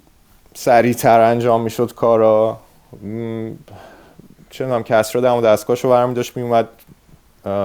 سریعتر 0.54 1.20
انجام 1.22 1.62
می‌شد 1.62 1.94
کارا. 1.96 2.58
م، 3.04 3.50
چه 4.50 4.66
می‌دونم 4.66 4.84
کسرا 4.84 5.22
دم 5.22 5.36
و 5.36 5.42
دستگاهشو 5.42 5.90
برمی 5.90 6.14
داشت 6.14 6.38
میومد 6.38 6.68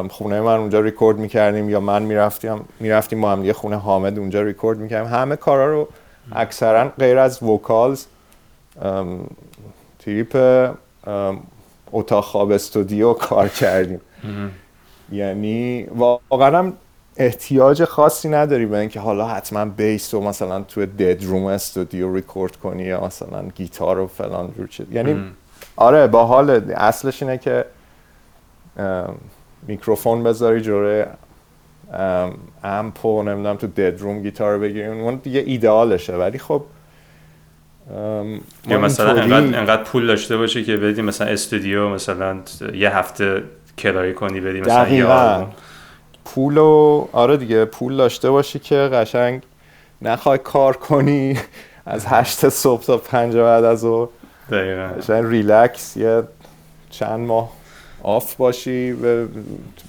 خونه 0.08 0.40
من 0.40 0.56
اونجا 0.56 0.80
ریکورد 0.80 1.18
می‌کردیم 1.18 1.70
یا 1.70 1.80
من 1.80 2.02
می‌رفتیم 2.02 2.64
می‌رفتیم 2.80 3.20
با 3.20 3.32
هم 3.32 3.52
خونه 3.52 3.76
حامد 3.76 4.18
اونجا 4.18 4.42
ریکورد 4.42 4.78
می‌کردیم. 4.78 5.12
همه 5.12 5.36
کارا 5.36 5.72
رو 5.72 5.88
اکثرا 6.34 6.88
غیر 6.98 7.18
از 7.18 7.42
vocals 7.42 8.06
تریپ 9.98 10.36
اتاق 11.92 12.24
خواب 12.24 12.50
استودیو 12.50 13.12
کار 13.12 13.48
کردیم. 13.48 14.00
یعنی 15.12 15.86
واقعا 16.30 16.58
هم 16.58 16.72
احتیاج 17.16 17.84
خاصی 17.84 18.28
نداری 18.28 18.66
به 18.66 18.78
اینکه 18.78 19.00
حالا 19.00 19.28
حتما 19.28 19.64
بیس 19.64 20.14
رو 20.14 20.20
مثلا 20.20 20.62
تو 20.62 20.86
دد 20.86 21.24
روم 21.24 21.44
استودیو 21.44 22.14
ریکورد 22.14 22.56
کنی 22.56 22.82
یا 22.82 23.04
مثلا 23.04 23.42
گیتار 23.54 23.98
و 23.98 24.06
فلان 24.06 24.52
جور 24.56 24.66
چیز. 24.66 24.86
یعنی 24.90 25.32
آره 25.76 26.06
با 26.06 26.24
حال 26.24 26.72
اصلش 26.76 27.22
اینه 27.22 27.38
که 27.38 27.64
میکروفون 29.66 30.22
بذاری 30.22 30.60
جوره 30.60 31.08
ام، 31.92 32.34
امپ 32.64 33.04
و 33.04 33.22
نمی‌دونم 33.22 33.56
تو 33.56 33.66
دد 33.66 34.00
روم 34.00 34.22
گیتار 34.22 34.54
رو 34.54 34.60
بگیری 34.60 34.86
اون 34.86 35.14
دیگه 35.14 35.42
ایدئالشه 35.46 36.16
ولی 36.16 36.38
خب 36.38 36.62
یا 38.68 38.78
مثلا 38.78 39.22
انقدر, 39.22 39.58
انقدر 39.58 39.82
پول 39.82 40.06
داشته 40.06 40.36
باشه 40.36 40.64
که 40.64 40.76
بدی 40.76 41.02
مثلا 41.02 41.26
استودیو 41.26 41.88
مثلا 41.88 42.36
یه 42.74 42.96
هفته 42.96 43.42
کرایه 43.76 44.12
کنی 44.12 44.40
بدی 44.40 44.60
مثلا 44.60 44.88
یه. 44.88 45.04
آلبوم. 45.04 45.52
پول 46.24 46.58
و 46.58 47.06
آره 47.12 47.36
دیگه 47.36 47.64
پول 47.64 47.96
داشته 47.96 48.30
باشی 48.30 48.58
که 48.58 48.76
قشنگ 48.76 49.42
نخوای 50.02 50.38
کار 50.38 50.76
کنی 50.76 51.38
از 51.86 52.06
هشت 52.06 52.48
صبح 52.48 52.84
تا 52.84 52.96
پنج 52.96 53.36
بعد 53.36 53.64
از 53.64 53.80
ظهر 53.80 54.08
دقیقاً 54.50 54.88
قشنگ 54.98 55.24
ریلکس 55.26 55.96
یه 55.96 56.22
چند 56.90 57.20
ماه 57.26 57.52
off 58.02 58.34
باشی 58.36 58.92
و 58.92 59.26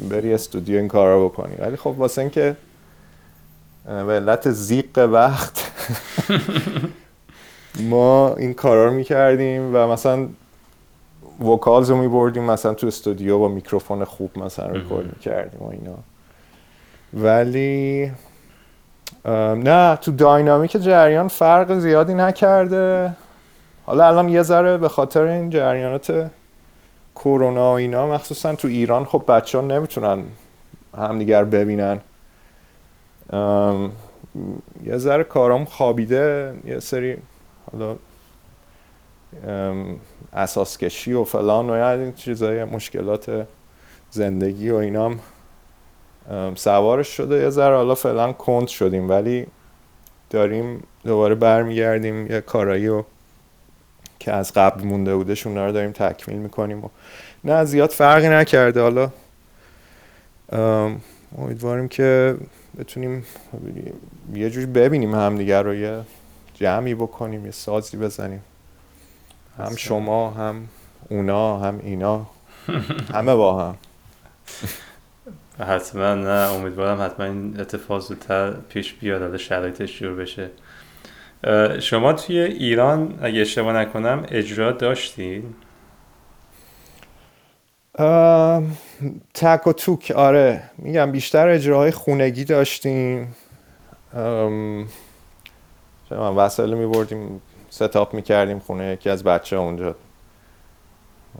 بری 0.10 0.34
استودیو 0.34 0.78
این 0.78 0.88
کار 0.88 1.14
رو 1.14 1.30
بکنی. 1.30 1.56
ولی 1.60 1.76
خب 1.76 1.96
واسه 1.98 2.22
اینکه 2.22 2.56
به 3.86 4.14
علت 4.14 4.52
ضیق 4.52 4.98
وقت 4.98 5.72
ما 7.90 8.36
این 8.36 8.54
کارا 8.54 8.86
رو 8.86 8.94
می‌کردیم 8.94 9.76
و 9.76 9.88
مثلا 9.88 10.28
وکالز 11.40 11.90
رو 11.90 11.98
میبردیم 11.98 12.44
مثلا 12.44 12.74
تو 12.74 12.88
استودیو 12.88 13.40
با 13.40 13.48
میکروفون 13.48 14.04
خوب 14.04 14.40
مثلا 14.40 14.68
ریکورد 14.68 15.06
می‌کردیم 15.06 15.60
و 15.62 15.70
اینا. 15.70 15.96
ولی 17.14 18.12
نه 19.56 19.96
تو 19.96 20.12
داینامیک 20.12 20.78
جریان 20.78 21.28
فرق 21.28 21.80
زیادی 21.80 22.14
نکرده. 22.14 23.14
حالا 23.86 24.08
الان 24.08 24.30
یه 24.30 24.44
ذره 24.44 24.78
به 24.78 24.90
خاطر 24.90 25.22
این 25.22 25.50
جریانات 25.50 26.30
کرونا 27.16 27.78
اینا 27.78 28.08
مخصوصا 28.08 28.56
تو 28.56 28.68
ایران 28.68 29.06
خب 29.06 29.24
بچه 29.28 29.58
ها 29.58 29.66
نمی‌تونن 29.66 30.24
همدیگر 30.98 31.44
ببینن. 31.44 32.00
یه 34.86 34.98
ذره 34.98 35.24
کارام 35.24 35.66
خوابیده 35.66 36.56
یه 36.66 36.80
سری 36.80 37.18
حالا 37.72 37.96
اساس 40.34 40.78
کشی 40.78 41.14
و 41.14 41.24
فلان 41.24 41.70
و 41.70 41.74
این 41.74 42.14
چیزای 42.14 42.64
مشکلات 42.64 43.48
زندگی 44.12 44.70
و 44.70 44.76
اینام. 44.76 45.20
سوارش 46.56 47.08
شده 47.08 47.36
یه 47.36 47.50
ذره 47.50 47.76
حالا 47.76 47.96
فعلا 47.96 48.34
کند 48.34 48.68
شدیم 48.68 49.10
ولی 49.10 49.48
داریم 50.30 50.84
دوباره 51.04 51.36
برمیگردیم 51.36 52.28
یه 52.28 52.42
کارایی 52.42 52.88
و 52.88 53.04
که 54.24 54.34
از 54.34 54.54
قبل 54.54 54.84
مونده 54.84 55.16
بودش 55.16 55.48
اونا 55.48 55.66
رو 55.66 55.72
داریم 55.72 55.92
تکمیل 55.92 56.38
می‌کنیم 56.38 56.86
و 56.86 56.90
نه 57.44 57.66
زیاد 57.66 57.90
فرقی 57.90 58.30
نکرده. 58.30 58.82
حالا 58.82 59.12
امیدواریم 61.38 61.88
که 61.88 62.38
بتونیم 62.80 63.26
یه 64.34 64.50
جوری 64.50 64.66
ببینیم 64.66 65.16
همدیگر 65.16 65.64
رو 65.64 65.76
یه 65.76 66.00
جمعی 66.54 66.96
بکنیم 66.96 67.46
یه 67.46 67.52
سازی 67.52 67.98
بزنیم. 67.98 68.44
هم 69.58 69.76
شما 69.76 70.32
هم 70.32 70.68
اونا 71.10 71.58
هم 71.58 71.80
اینا. 71.84 72.26
همه 73.14 73.36
با 73.36 73.64
هم. 73.64 73.76
حتما 75.60 76.16
نه 76.16 76.30
امیدوارم 76.30 77.02
حتما 77.02 77.26
این 77.26 77.60
اتفاق 77.60 78.02
زودتر 78.02 78.52
پیش 78.52 78.94
بیاد 78.94 79.22
حالا 79.22 79.38
شرایطش 79.38 80.00
جور 80.00 80.16
بشه. 80.16 80.50
شما 81.80 82.14
توی 82.14 82.40
ایران 82.40 83.20
اگه 83.22 83.42
اشتباه 83.42 83.74
نکنم 83.74 84.26
اجرا 84.32 84.72
داشتین؟ 84.72 85.44
تک 89.34 89.68
و 89.68 89.74
توک 89.74 90.14
آره. 90.16 90.64
میگم 90.78 91.12
بیشتر 91.12 91.48
اجراهای 91.48 91.92
خونگی 91.92 92.44
داشتیم. 92.46 93.36
وسایل 96.12 96.74
میبردیم 96.74 97.42
ستاپ 97.70 98.14
می‌کردیم 98.14 98.60
خونه 98.60 98.94
یکی 98.94 99.10
از 99.10 99.24
بچه 99.24 99.56
اونجا. 99.56 99.96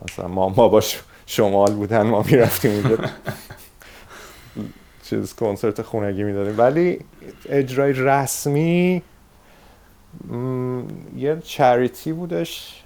مثلا 0.04 0.28
ما 0.28 0.48
ما 0.48 0.68
با 0.68 0.82
شمال 1.26 1.74
بودن 1.74 2.02
ما 2.02 2.22
می‌رفتیم 2.22 2.70
اونجا 2.70 3.04
چیز 5.02 5.34
کنسرت 5.34 5.82
خونگی 5.82 6.22
می‌دادیم. 6.22 6.58
ولی 6.58 6.98
اجرای 7.48 7.92
رسمی 7.92 9.02
یه 11.16 11.40
چریتی 11.40 12.12
بودش. 12.12 12.84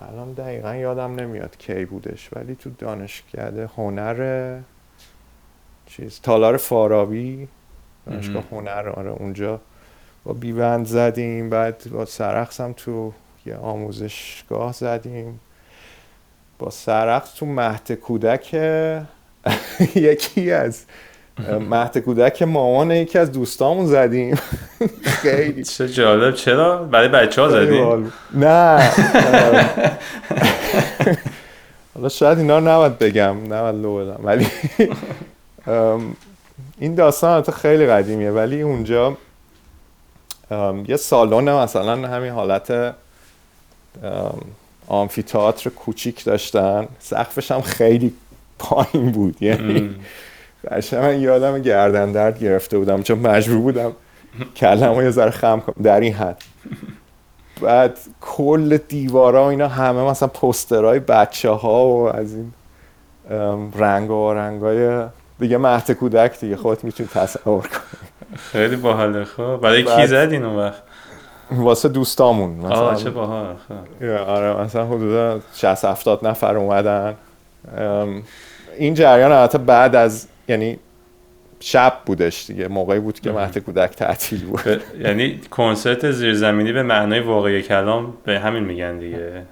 الان 0.00 0.32
دقیقا 0.32 0.74
یادم 0.74 1.14
نمیاد 1.14 1.56
کی 1.58 1.84
بودش 1.84 2.30
ولی 2.32 2.54
تو 2.54 2.70
دانشکده 2.70 3.70
هنر 3.76 4.60
چیز 5.86 6.20
تالار 6.20 6.56
فارابی 6.56 7.48
دانشگاه 8.06 8.44
هنر 8.50 8.88
آره 8.88 9.10
اونجا 9.10 9.60
با 10.24 10.32
بیوند 10.32 10.86
زدیم 10.86 11.50
بعد 11.50 11.88
با 11.92 12.04
سرخص 12.04 12.60
هم 12.60 12.72
تو 12.72 13.12
یه 13.46 13.56
آموزشگاه 13.56 14.72
زدیم. 14.72 15.40
با 16.58 16.70
سرخص 16.70 17.34
تو 17.34 17.46
مهد 17.46 17.92
کودک 17.92 18.54
یکی 19.96 20.52
از 20.52 20.84
مهد 21.70 21.98
کودک 21.98 22.42
مامان 22.42 22.90
یکی 22.90 23.18
از 23.18 23.32
دوستامون 23.32 23.86
زدیم. 23.86 24.38
خیلی. 25.02 25.64
چه 25.64 25.88
جالب. 25.88 26.34
چرا؟ 26.34 26.82
برای 26.82 27.08
بچه 27.08 27.42
ها 27.42 27.48
زدیم 27.48 28.12
نه. 28.34 28.90
حالا 31.94 32.08
شاید 32.08 32.38
اینا 32.38 32.58
رو 32.58 32.68
نباید 32.68 32.98
بگم 32.98 33.54
نباید 33.54 33.74
لو 33.74 33.96
بدم. 33.96 34.20
ولی 34.24 34.46
این 36.78 36.94
داستان 36.94 37.42
خیلی 37.42 37.86
قدیمیه. 37.86 38.30
ولی 38.30 38.62
اونجا 38.62 39.16
یه 40.88 40.96
سالن 40.96 41.52
مثلا 41.52 42.08
همین 42.08 42.32
حالت 42.32 42.94
آمفیتئاتر 44.86 45.70
کوچیک 45.70 46.24
داشتن. 46.24 46.88
سقفش 46.98 47.50
هم 47.50 47.60
خیلی 47.60 48.12
پایین 48.58 49.12
بود. 49.12 49.42
یعنی 49.42 49.94
من 50.92 51.20
یادم 51.20 51.58
گردن 51.58 52.12
درد 52.12 52.38
گرفته 52.38 52.78
بودم 52.78 53.02
چون 53.02 53.18
مجبور 53.18 53.58
بودم 53.58 53.92
کلمو 54.56 55.02
یه 55.02 55.10
ذره 55.10 55.30
خم 55.30 55.60
کنم. 55.60 55.82
در 55.82 56.00
این 56.00 56.14
حد. 56.14 56.42
بعد 57.60 57.98
کل 58.20 58.76
دیوارا 58.76 59.44
و 59.44 59.46
اینا 59.46 59.68
همه 59.68 60.02
مثلا 60.02 60.28
پسترهای 60.28 60.98
بچه 60.98 61.50
ها 61.50 61.86
و 61.86 62.16
از 62.16 62.34
این 62.34 62.52
رنگ 63.78 64.10
و 64.10 64.32
رنگ 64.32 64.62
های 64.62 65.06
دیگه 65.40 65.58
مهد 65.58 65.90
کودک 65.90 66.40
دیگه 66.40 66.56
خودت 66.56 66.84
می‌تونی 66.84 67.08
تصور 67.14 67.60
کنی. 67.60 68.36
خیلی 68.36 68.76
باحاله. 68.76 69.24
خب 69.24 69.56
برای 69.62 69.82
کی 69.84 70.06
زدین 70.06 70.44
اون 70.44 70.56
وقت؟ 70.56 70.82
واسه 71.52 71.88
دوستامون. 71.88 72.50
مثلا 72.50 72.94
چه 72.94 73.10
باحال. 73.10 73.54
خب. 73.68 74.04
آره 74.06 74.62
مثلا 74.62 74.86
حدود 74.86 75.42
60 75.54 75.84
70 75.84 76.26
نفر 76.26 76.56
اومدن. 76.56 77.14
این 78.78 78.94
جریان 78.94 79.32
البته 79.32 79.58
بعد 79.58 79.96
از 79.96 80.28
یعنی 80.52 80.78
شب 81.60 81.92
بودش 82.06 82.46
دیگه 82.46 82.68
موقعی 82.68 82.98
بود 83.00 83.20
که 83.20 83.32
مهد 83.32 83.58
کودک 83.58 83.90
تعطیل 83.90 84.44
بود. 84.44 84.82
یعنی 85.00 85.40
کنسرت 85.50 86.10
زیرزمینی 86.10 86.72
به 86.72 86.82
معنای 86.82 87.20
واقعی 87.20 87.62
کلام 87.62 88.14
به 88.24 88.40
همین 88.40 88.64
میگن 88.64 88.98
دیگه. 88.98 89.42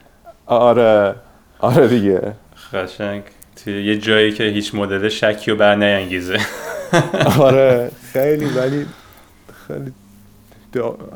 آره. 0.47 1.15
آره 1.59 1.89
دیگه. 1.89 2.33
خشنگ 2.57 3.23
توی 3.65 3.85
یه 3.85 3.99
جایی 3.99 4.33
که 4.33 4.45
هیچ 4.45 4.75
مدل 4.75 5.09
شکی 5.09 5.51
و 5.51 5.57
بر 5.57 5.75
نینگیزه 5.75 6.39
آره. 7.41 7.91
خیلی 8.13 8.45
ولی 8.45 8.87
خیلی 9.69 9.93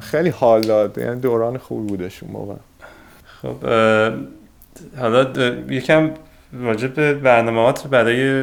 خیلی 0.01 0.29
حال 0.29 0.61
داد. 0.61 0.99
یعنی 0.99 1.21
دوران 1.21 1.59
خوب 1.59 1.87
بودش 1.87 2.23
اون 2.23 2.33
موقع. 2.33 2.55
خب 3.43 3.57
حالا 4.99 5.27
یکم 5.69 6.11
راجع 6.61 6.89
به 6.89 7.15
برنامهات 7.15 7.87
برای 7.87 8.43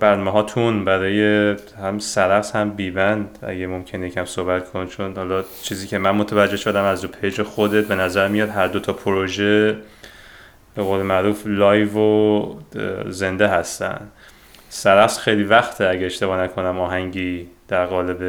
برنامه 0.00 0.30
هاتون 0.30 0.84
برای 0.84 1.56
هم 1.82 1.98
سرخس 1.98 2.56
هم 2.56 2.70
بی 2.70 2.97
بند 2.97 3.38
اگه 3.42 3.66
ممکنه 3.66 4.06
یکم 4.06 4.24
صحبت 4.24 4.70
کن 4.70 4.86
چون 4.86 5.16
حالا 5.16 5.44
چیزی 5.62 5.86
که 5.86 5.98
من 5.98 6.10
متوجه 6.10 6.56
شدم 6.56 6.84
از 6.84 7.04
رو 7.04 7.10
page 7.20 7.42
خودت 7.42 7.84
به 7.84 7.94
نظر 7.94 8.28
میاد 8.28 8.48
هر 8.48 8.66
دو 8.66 8.80
تا 8.80 8.92
پروژه 8.92 9.76
به 10.74 10.82
قول 10.82 11.02
معروف 11.02 11.42
live 11.46 11.98
و 11.98 12.54
زنده 13.08 13.48
هستن. 13.48 14.08
سرخس 14.68 15.18
خیلی 15.18 15.44
وقته 15.44 15.86
اگه 15.86 16.06
اشتباه 16.06 16.40
نکنم 16.40 16.80
آهنگی 16.80 17.48
در 17.68 17.86
قالب 17.86 18.22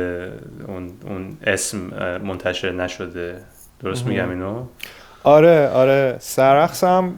اون, 0.68 0.92
اون 1.06 1.38
اسم 1.48 1.78
منتشر 2.24 2.72
نشده. 2.72 3.38
درست 3.84 4.06
میگم 4.06 4.30
اینو؟ 4.30 4.66
آره 5.24 5.70
آره. 5.70 6.16
سرخس 6.20 6.84
هم 6.84 7.14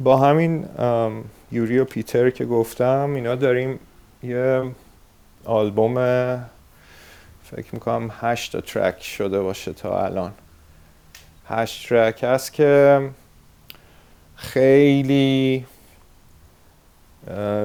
با 0.00 0.16
همین 0.16 0.68
یوری 1.52 1.78
و 1.78 1.84
پیتر 1.84 2.30
که 2.30 2.44
گفتم 2.44 3.12
اینا 3.14 3.34
داریم 3.34 3.78
یه 4.22 4.62
آلبوم 5.44 5.94
فکر 7.44 7.66
می‌کنم 7.72 8.10
هشت 8.20 8.52
تا 8.52 8.60
track 8.60 9.02
شده 9.02 9.40
باشه 9.40 9.72
تا 9.72 10.04
الان. 10.04 10.32
هشت 11.48 11.88
track 11.88 12.24
هست 12.24 12.52
که 12.52 13.00
خیلی 14.36 15.66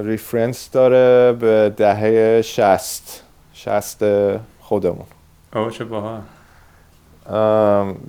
reference 0.03 0.71
داره 0.71 1.33
به 1.33 1.73
دهه 1.77 2.41
شست 2.41 3.23
شست 3.53 4.05
خودمون. 4.59 5.05
او 5.55 5.69
چه 5.69 5.85
باها 5.85 6.21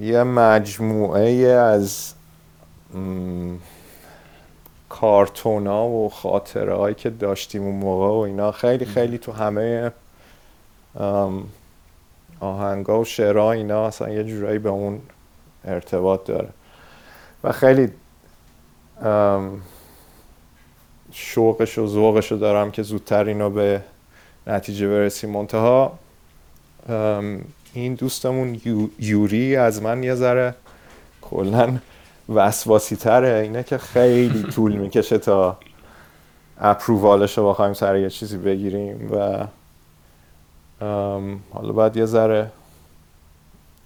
یه 0.01 0.23
مجموعه 0.23 1.31
از 1.49 2.15
کارتونا 5.01 5.89
و 5.89 6.09
خاطره 6.09 6.75
هایی 6.75 6.95
که 6.95 7.11
داشتیم 7.11 7.63
اون 7.63 7.75
موقع 7.75 8.07
و 8.07 8.19
اینا. 8.19 8.53
خیلی 8.53 8.85
خیلی 8.85 9.19
تو 9.19 9.33
همه 9.33 9.93
آهنگا 12.41 13.01
و 13.01 13.05
شعرها 13.05 13.53
اینا 13.53 13.87
اصلا 13.87 14.11
یه 14.11 14.25
جورایی 14.25 14.59
به 14.59 14.69
اون 14.69 15.01
ارتباط 15.65 16.25
داره. 16.25 16.49
و 17.45 17.53
خیلی 17.53 17.89
شوقش 21.13 21.79
و 21.79 21.87
ذوقش 21.87 22.33
رو 22.33 22.39
دارم 22.39 22.71
که 22.71 22.83
زودتر 22.83 23.25
اینو 23.25 23.51
به 23.51 23.83
نتیجه 24.47 24.89
برسیم. 24.89 25.31
منتها 25.31 25.99
این 27.75 27.95
دوستمون 27.95 28.61
یوری 28.99 29.57
از 29.57 29.83
من 29.83 30.03
یه 30.03 30.15
ذره 30.15 30.55
کلا 31.23 31.79
وسواسی 32.29 32.97
تره 32.97 33.41
اینه 33.43 33.63
که 33.63 33.79
خیلی 33.79 34.43
طول 34.43 34.73
می‌کشه 34.73 35.19
تا 35.19 35.59
اپرووالش 36.61 37.39
رو 37.39 37.49
بخوایم 37.49 37.73
سر 37.73 37.97
یه 37.97 38.11
چیزی 38.11 38.37
بگیریم 38.39 39.13
و 39.13 39.47
حالا 41.53 41.73
باید 41.73 41.97
یه 41.97 42.07
ذره 42.07 42.51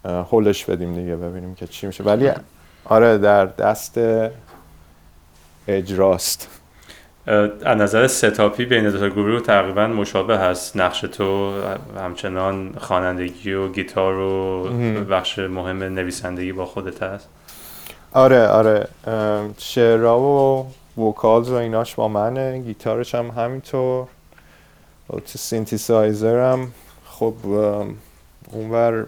هولش 0.04 0.64
بدیم 0.64 0.94
دیگه 0.94 1.16
ببینیم 1.16 1.54
که 1.54 1.66
چی 1.66 1.86
میشه. 1.86 2.04
ولی 2.04 2.30
آره 2.84 3.18
در 3.18 3.46
دست 3.46 4.00
اجراست. 5.68 6.48
از 7.26 7.78
نظر 7.78 8.06
setup 8.06 8.55
ی 8.55 8.64
بین 8.64 8.90
دو 8.90 8.98
تا 8.98 9.08
گروه 9.08 9.40
تقریبا 9.40 9.86
مشابه 9.86 10.38
هست. 10.38 10.76
نقش 10.76 11.00
تو 11.00 11.52
همچنان 11.98 12.74
خوانندگی 12.78 13.52
و 13.52 13.68
گیتار 13.68 14.14
و 14.14 14.64
بخش 15.10 15.38
مهم 15.38 15.82
نویسندگی 15.82 16.52
با 16.52 16.66
خودت 16.66 17.02
هست. 17.02 17.28
آره 18.16 18.46
آره. 18.46 18.88
شعرها 19.58 20.20
و 20.20 20.66
vocals 21.00 21.50
و 21.50 21.54
ایناش 21.54 21.94
با 21.94 22.08
منه. 22.08 22.58
گیتارش 22.58 23.14
هم 23.14 23.30
همینطور. 23.30 24.06
تو 25.08 25.38
سینتیسایزر 25.38 26.52
هم. 26.52 26.72
خب 27.06 27.34
اونور 28.52 29.06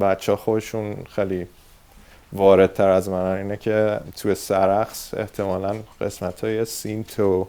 بچه 0.00 0.29
ها 0.29 0.36
خودشون 0.36 0.96
خیلی 1.10 1.46
واردتر 2.32 2.88
از 2.88 3.08
من 3.08 3.36
اینه 3.36 3.56
که 3.56 4.00
توی 4.16 4.34
سرخس 4.34 5.14
احتمالا 5.14 5.76
قسمت 6.00 6.44
های 6.44 6.64
synth 6.64 7.20
و 7.20 7.46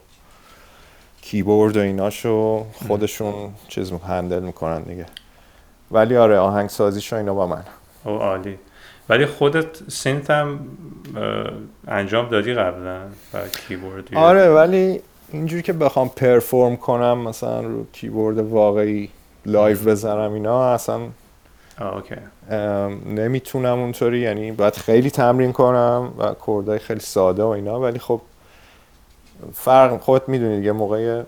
کیبورد 1.21 1.77
و 1.77 1.79
ایناشو 1.79 2.65
خودشون 2.87 3.33
چیز 3.67 3.91
handle 3.91 4.43
می‌کنن 4.43 4.81
دیگه. 4.81 5.05
ولی 5.91 6.17
آره 6.17 6.37
آهنگسازیشو 6.39 7.15
اینا 7.15 7.33
با 7.33 7.47
من. 7.47 7.63
او 8.03 8.11
عالی. 8.11 8.59
ولی 9.09 9.25
خودت 9.25 9.91
synth 9.91 10.29
هم 10.29 10.59
انجام 11.87 12.29
دادی 12.29 12.53
قبلا 12.53 12.99
بر 13.33 13.47
کیبورد 13.47 14.15
آره 14.15 14.49
ولی 14.49 15.01
اینجوری 15.31 15.61
که 15.61 15.73
بخوام 15.73 16.09
perform 16.09 16.77
کنم 16.77 17.17
مثلا 17.17 17.61
رو 17.61 17.85
کیبورد 17.91 18.37
واقعی 18.37 19.09
live 19.45 19.77
بزنم 19.77 20.33
اینا 20.33 20.73
اصلا 20.73 20.99
okay. 21.81 22.15
نمی‌تونم 23.05 23.79
اونطوری. 23.79 24.19
یعنی 24.19 24.51
باید 24.51 24.75
خیلی 24.75 25.09
تمرین 25.09 25.53
کنم 25.53 26.13
و 26.17 26.35
chord 26.47 26.74
ای 26.74 26.79
خیلی 26.79 26.99
ساده 26.99 27.43
و 27.43 27.47
اینا 27.47 27.79
ولی 27.79 27.99
خب 27.99 28.21
فرق 29.53 29.99
خودت 29.99 30.29
می‌دونی 30.29 30.57
دیگه 30.57 30.71
موقع 30.71 31.23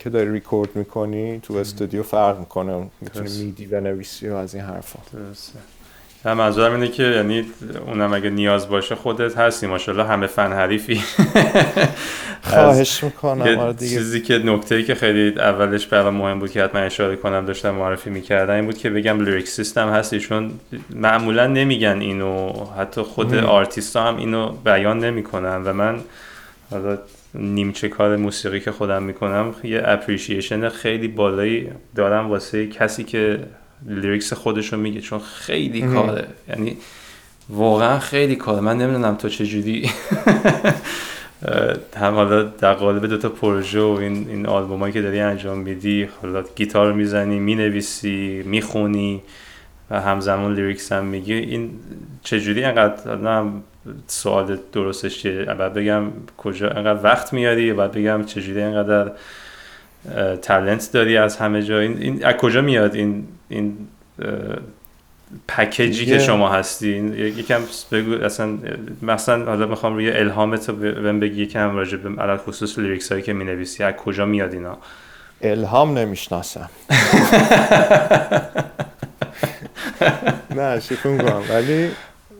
که 0.00 0.10
داری 0.10 0.32
ریکورد 0.32 0.76
می‌کنی 0.76 1.40
تو 1.40 1.54
استودیو 1.54 2.02
فرق 2.02 2.38
می‌کنه 2.38 2.86
می‌تونی 3.00 3.44
MIDI 3.44 3.66
بنویسی 3.66 4.28
و 4.28 4.34
از 4.34 4.54
این 4.54 4.64
حرفا. 4.64 4.98
درسته. 5.12 5.58
هم 6.24 6.36
منظورم 6.36 6.74
اینه 6.74 6.88
که 6.88 7.02
یعنی 7.02 7.44
اونم 7.86 8.12
اگه 8.12 8.30
نیاز 8.30 8.68
باشه 8.68 8.94
خودت 8.94 9.38
هستی 9.38 9.66
ماشاءالله 9.66 10.06
همه 10.06 10.26
فن 10.26 10.52
حریفی. 10.52 11.00
خواهش 12.42 13.04
می‌کنم. 13.04 13.58
آره 13.58 13.72
دیگه. 13.72 13.96
چیزی 13.96 14.20
که 14.20 14.38
نکته 14.38 14.74
ای 14.74 14.84
که 14.84 14.94
خیلی 14.94 15.38
اولش 15.38 15.86
برام 15.86 16.10
مهم 16.10 16.38
بود 16.38 16.50
که 16.50 16.64
حتما 16.64 16.80
اشاره 16.80 17.16
کنم 17.16 17.44
داشتم 17.44 17.70
معرفی 17.70 18.10
می‌کردم 18.10 18.54
این 18.54 18.64
بود 18.64 18.78
که 18.78 18.90
بگم 18.90 19.20
lyricist 19.20 19.88
هستی 19.88 20.20
چون 20.20 20.50
معمولا 20.90 21.46
نمیگن 21.46 22.00
اینو 22.00 22.52
حتی 22.78 23.02
خود 23.02 23.34
آرتیست 23.34 23.96
هم 23.96 24.16
اینو 24.16 24.52
بیان 24.52 24.98
نمی‌کنن 24.98 25.62
و 25.62 25.72
من 25.72 25.98
حالا 26.70 26.98
نیمچه 27.34 27.88
کار 27.88 28.16
موسیقی 28.16 28.60
که 28.60 28.72
خودم 28.72 29.02
می‌کنم 29.02 29.54
یه 29.62 29.82
appreciation 29.84 30.68
خیلی 30.68 31.08
بالایی 31.08 31.68
دارم 31.96 32.30
واسه 32.30 32.66
کسی 32.66 33.04
که 33.04 33.38
lyrics 33.86 34.32
خودش 34.32 34.72
رو 34.72 34.78
میگه 34.78 35.00
چون 35.00 35.18
خیلی 35.18 35.82
کاره. 35.82 36.26
یعنی 36.48 36.76
واقعا 37.48 37.98
خیلی 37.98 38.36
کاره. 38.36 38.60
من 38.60 38.78
نمی‌دونم 38.78 39.14
تو 39.14 39.28
چجوری 39.28 39.90
هم 41.96 42.14
حالا 42.14 42.42
در 42.42 42.74
قالب 42.74 43.06
دوتا 43.06 43.28
پروژه 43.28 43.80
و 43.80 43.96
این, 44.00 44.28
این 44.28 44.46
آلبومایی 44.46 44.92
که 44.92 45.02
داری 45.02 45.20
انجام 45.20 45.58
میدی 45.58 46.08
حالا 46.22 46.44
گیتار 46.56 46.92
می‌زنی 46.92 47.38
می‌نویسی 47.38 48.42
می‌خونی 48.46 49.22
و 49.90 50.00
همزمان 50.00 50.54
lyrics 50.54 50.92
هم 50.92 51.04
میگی 51.04 51.34
این 51.34 51.70
چجوری 52.22 52.64
انقدر 52.64 53.16
نه 53.16 53.50
سوال 54.06 54.58
درستش 54.72 55.22
چیه؟ 55.22 55.44
بعد 55.44 55.74
بگم 55.74 56.02
کجا 56.36 56.70
انقدر 56.70 57.04
وقت 57.04 57.32
میاری 57.32 57.72
بعد 57.72 57.92
بگم 57.92 58.24
چجوری 58.24 58.62
انقدر 58.62 59.12
talent 60.42 60.92
داری 60.92 61.16
از 61.16 61.36
همه 61.36 61.62
جا. 61.62 61.78
این, 61.78 61.98
این 61.98 62.24
از 62.24 62.34
کجا 62.34 62.60
میاد 62.60 62.94
این 62.94 63.28
این 63.48 63.76
package 65.48 65.99
ی 65.99 66.06
که 66.06 66.18
شما 66.18 66.48
هستین 66.48 67.14
یکم 67.14 67.62
بگو 67.92 68.24
اصلا 68.24 68.58
مثلا 69.02 69.44
حالا 69.44 69.66
می‌خوام 69.66 69.94
روی 69.94 70.10
الهامت 70.10 70.68
رو 70.68 70.76
بهم 70.76 71.20
بگی 71.20 71.42
یکم 71.42 71.76
راجع 71.76 71.96
به 71.96 72.22
علی 72.22 72.36
الخصوص 72.36 72.78
lyrics 72.78 73.12
هایی 73.12 73.22
که 73.24 73.32
می‌نویسی 73.32 73.82
از 73.84 73.94
کجا 73.94 74.26
میاد 74.26 74.52
اینا؟ 74.52 74.78
الهام 75.40 75.98
نمی‌شناسم. 75.98 76.70
نه 80.56 80.80
شکون 80.80 81.18
کنم 81.18 81.42
ولی 81.50 81.90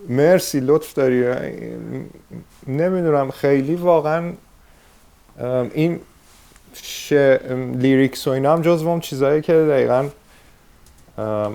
مرسی 0.09 0.61
لطف 0.61 0.95
داری. 0.95 1.25
نمی‌دونم 2.67 3.31
خیلی 3.31 3.75
واقعا 3.75 4.33
این. 5.75 6.01
لیریکس 7.75 8.29
و 8.29 8.31
اینا 8.31 8.53
هم 8.53 8.63
جزو 8.63 8.89
اون 8.89 9.01
چیزهایی 9.01 9.43
که 9.43 9.53
دقیقا 9.53 10.09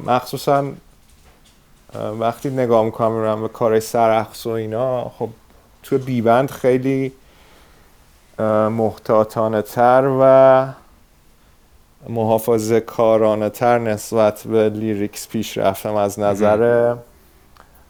مخصوصا 0.06 0.66
وقتی 2.20 2.50
نگاه 2.50 2.86
می‌کنم 2.86 3.12
میرم 3.12 3.42
به 3.42 3.48
کار 3.48 3.80
سرخص 3.80 4.46
و 4.46 4.50
اینا 4.50 5.12
خب 5.20 5.30
تو 5.84 5.98
بیبند 5.98 6.52
خیلی 6.52 7.12
محتاطانه 8.70 9.62
تر 9.62 10.18
و 10.22 10.66
محافظه 12.10 12.80
کارانه 12.80 13.50
تر 13.50 13.80
نسبت 13.80 14.48
به 14.48 14.70
lyrics 14.70 15.28
پیش 15.28 15.58
رفتم 15.58 15.96
از 15.96 16.20
نظر 16.20 16.96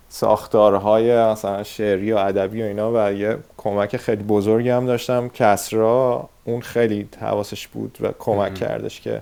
ساختارهای 0.10 1.26
مثلا 1.26 1.64
شعری 1.64 2.12
و 2.12 2.18
ادبی 2.18 2.62
و 2.62 2.66
اینا 2.66 2.92
و 2.94 3.14
یه 3.14 3.38
کمک 3.58 3.98
خیلی 3.98 4.24
بزرگی 4.24 4.70
هم 4.70 4.86
داشتم. 4.86 5.30
کسرا 5.30 6.30
اون 6.44 6.62
خیلی 6.62 7.10
حواسش 7.22 7.68
بود 7.68 7.98
و 8.02 8.12
کمک 8.20 8.56
کردش 8.56 9.02
که 9.02 9.22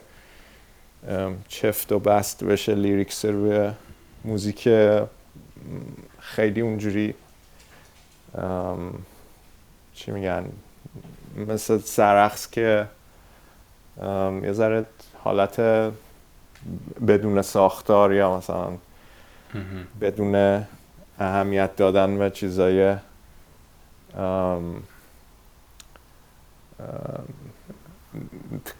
چفت 1.48 1.92
و 1.92 2.00
بست 2.00 2.44
بشه 2.44 2.76
lyrics 2.76 3.26
روی 3.26 3.72
موزیک 4.26 4.70
خیلی 6.20 6.62
اونجوری 6.62 7.14
چی 9.94 10.12
میگن 10.12 10.46
مثل 11.48 11.78
سرخص 11.78 12.50
که 12.50 12.88
یه 14.44 14.52
ذره 14.52 14.86
حالت 15.24 15.60
بدون 17.08 17.42
ساختار 17.42 18.14
یا 18.14 18.38
مثلا 18.38 18.70
بدون 20.02 20.64
اهمیت 21.20 21.76
دادن 21.76 22.10
و 22.10 22.30
چیزای 22.30 22.96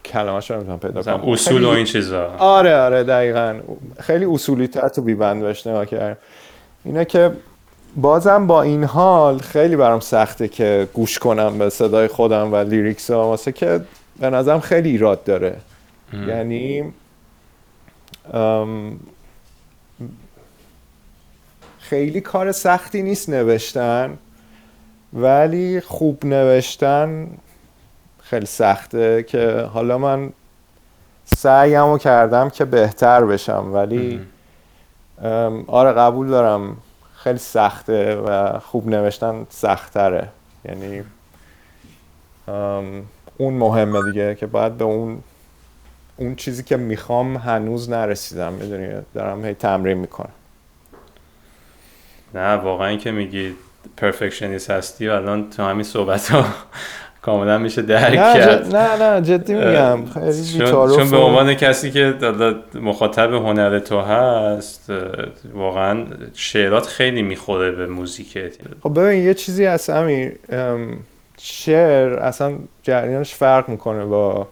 کلمه‌اش 0.04 0.50
رو 0.50 0.56
نمی‌تونم 0.56 0.78
پیدا 0.78 1.02
کنم. 1.02 1.30
اصول 1.30 1.64
و 1.64 1.68
این 1.68 1.84
چیزا. 1.84 2.26
آره 2.38 2.76
آره 2.76 3.04
دقیقا. 3.04 3.60
خیلی 4.00 4.24
اصولی 4.24 4.68
تر 4.68 4.88
تو 4.88 5.02
بیبند 5.02 5.42
بهش 5.42 5.66
نگاه 5.66 5.86
کردم 5.86 6.16
اینه 6.84 7.04
که 7.04 7.32
بازم 7.96 8.46
با 8.46 8.62
این 8.62 8.84
حال 8.84 9.38
خیلی 9.38 9.76
برام 9.76 10.00
سخته 10.00 10.48
که 10.48 10.88
گوش 10.92 11.18
کنم 11.18 11.58
به 11.58 11.70
صدای 11.70 12.08
خودم 12.08 12.52
و 12.52 12.56
لیریکس 12.56 13.10
ها 13.10 13.28
واسه 13.28 13.52
که 13.52 13.80
به 14.20 14.30
نظرم 14.30 14.60
خیلی 14.60 14.90
ایراد 14.90 15.24
داره. 15.24 15.56
یعنی 16.12 16.92
خیلی 21.88 22.20
کار 22.20 22.52
سختی 22.52 23.02
نیست 23.02 23.28
نوشتن 23.28 24.18
ولی 25.12 25.80
خوب 25.80 26.26
نوشتن 26.26 27.28
خیلی 28.22 28.46
سخته 28.46 29.22
که 29.22 29.68
حالا 29.72 29.98
من 29.98 30.30
سعیمو 31.24 31.98
کردم 31.98 32.50
که 32.50 32.64
بهتر 32.64 33.24
بشم 33.24 33.70
ولی 33.72 34.20
آره 35.66 35.92
قبول 35.92 36.28
دارم 36.28 36.76
خیلی 37.14 37.38
سخته 37.38 38.16
و 38.16 38.58
خوب 38.58 38.88
نوشتن 38.88 39.46
سختره. 39.50 40.28
یعنی 40.64 41.02
اون 43.38 43.54
مهمه 43.54 44.02
دیگه 44.12 44.34
که 44.34 44.46
باید 44.46 44.76
به 44.76 44.84
اون 44.84 45.18
اون 46.16 46.34
چیزی 46.34 46.62
که 46.62 46.76
می‌خوام 46.76 47.36
هنوز 47.36 47.90
نرسیدم 47.90 48.52
می‌دونی؟ 48.52 48.88
دارم 49.14 49.44
هی 49.44 49.54
تمرین 49.54 49.98
می‌کنم. 49.98 50.30
نه 52.34 52.52
واقعا 52.54 52.96
که 52.96 53.10
میگی 53.10 53.54
پرفکشنیست 53.96 54.70
هستی 54.70 55.08
و 55.08 55.12
الان 55.12 55.50
تو 55.50 55.62
همین 55.62 55.84
صحبت 55.84 56.28
ها 56.28 56.44
کاملا 57.22 57.58
میشه 57.58 57.82
درک 57.82 58.14
کرد. 58.14 58.76
نه 58.76 59.02
نه 59.02 59.22
جدی 59.22 59.54
میگم. 59.54 60.06
خیلی 60.06 60.44
چون, 60.58 60.96
چون 60.96 61.10
به 61.10 61.16
عنوان 61.16 61.54
کسی 61.54 61.90
که 61.90 62.14
مخاطب 62.74 63.34
هنر 63.34 63.78
تو 63.78 64.00
هست 64.00 64.92
واقعا 65.54 66.04
شعرات 66.34 66.86
خیلی 66.86 67.22
می‌خوره 67.22 67.70
به 67.70 67.86
موزیکت 67.86 68.52
خب 68.82 69.00
ببین 69.00 69.24
یه 69.24 69.34
چیزی 69.34 69.64
هست 69.64 69.90
امیر. 69.90 70.32
شعر 71.38 72.12
اصلا 72.12 72.58
جریانش 72.82 73.34
فرق 73.34 73.68
می‌کنه 73.68 74.04
با 74.04 74.48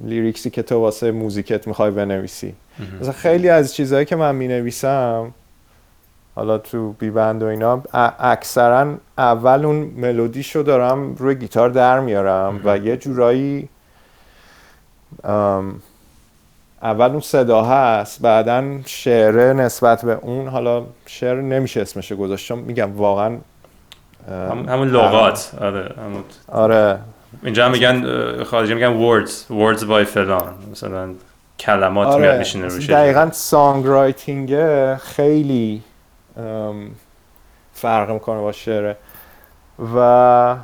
لیریکسی 0.00 0.50
که 0.50 0.62
تو 0.62 0.80
واسه 0.80 1.10
موزیکت 1.10 1.66
می‌خوای 1.66 1.90
بنویسی. 1.90 2.54
مثلا 3.00 3.12
خیلی 3.12 3.48
از 3.48 3.74
چیزهایی 3.74 4.04
که 4.04 4.16
من 4.16 4.34
می‌نویسم 4.34 5.34
حالا 6.40 6.58
تو 6.58 6.92
بیبند 6.92 7.42
و 7.42 7.46
اینا 7.46 7.82
اکثرا 8.18 8.94
اول 9.18 9.64
اون 9.64 9.76
ملودیشو 9.76 10.62
دارم 10.62 11.14
روی 11.14 11.34
گیتار 11.34 11.70
در 11.70 12.00
میارم 12.00 12.60
و 12.64 12.78
یه 12.78 12.96
جورایی 12.96 13.68
اول 16.82 17.10
اون 17.10 17.20
صدا 17.20 17.62
هست 17.62 18.22
بعدا 18.22 18.64
شعره 18.86 19.52
نسبت 19.52 20.04
به 20.04 20.18
اون 20.22 20.48
حالا 20.48 20.82
شعر 21.06 21.40
نمیشه 21.40 21.80
اسمش 21.80 22.12
گذاشت 22.12 22.52
میگم 22.52 22.96
واقعا 22.96 23.38
همون 24.68 24.88
لغات 24.88 25.50
آره 25.60 25.94
همون 25.98 26.24
آره. 26.48 26.98
اینجا 27.42 27.64
هم 27.64 27.70
میگن 27.70 28.44
خارجی 28.44 28.74
میگن 28.74 29.24
words 29.24 29.30
words 29.30 29.80
by 29.80 30.04
فلان 30.04 30.54
مثلا 30.72 31.08
کلمات 31.58 32.08
آره. 32.08 32.20
میاد 32.20 32.38
میشینه 32.38 32.66
روش 32.66 32.90
دقیقا 32.90 33.30
songwriting 33.32 34.56
خیلی 34.96 35.82
فرق 37.72 38.10
می‌کنه 38.10 38.40
با 38.40 38.52
شعره 38.52 38.96
و 39.94 40.56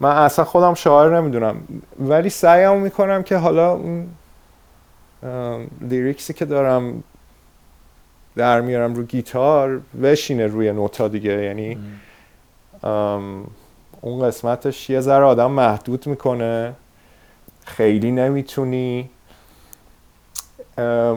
من 0.00 0.16
اصلا 0.16 0.44
خودم 0.44 0.74
شاعر 0.74 1.20
نمی‌دونم. 1.20 1.56
ولی 1.98 2.30
سعیم 2.30 2.76
می‌کنم 2.76 3.22
که 3.22 3.36
حالا 3.36 3.72
اون 3.72 4.08
لیریکسی 5.80 6.32
که 6.32 6.44
دارم 6.44 7.02
در 8.36 8.60
میارم 8.60 8.94
رو 8.94 9.02
گیتار 9.02 9.80
بشینه 10.02 10.46
روی 10.46 10.72
نوتا 10.72 11.08
دیگه. 11.08 11.42
یعنی 11.42 11.78
اون 14.00 14.22
قسمتش 14.22 14.90
یه 14.90 15.00
ذره 15.00 15.24
آدم 15.24 15.50
محدود 15.50 16.06
می‌کنه. 16.06 16.74
خیلی 17.64 18.10
نمی‌تونی 18.10 19.10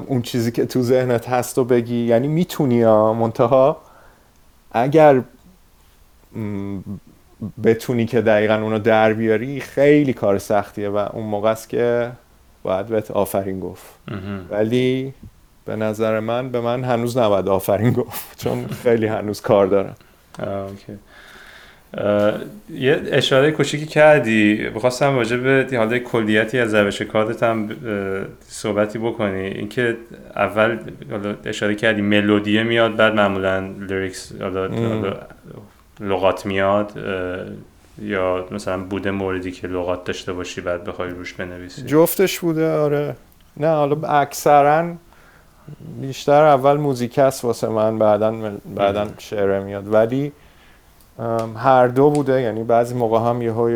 اون 0.07 0.21
چیزی 0.21 0.51
که 0.51 0.65
تو 0.65 0.81
ذهنت 0.81 1.29
هست 1.29 1.57
و 1.57 1.65
بگی. 1.65 2.05
یعنی 2.05 2.27
می‌تونی 2.27 2.81
ها 2.81 3.13
منتها 3.13 3.77
اگر 4.81 5.21
بتونی 7.63 8.05
که 8.05 8.21
دقیقا 8.21 8.53
اونو 8.55 8.79
در 8.79 9.13
بیاری 9.13 9.59
خیلی 9.59 10.13
کار 10.13 10.37
سختیه 10.37 10.89
و 10.89 10.97
اون 11.13 11.23
موقع 11.25 11.49
است 11.51 11.69
که 11.69 12.11
باید 12.63 12.85
بهت 12.85 13.11
آفرین 13.11 13.59
گفت. 13.59 13.85
ولی 14.49 15.13
به 15.65 15.75
نظر 15.75 16.19
من 16.19 16.49
به 16.49 16.61
من 16.61 16.83
هنوز 16.83 17.17
نباید 17.17 17.47
آفرین 17.47 17.93
گفت 17.93 18.39
چون 18.43 18.67
خیلی 18.67 19.05
هنوز 19.07 19.41
کار 19.41 19.67
دارم. 19.67 19.95
یه 22.69 23.01
اشاره 23.11 23.51
کوچیکی 23.51 23.85
کردی. 23.85 24.69
بخواستم 24.75 25.15
راجع 25.15 25.37
به 25.37 25.67
حالا 25.77 25.97
کلیتی 25.99 26.59
از 26.59 26.75
روش 26.75 27.01
کارت 27.01 27.43
هم 27.43 27.69
صحبتی 28.47 28.99
بکنی. 28.99 29.47
اینکه 29.47 29.97
اول 30.35 30.77
اشاره 31.45 31.75
کردی 31.75 32.01
ملودیه 32.01 32.63
میاد 32.63 32.95
بعد 32.95 33.13
معمولا 33.13 33.59
لیریکس 33.79 34.31
لغات 35.99 36.45
میاد 36.45 36.91
یا 38.01 38.45
مثلا 38.51 38.83
بوده 38.83 39.11
موردی 39.11 39.51
که 39.51 39.67
لغات 39.67 40.03
داشته 40.05 40.33
باشی 40.33 40.61
بعد 40.61 40.83
بخوای 40.83 41.09
روش 41.09 41.33
بنویسی. 41.33 41.81
جفتش 41.81 42.39
بوده 42.39 42.71
آره. 42.71 43.15
نه 43.57 43.67
حالا 43.67 44.07
اکثرا 44.07 44.93
بیشتر 46.01 46.43
اول 46.43 46.77
موزیک 46.77 47.19
است 47.19 47.45
واسه 47.45 47.69
من 47.69 47.99
بعدا 47.99 48.51
بعدا 48.75 49.07
شعر 49.17 49.59
میاد. 49.59 49.93
ولی 49.93 50.31
هر 51.55 51.87
دو 51.87 52.09
بوده 52.09 52.41
یعنی 52.41 52.63
بعضی 52.63 52.95
موقع 52.95 53.29
هم 53.29 53.41
یه 53.41 53.51
های 53.51 53.73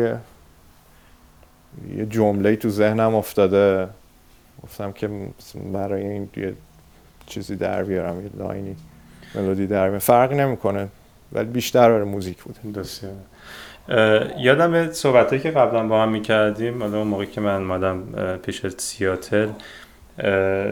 یه 1.96 2.06
جمله 2.10 2.56
تو 2.56 2.68
ذهنم 2.68 3.14
افتاده. 3.14 3.88
گفتم 4.62 4.92
که 4.92 5.10
برای 5.72 6.02
این 6.02 6.28
یه 6.36 6.54
چیزی 7.26 7.56
در 7.56 7.84
بیارم 7.84 8.22
یه 8.22 8.30
لاینی 8.38 8.76
ملودی 9.34 9.66
در 9.66 9.82
بیارم. 9.84 9.98
فرق 9.98 10.32
نمی‌کنه 10.32 10.88
ولی 11.32 11.46
بیشتر 11.46 11.90
برای 11.90 12.04
موزیک 12.04 12.42
بوده. 12.42 12.60
درسته 12.74 13.08
یادم 14.38 14.72
به 14.72 14.92
صحبتایی 14.92 15.42
که 15.42 15.50
قبلا 15.50 15.86
با 15.86 16.02
هم 16.02 16.08
می‌کردیم 16.08 16.82
حالا 16.82 16.98
اون 16.98 17.06
موقعی 17.06 17.26
که 17.26 17.40
من 17.40 17.62
مادم 17.62 18.02
پیش 18.42 18.66
سیاتل 18.66 19.48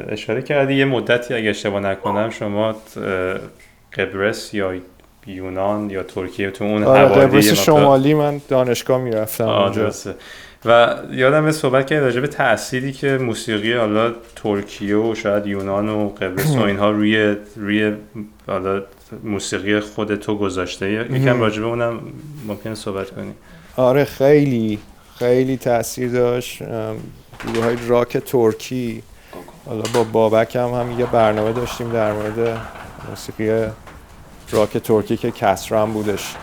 اشاره 0.09 0.43
کردی 0.43 0.75
یه 0.75 0.85
مدتی 0.85 1.35
اگه 1.35 1.51
اشتباه 1.51 1.81
نکنم 1.81 2.31
شما 2.31 2.77
قبرس 3.93 4.55
یا 4.55 4.75
یونان 5.27 5.91
یا 5.91 6.03
ترکیه 6.03 6.51
تو 6.51 6.64
اون 6.64 6.85
آره 6.85 7.05
قبرس 7.05 7.53
شمالی 7.53 8.14
من 8.14 8.41
دانشگاه 8.49 9.01
می‌رفتم 9.01 9.49
اونجا. 9.49 9.91
و 10.64 10.97
یادم 11.12 11.45
به 11.45 11.53
صحبت 11.53 11.87
که 11.87 12.01
راجع 12.01 12.21
به 12.21 12.27
تأثیری 12.27 12.93
که 12.93 13.18
موسیقی 13.18 13.73
حالا 13.73 14.12
ترکیه 14.37 14.97
و 14.97 15.14
شاید 15.14 15.47
یونان 15.47 15.89
و 15.89 16.09
قبرس 16.09 16.57
و 16.57 16.61
اینها 16.61 16.91
روی 16.91 17.37
روی 17.57 17.93
حالا 18.47 18.83
موسیقی 19.25 19.81
خود 19.81 20.14
تو 20.14 20.37
گذاشته. 20.37 20.91
یکم 20.91 21.41
راجع 21.41 21.61
به 21.61 21.66
اونم 21.66 22.01
ممکن 22.47 22.75
صحبت 22.75 23.11
کنی. 23.11 23.33
آره 23.77 24.05
خیلی 24.05 24.79
خیلی 25.18 25.57
تاثیر 25.57 26.11
داشت. 26.11 26.62
گروه 27.53 27.64
های 27.64 27.77
راک 27.89 28.16
ترکی. 28.16 29.03
حالا 29.66 29.83
با 29.95 30.05
بابک 30.05 30.57
هم, 30.57 30.68
هم 30.68 31.01
یه 31.01 31.07
برنامه 31.07 31.53
داشتیم 31.53 31.93
در 31.93 32.12
مورد 32.12 32.59
موسیقی 33.11 33.66
راک 34.53 34.78
ترکی 34.78 35.16
که 35.16 35.30
کسرم 35.30 35.92
بودش. 35.92 36.36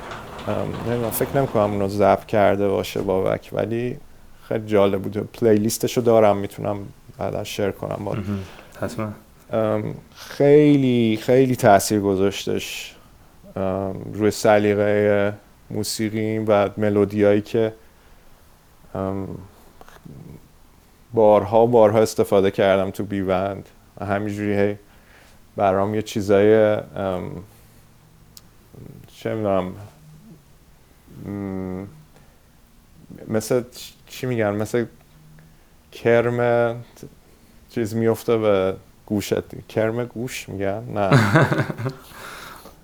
نمی‌دونم 0.87 1.09
فکر 1.09 1.37
نمی‌کنم 1.37 1.71
اونو 1.71 1.87
زب 1.87 2.25
کرده 2.27 2.67
باشه 2.67 3.01
بابک 3.01 3.49
ولی 3.53 3.97
خیلی 4.47 4.65
جالب 4.67 5.01
بوده 5.01 5.21
پلیلیستشو 5.21 6.01
دارم 6.01 6.37
می‌تونم 6.37 6.77
بعدا 7.17 7.43
شیر 7.43 7.71
کنم 7.71 8.05
با. 8.05 8.15
حتما. 8.81 9.09
خیلی 10.15 11.19
خیلی 11.21 11.55
تاثیر 11.55 11.99
گذاشتش. 11.99 12.95
روی 14.13 14.31
سلیقه 14.31 15.33
موسیقی 15.69 16.37
و 16.37 16.69
ملودیایی 16.77 17.41
که 17.41 17.73
بارها 21.13 21.65
بارها 21.65 21.99
استفاده 21.99 22.51
کردم 22.51 22.91
تو 22.91 23.03
بیوند 23.03 23.69
و 23.97 24.05
همینجوری 24.05 24.77
برام 25.55 25.95
یه 25.95 26.01
چیزای 26.01 26.77
چه 29.27 29.33
می‌دونم 29.35 29.71
مثل 33.27 33.61
چی 34.07 34.25
میگن؟ 34.27 34.49
مثل 34.49 34.85
کرم 35.91 36.75
چیز 37.69 37.95
میفته 37.95 38.37
به 38.37 38.75
گوشت. 39.05 39.67
کرم 39.67 40.05
گوش 40.05 40.49
میگن؟ 40.49 40.83
نه. 40.95 41.09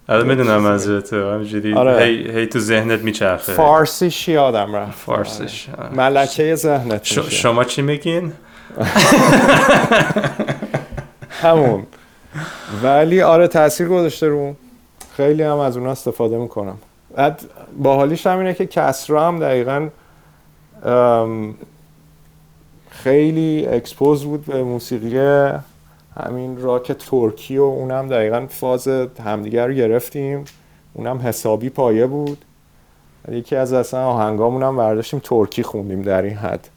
آره 0.07 0.23
می‌دونم 0.23 0.65
از 0.65 0.87
تو. 0.87 1.31
همینجوری 1.31 1.73
آره. 1.73 2.03
هی, 2.03 2.31
هی 2.31 2.45
تو 2.47 2.59
ذهنت 2.59 2.99
میچرخه. 2.99 3.53
فارسیش 3.53 4.27
یادم 4.27 4.75
رفت. 4.75 4.97
فارسیش 4.97 5.69
آره. 5.69 5.89
ملکه 5.95 6.55
ذهنت 6.55 7.03
ش... 7.03 7.19
شما 7.19 7.63
چی 7.63 7.81
میگین؟ 7.81 8.33
همون. 11.41 11.85
ولی 12.83 13.21
آره 13.21 13.47
تاثیر 13.47 13.87
گذاشته 13.87 14.27
رو. 14.27 14.55
خیلی 15.17 15.43
هم 15.43 15.57
از 15.57 15.77
اونها 15.77 15.91
استفاده 15.91 16.37
می‌کنم. 16.37 16.77
بعد 17.15 17.41
باحالیش 17.77 18.27
هم 18.27 18.37
اینه 18.37 18.53
که 18.53 18.65
کسرا 18.65 19.27
هم 19.27 19.39
دقیقا 19.39 19.89
خیلی 22.89 23.65
expose 23.65 24.23
بود 24.23 24.45
به 24.45 24.63
موسیقی 24.63 25.17
همین 26.25 26.61
راک 26.61 26.91
ترکی 26.91 27.57
و 27.57 27.63
اونم 27.63 28.07
دقیقا 28.07 28.45
فاز 28.49 28.87
همدیگر 29.25 29.67
رو 29.67 29.73
گرفتیم. 29.73 30.45
اونم 30.93 31.17
حسابی 31.17 31.69
پایه 31.69 32.07
بود. 32.07 32.45
یکی 33.31 33.55
از 33.55 33.73
اصلا 33.73 34.05
آهنگامون 34.05 34.63
هم 34.63 34.77
برداشتیم 34.77 35.19
ترکی 35.23 35.63
خوندیم 35.63 36.01
در 36.01 36.21
این 36.21 36.37
حد. 36.37 36.69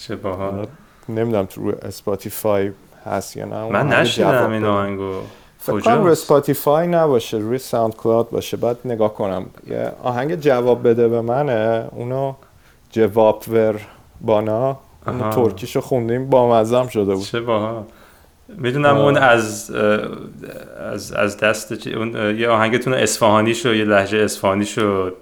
چه 0.00 0.16
باحال. 0.16 0.66
نمی‌دونم 1.08 1.46
تو 1.46 1.72
اسپاتیفای 1.82 2.70
هست 3.06 3.36
یا 3.36 3.44
نه 3.44 3.68
من 3.68 3.88
نشنیدم 3.88 4.50
این 4.50 4.64
آهنگو. 4.64 5.20
فکر 5.60 5.80
کنم 5.80 6.02
روی 6.02 6.12
اسپاتیفای 6.12 6.86
نباشه 6.86 7.36
روی 7.36 7.58
ساوند 7.58 7.96
کلاود 7.96 8.30
باشه. 8.30 8.56
بعد 8.56 8.76
نگاه 8.84 9.14
کنم. 9.14 9.46
یه 9.66 9.92
آهنگ 10.02 10.34
جواب 10.34 10.88
بده 10.88 11.08
به 11.08 11.20
منه. 11.20 11.88
اونو 11.90 12.34
جواب 12.90 13.44
ور 13.48 13.80
بانا. 14.20 14.78
اونو 15.06 15.30
ترکیشو 15.30 15.80
خوندیم. 15.80 16.30
با 16.30 16.60
مزم 16.60 16.88
شده 16.88 17.14
بود. 17.14 17.24
چه 17.24 17.40
باها 17.40 17.86
می‌دونم 18.48 18.96
اون 18.96 19.16
از 19.16 19.70
از 20.92 21.12
از 21.12 21.36
دست 21.36 21.86
اون 21.86 22.38
یه 22.38 22.48
آهنگتون 22.48 22.94
اصفهانی 22.94 23.54
شد 23.54 23.74
یه 23.74 23.84
لحجه 23.84 24.18
اصفهانی 24.18 24.66
شد. 24.66 25.16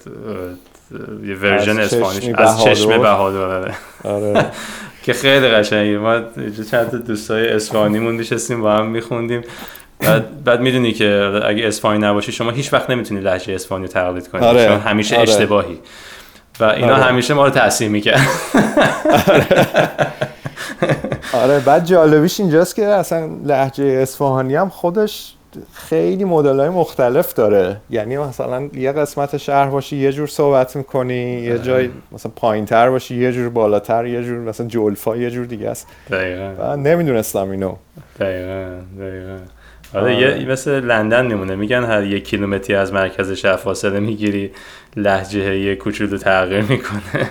یه 1.25 1.35
ورژن 1.35 1.81
اصفهانی 1.81 2.33
از 2.37 2.65
چشم 2.65 3.03
بهادر 3.03 3.75
آره. 4.05 4.47
که 5.05 5.13
خیلی 5.13 5.49
قشنگه. 5.49 5.99
ما 5.99 6.21
چند 6.71 6.91
تا 6.91 6.97
دوستای 6.97 7.49
اصفهانیمون 7.49 8.17
نشستیم 8.17 8.63
با 8.63 8.73
هم 8.73 8.87
میخوندیم. 8.87 9.43
بعد, 10.01 10.45
بعد 10.45 10.61
می‌دونی 10.61 10.93
که 10.93 11.41
اگه 11.45 11.67
اصفهانی 11.67 11.99
نباشی 11.99 12.33
شما 12.33 12.51
هیچ 12.51 12.73
وقت 12.73 12.91
نمی‌تونی 12.91 13.21
لهجه 13.21 13.55
اصفهانی 13.55 13.87
رو 13.87 13.93
تقلید 13.93 14.29
کنی. 14.29 14.47
آره. 14.47 14.67
چون 14.67 14.79
همیشه 14.79 15.17
آره. 15.17 15.31
اشتباهی. 15.31 15.79
و 16.61 16.65
اینا 16.65 16.95
آره. 16.95 17.03
همیشه 17.03 17.35
ما 17.35 17.45
رو 17.45 17.51
تاثیر 17.51 17.89
می‌کرد. 17.89 18.21
آره. 21.33 21.61
بعد 21.61 21.85
جالبیش 21.85 22.41
اینجاست 22.41 22.77
که 22.77 22.87
اصلا 22.87 23.29
لحجه 23.45 23.85
اصفهانی 23.85 24.55
هم 24.55 24.69
خودش 24.69 25.35
خیلی 25.75 26.25
مدل 26.25 26.61
های 26.61 26.69
مختلف 26.69 27.35
داره. 27.35 27.77
یعنی 27.91 28.19
مثلا 28.19 28.69
یه 28.75 28.93
قسمت 28.93 29.37
شهر 29.37 29.67
باشی 29.67 29.97
یه 29.97 30.13
جور 30.13 30.27
صحبت 30.27 30.77
می‌کنی 30.77 31.41
یه 31.41 31.59
جای 31.59 31.91
مثلا 32.13 32.33
پایین 32.37 32.65
تر 32.65 32.91
باشی 32.91 33.17
یه 33.17 33.33
جور 33.33 33.49
بالاتر 33.49 34.07
یه 34.07 34.23
جور 34.23 34.39
مثلا 34.39 34.67
جلفا 34.67 35.17
یه 35.17 35.31
جور 35.31 35.47
دیگه 35.47 35.69
است. 35.69 35.87
دقیقا. 36.11 36.51
و 36.59 36.77
نمی‌دونستم 36.77 37.51
اینو. 37.51 37.75
دقیقا 38.21 38.71
دقیقا. 39.01 39.39
آره 39.95 40.41
یه 40.41 40.49
مثل 40.49 40.81
لندن 40.81 41.27
نمونه. 41.27 41.55
میگن 41.55 41.85
هر 41.85 42.03
یک 42.03 42.25
کیلومتری 42.25 42.77
از 42.77 42.93
مرکز 42.93 43.33
شهر 43.33 43.57
فاصله 43.57 44.01
می‌گیری 44.01 44.51
لحجه 44.97 45.59
یه 45.59 45.77
کوچولو 45.77 46.19
تغییر 46.19 46.61
می‌کنه. 46.61 47.31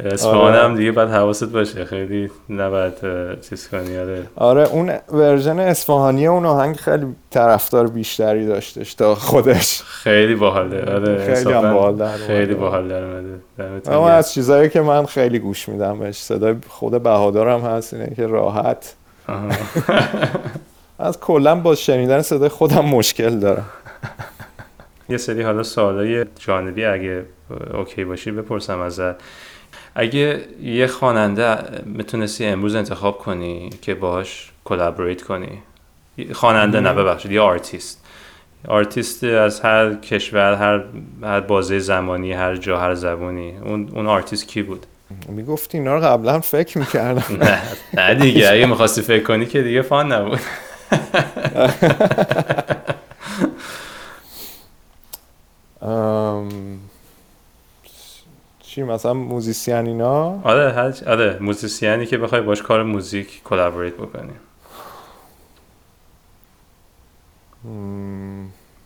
اصفهان 0.00 0.54
هم 0.54 0.76
دیگه 0.76 0.92
باید 0.92 1.08
حواست 1.08 1.44
باشه. 1.52 1.84
خیلی 1.84 2.30
نباید 2.50 2.92
چیز 3.40 3.68
کنی. 3.68 3.98
آره. 3.98 4.22
آره 4.36 4.68
اون 4.68 4.92
ورژن 5.12 5.58
اصفهانی 5.58 6.26
اون 6.26 6.46
آهنگ 6.46 6.76
خیلی 6.76 7.06
طرفدار 7.30 7.86
بیشتری 7.86 8.46
داشتش 8.46 8.94
تا 8.94 9.14
خودش. 9.14 9.82
خیلی 9.82 10.34
باحاله. 10.34 10.94
آره 10.94 11.34
خیلی 11.34 11.52
باحال 11.52 11.96
در. 11.96 12.16
خیلی 12.16 12.54
باحال 12.54 12.88
در 12.88 13.04
اومده. 13.04 13.40
اما. 13.92 14.10
از 14.10 14.32
چیزایی 14.32 14.68
که 14.68 14.80
من 14.80 15.06
خیلی 15.06 15.38
گوش 15.38 15.68
میدم 15.68 15.98
بهش 15.98 16.16
صدای 16.16 16.54
خود 16.68 17.02
بهادارم 17.02 17.60
هست 17.60 17.94
اینه 17.94 18.14
که 18.16 18.26
راحت. 18.26 18.94
از 20.98 21.20
کلا 21.20 21.54
با 21.54 21.74
شنیدن 21.74 22.22
صدای 22.22 22.48
خودم 22.48 22.84
مشکل 22.84 23.38
دارم. 23.38 23.66
یه 25.08 25.16
سری 25.16 25.42
حالا 25.42 25.62
سوالای 25.62 26.24
جانبی 26.38 26.84
اگه 26.84 27.24
okay 27.74 28.04
باشی 28.04 28.30
بپرسم 28.30 28.80
ازت. 28.80 29.14
اگه 29.94 30.40
یه 30.62 30.86
خواننده 30.86 31.56
می‌تونستی 31.84 32.46
امروز 32.46 32.74
انتخاب 32.74 33.18
کنی 33.18 33.70
که 33.82 33.94
باهاش 33.94 34.50
collaborate 34.64 35.22
کنی؟ 35.22 35.62
خواننده 36.32 36.80
نه 36.80 36.92
ببخشید 36.92 37.32
یه 37.32 37.40
artist 37.40 38.04
artist 38.68 39.24
از 39.24 39.60
هر 39.60 39.94
کشور 39.94 40.54
هر 40.54 40.82
هر 41.22 41.40
بازه 41.40 41.78
زمانی 41.78 42.32
هر 42.32 42.56
جا 42.56 42.78
هر 42.78 42.94
زبونی. 42.94 43.54
اون 43.64 43.90
اون 43.94 44.06
آرتیست 44.06 44.48
کی 44.48 44.62
بود؟ 44.62 44.86
می‌گفتی 45.28 45.78
اینا 45.78 45.94
رو 45.94 46.00
قبلا 46.00 46.40
فکر 46.40 46.78
می‌کردم. 46.78 47.24
نه 47.94 48.14
دیگه. 48.14 48.50
اگه 48.52 48.66
می‌خواستی 48.66 49.02
فکر 49.02 49.22
کنی 49.22 49.46
که 49.46 49.62
دیگه 49.62 49.82
fun 49.82 50.12
نبود. 50.12 50.40
چی 58.60 58.82
مثلا 58.82 59.14
موزیسین 59.14 59.86
اینا؟ 59.86 60.40
آره 60.44 60.72
هر 60.72 60.92
آره 61.06 61.38
موزیسینی 61.40 62.06
که 62.06 62.18
بخوای 62.18 62.40
باش 62.40 62.62
کار 62.62 62.82
موزیک 62.82 63.42
collaborate 63.44 63.94
بکنی. 63.94 64.32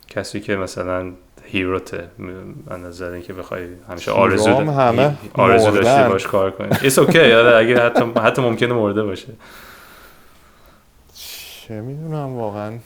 کسی 0.09 0.41
که 0.41 0.57
مثلا 0.57 1.13
hero 1.45 1.87
ته 1.87 2.09
از 2.19 2.83
نظر 2.83 3.11
اینکه 3.11 3.33
بخوای 3.33 3.67
همیشه 3.89 4.11
آرزو 4.11 4.51
همه 4.55 5.15
آرزو 5.35 5.71
داشتی. 5.71 6.09
باش 6.09 6.27
کار 6.27 6.51
کنی. 6.51 6.69
it's 6.83 6.99
okay 6.99 7.33
آره 7.33 7.57
اگه 7.57 7.85
حتی 7.85 8.05
حتی 8.21 8.43
ممکنه 8.43 8.75
مرده 8.75 9.03
باشه. 9.03 9.29
چه 11.69 11.81
می‌دونم 11.81 12.37
واقعا. 12.37 12.79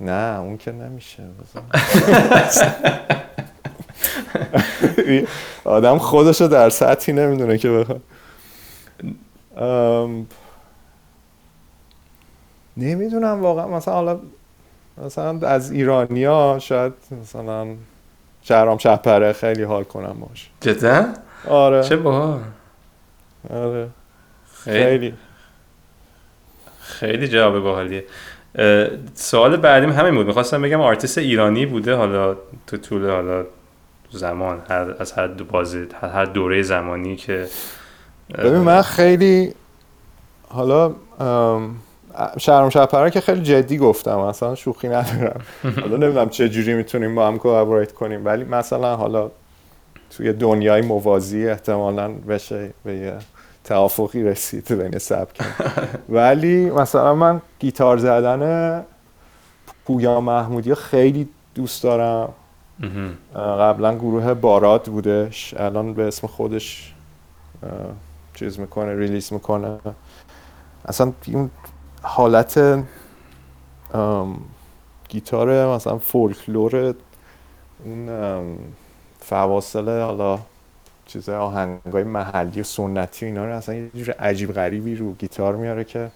نه 0.00 0.40
اون 0.40 0.56
که 0.56 0.72
نمیشه. 0.72 1.22
بزن. 1.22 1.62
آدم 5.64 5.98
خودشو 5.98 6.46
در 6.46 6.70
سطحی 6.70 7.12
نمی‌دونه 7.12 7.58
که 7.58 7.70
بخواد. 7.70 8.00
ام، 9.56 10.26
نمی‌دونم 12.76 13.40
واقعا. 13.42 13.68
مثلا 13.68 13.94
حالا 13.94 14.20
مثلا 15.04 15.48
از 15.48 15.70
ایرانیا 15.70 16.58
شاید 16.60 16.92
مثلا 17.22 17.66
شهرام 18.42 18.78
شهپره 18.78 19.32
خیلی 19.32 19.62
حال 19.62 19.84
کنم 19.84 20.16
باش 20.20 20.50
جدا؟ 20.60 21.06
آره. 21.48 21.82
چه 21.82 21.96
باحال. 21.96 22.40
آره. 23.50 23.88
خیلی. 24.54 25.14
خیلی 26.84 27.28
جواب 27.28 27.58
باحالیه 27.58 28.04
سوال 29.14 29.56
بعدیم 29.56 29.92
همین 29.92 30.14
بود. 30.14 30.26
می‌خواستم 30.26 30.62
بگم 30.62 30.80
آرتیست 30.80 31.18
ایرانی 31.18 31.66
بوده 31.66 31.94
حالا 31.94 32.36
تو 32.66 32.76
طول 32.76 33.10
حالا 33.10 33.44
زمان 34.10 34.62
هر 34.70 34.94
از 34.98 35.12
هر 35.12 35.26
دو 35.26 35.44
بازی 35.44 35.86
هر 36.00 36.08
هر 36.08 36.24
دوره 36.24 36.62
زمانی 36.62 37.16
که 37.16 37.46
ببین 38.38 38.58
من 38.58 38.82
خیلی 38.82 39.54
حالا 40.48 40.94
ام، 41.20 41.76
شهرام 42.38 42.70
شهپره 42.70 43.10
که 43.10 43.20
خیلی 43.20 43.42
جدی 43.42 43.78
گفتم 43.78 44.18
اصلا 44.18 44.54
شوخی 44.54 44.88
ندارم. 44.88 45.40
حالا 45.82 45.96
نمی‌دونم 45.96 46.28
چه 46.28 46.48
جوری 46.48 46.74
می‌تونیم 46.74 47.14
با 47.14 47.26
هم 47.26 47.38
collaborate 47.38 47.92
کنیم 47.92 48.24
ولی 48.24 48.44
مثلا 48.44 48.96
حالا 48.96 49.30
توی 50.16 50.32
دنیای 50.32 50.82
موازی 50.82 51.48
احتمالا 51.48 52.08
بشه 52.08 52.70
به 52.84 52.94
یه 52.94 53.12
توافقی 53.64 54.22
رسید 54.22 54.72
بین 54.72 54.98
سبک. 54.98 55.40
ولی 56.08 56.70
مثلا 56.70 57.14
من 57.14 57.40
گیتار 57.58 57.98
زدن 57.98 58.84
پویا 59.84 60.20
محمودی 60.20 60.74
خیلی 60.74 61.28
دوست 61.54 61.82
دارم. 61.82 62.28
قبلا 63.36 63.94
گروه 63.94 64.34
باراد 64.34 64.90
بودش. 64.90 65.54
الان 65.54 65.94
به 65.94 66.02
اسم 66.06 66.26
خودش 66.26 66.94
چیز 68.34 68.60
می‌کنه 68.60 68.96
ریلیز 68.96 69.32
می‌کنه. 69.32 69.78
اصلا 70.84 71.12
این 71.26 71.50
حالت 72.02 72.84
گیتار 75.08 75.74
مثلا 75.74 75.98
فولکلور 75.98 76.94
اون 77.84 78.08
فواصل 79.20 80.00
حالا 80.00 80.38
چیزای 81.06 81.36
آهنگای 81.36 82.04
محلی 82.04 82.60
و 82.60 82.64
سنتی 82.64 83.26
و 83.26 83.28
اینا 83.28 83.44
رو 83.44 83.52
اصلا 83.56 83.74
یه 83.74 83.90
جور 83.94 84.14
عجیب 84.14 84.52
غریبی 84.52 84.96
رو 84.96 85.12
گیتار 85.14 85.56
میاره 85.56 85.84
که 85.84 86.10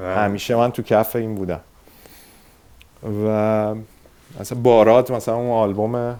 و- 0.00 0.16
همیشه 0.16 0.56
من 0.56 0.72
تو 0.72 0.82
کف 0.82 1.16
این 1.16 1.34
بودم. 1.34 1.60
و 3.26 3.74
مثلا 4.40 4.58
بارات 4.62 5.10
مثلا 5.10 5.34
اون 5.34 5.50
آلبوم 5.50 6.16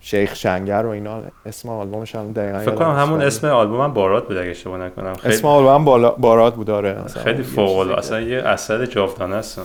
شیخ 0.00 0.34
شنگر 0.34 0.86
و 0.86 0.88
اینا 0.88 1.22
اسم 1.46 1.68
آلبومش 1.68 2.14
هم 2.14 2.32
دقیقا 2.32 2.58
فکر 2.58 2.70
کنم 2.74 2.96
همون 2.96 3.22
اسم 3.22 3.46
آلبوم 3.46 3.80
هم 3.80 3.92
بارات 3.94 4.28
بود 4.28 4.36
اگه 4.36 4.50
اشتباه 4.50 4.78
نکنم. 4.78 5.14
خیلی 5.14 5.34
اسم 5.34 5.46
آلبوم 5.48 5.84
بالا 5.84 6.10
بارات 6.10 6.54
بود 6.54 6.70
مثلا 6.70 7.22
خیلی 7.22 7.42
فوق 7.42 7.78
العاده 7.78 7.98
اصلا 7.98 8.20
یه 8.20 8.38
اثر 8.42 8.86
جاودانه 8.86 9.34
است. 9.36 9.60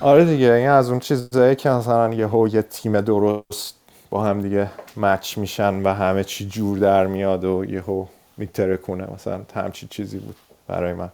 آره 0.00 0.24
دیگه 0.24 0.52
این 0.52 0.68
از 0.68 0.90
اون 0.90 0.98
چیزایی 0.98 1.56
که 1.56 1.70
مثلا 1.70 2.14
یه 2.14 2.26
هو 2.26 2.48
یه 2.48 2.62
تیم 2.62 3.00
درست 3.00 3.77
با 4.10 4.24
هم 4.24 4.42
دیگه 4.42 4.70
مچ 4.96 5.38
میشن 5.38 5.82
و 5.82 5.94
همه 5.94 6.24
چی 6.24 6.46
جور 6.46 6.78
در 6.78 7.06
میاد 7.06 7.44
و 7.44 7.64
یه 7.68 7.80
هو 7.80 8.06
میترکونه 8.36 9.06
مثلا 9.14 9.40
همچی 9.54 9.86
چیزی 9.86 10.18
بود 10.18 10.36
برای 10.66 10.92
من. 10.92 11.10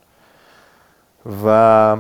و 1.45 1.97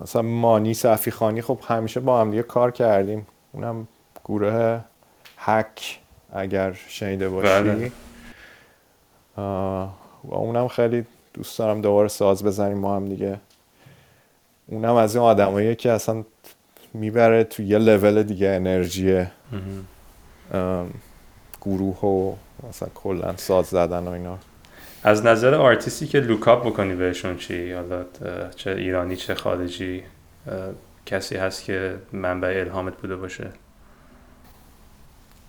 مثلا 0.00 0.22
مانی 0.22 0.74
صفی 0.74 1.10
خانی 1.10 1.42
خب 1.42 1.58
همیشه 1.66 2.00
با 2.00 2.20
هم 2.20 2.30
دیگه 2.30 2.42
کار 2.42 2.70
کردیم. 2.70 3.26
اونم 3.52 3.88
گروه 4.24 4.80
هک 5.38 6.00
اگر 6.32 6.72
شنیده 6.72 7.28
باشی. 7.28 7.48
بله. 7.48 7.92
و 10.24 10.34
اونم 10.34 10.68
خیلی 10.68 11.06
دوست 11.34 11.58
دارم 11.58 11.80
دوباره 11.80 12.08
ساز 12.08 12.44
بزنیم 12.44 12.80
با 12.80 12.96
هم 12.96 13.08
دیگه. 13.08 13.40
اونم 14.66 14.94
از 14.94 15.16
این 15.16 15.24
آدماییه 15.24 15.74
که 15.74 15.92
اصلا 15.92 16.24
می‌بره 16.94 17.44
تو 17.44 17.62
یه 17.62 17.78
لول 17.78 18.22
دیگه 18.22 18.48
انرژی 18.48 19.26
گروه 21.60 22.00
و 22.00 22.34
مثلا 22.68 22.88
کلا 22.94 23.36
ساز 23.36 23.66
زدن 23.66 24.04
و 24.04 24.10
اینا. 24.10 24.38
از 25.02 25.24
نظر 25.24 25.54
آرتیستی 25.54 26.06
که 26.06 26.20
look 26.20 26.51
up 26.51 26.66
بکنی 26.66 26.94
بهشون 26.94 27.36
چی؟ 27.36 27.72
حالا 27.72 28.04
چه 28.56 28.70
ایرانی 28.70 29.16
چه 29.16 29.34
خارجی 29.34 30.02
کسی 31.06 31.36
هست 31.36 31.64
که 31.64 31.94
منبع 32.12 32.48
الهامت 32.48 32.96
بوده 32.96 33.16
باشه؟ 33.16 33.50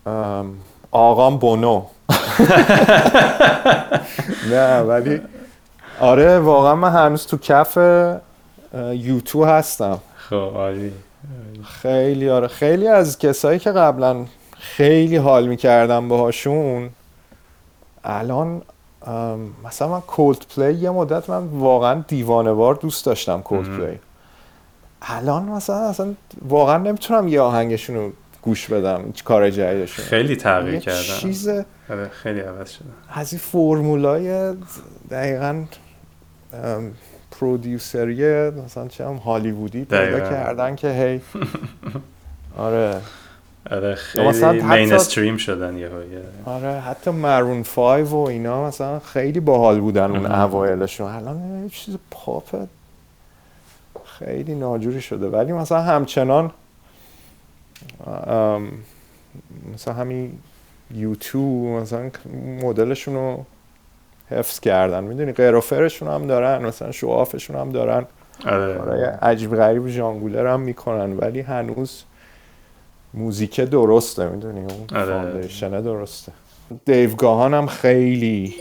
ام، 0.06 0.58
آقام 0.92 1.38
بونو. 1.38 1.86
نه 4.52 4.80
ولی 4.80 5.22
آره 6.00 6.40
واقعا 6.40 6.76
من 6.76 6.92
هنوز 6.92 7.28
تو 7.28 7.38
کف 7.38 7.78
اه، 7.78 8.22
U2 8.95 9.43
هستم. 9.48 10.00
خب 10.16 10.36
عالی. 10.36 10.94
خیلی 11.63 12.30
آره. 12.30 12.47
خیلی 12.47 12.88
از 12.88 13.20
کسایی 13.20 13.59
که 13.59 13.72
قبلا 13.72 14.26
خیلی 14.57 15.15
حال 15.15 15.47
می‌کردم 15.47 16.07
باهاشون 16.07 16.89
الان 18.03 18.61
مثلا 19.65 19.88
من 19.88 20.01
Coldplay 20.01 20.74
یه 20.74 20.89
مدت 20.89 21.30
من 21.30 21.47
واقعا 21.47 22.03
دیوانوار 22.07 22.76
دوست 22.76 23.05
داشتم 23.05 23.41
Coldplay 23.41 23.99
الان 25.01 25.43
مثلا 25.43 25.76
اصلا 25.76 26.13
واقعا 26.47 26.78
نمی‌تونم 26.78 27.28
یه 27.28 27.41
آهنگشون 27.41 27.95
رو 27.95 28.11
گوش 28.41 28.67
بدم 28.67 29.13
کار 29.26 29.49
جدیدشون. 29.49 30.05
خیلی 30.05 30.36
تغییر 30.36 30.80
کردن. 30.80 31.17
چیز 31.20 31.49
آره 31.89 32.09
خیلی 32.11 32.39
عوض 32.39 32.70
شده. 32.72 32.86
از 33.09 33.34
این 33.34 33.39
فرمولای 33.39 34.53
دقیقا 35.11 35.63
ام، 37.42 37.48
producer 37.47 38.38
ی 38.38 38.49
مثلا 38.50 38.88
چه 38.88 39.06
هم 39.06 39.16
هالیوودی 39.16 39.86
پیدا. 39.86 40.20
کردن 40.20 40.76
که 40.76 40.90
هی. 40.90 41.22
آره. 42.66 43.02
آره 43.72 43.96
خیلی 43.96 44.28
حتی- 44.28 44.62
مینستریم 44.62 45.38
شدن 45.38 45.78
یه 45.78 45.90
آره 46.46 46.80
حتی 46.80 47.12
مرون 47.12 47.64
5 47.64 48.08
و 48.08 48.16
اینا 48.18 48.68
مثلا 48.68 49.00
خیلی 49.00 49.40
باحال 49.40 49.80
بودن 49.80 50.12
اون. 50.12 50.26
اوایلشون. 50.26 51.08
الان 51.08 51.64
یه 51.64 51.70
چیز 51.70 51.96
پاپ 52.12 52.68
خیلی 54.20 54.56
ناجوری 54.56 55.02
شده. 55.02 55.28
ولی 55.30 55.52
مثلا 55.54 55.82
همچنان 55.82 56.52
مثلا 59.74 59.94
همین 59.94 60.40
یوتیوب 60.96 61.82
مثلا 61.82 62.10
مدلشون 62.64 63.14
رو 63.14 63.46
حفظ 64.30 64.59
کردن. 64.59 65.03
می‌دونی 65.03 65.32
قیروفرشون 65.32 66.07
هم 66.07 66.27
دارن 66.27 66.65
مثلا 66.65 66.91
شوافشون 66.91 67.55
هم 67.55 67.69
دارن. 67.69 68.05
آره. 68.45 68.80
آره 68.80 69.19
عجیب 69.21 69.55
غریب 69.55 69.88
ژانگولر 69.88 70.47
هم 70.47 70.59
می‌کنن 70.59 71.17
ولی 71.17 71.39
هنوز 71.41 72.03
موزیک 73.13 73.61
درسته 73.61 74.30
می‌دونی؟ 74.30 74.59
اون 74.59 74.99
آره. 75.01 75.05
foundation 75.05 75.82
درسته. 75.82 76.32
Dave 76.86 77.16
Gahan 77.16 77.53
هم 77.53 77.67
خیلی 77.67 78.55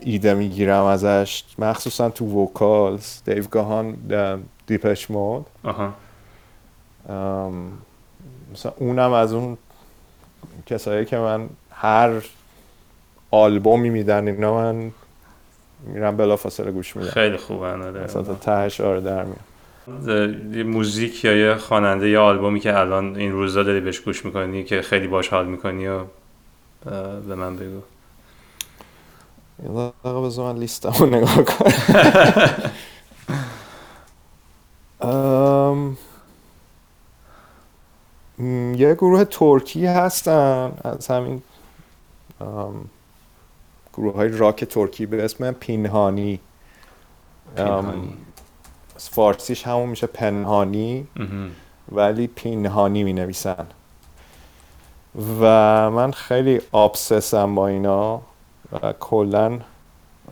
ایده 0.00 0.34
می‌گیرم 0.34 0.84
ازش. 0.84 1.44
مخصوصا 1.58 2.10
تو 2.10 2.42
vocals 2.42 3.22
Dave 3.24 3.44
Gahan, 3.44 3.96
Depeche 4.66 5.10
Mode 5.10 5.46
مثلا 8.52 8.72
اونم 8.76 9.12
از 9.12 9.32
اون 9.32 9.58
کسایی 10.66 11.04
که 11.04 11.18
من 11.18 11.48
هر 11.70 12.10
آلبومی 13.30 13.90
میدن 13.90 14.28
اینا 14.28 14.54
من 14.54 14.92
میرم 15.86 16.16
بلافاصله 16.16 16.70
گوش 16.70 16.96
میدم. 16.96 17.10
خیلی 17.10 17.36
خوبن 17.36 17.82
آره. 17.82 18.04
مثلا 18.04 18.22
تا 18.22 18.34
تهش 18.34 18.80
آره 18.80 19.00
در 19.00 19.24
میاد. 19.24 19.40
یه 20.56 20.62
موزیک 20.62 21.24
یا 21.24 21.36
یه 21.36 21.54
خواننده 21.54 22.08
یا 22.08 22.24
آلبومی 22.24 22.60
که 22.60 22.78
الان 22.78 23.16
این 23.16 23.32
روزا 23.32 23.62
داری 23.62 23.80
بهش 23.80 24.00
گوش 24.00 24.24
می‌کنی 24.24 24.64
که 24.64 24.82
خیلی 24.82 25.06
باش 25.06 25.28
حال 25.28 25.46
می‌کنی 25.46 25.88
و 25.88 26.00
به 27.28 27.34
من 27.34 27.56
بگو. 27.56 27.80
یه 29.62 29.68
دقیقه 30.04 30.20
بذار 30.20 30.52
من 30.52 30.58
لیستم 30.58 30.92
رو 30.98 31.06
نگاه 31.06 31.44
کنم. 31.44 31.72
یه 38.76 38.94
گروه 38.94 39.24
ترکی 39.24 39.86
هستن 39.86 40.72
از 40.84 41.08
همین 41.08 41.42
گروه 44.00 44.14
های 44.14 44.28
راک 44.28 44.64
ترکی 44.64 45.06
به 45.06 45.24
اسم 45.24 45.52
پینهانی 45.52 46.40
پینهانی. 47.56 48.16
فارسیش 48.96 49.66
همون 49.66 49.88
میشه 49.88 50.06
پنهانی. 50.06 51.08
ولی 51.92 52.26
پینهانی 52.26 53.04
می 53.04 53.12
نویسن 53.12 53.66
و 55.40 55.44
من 55.90 56.10
خیلی 56.10 56.60
obsessed 56.72 57.45
م 57.45 57.54
با 57.54 57.68
اینا 57.68 58.20
و 58.72 58.92
کلا 59.00 59.58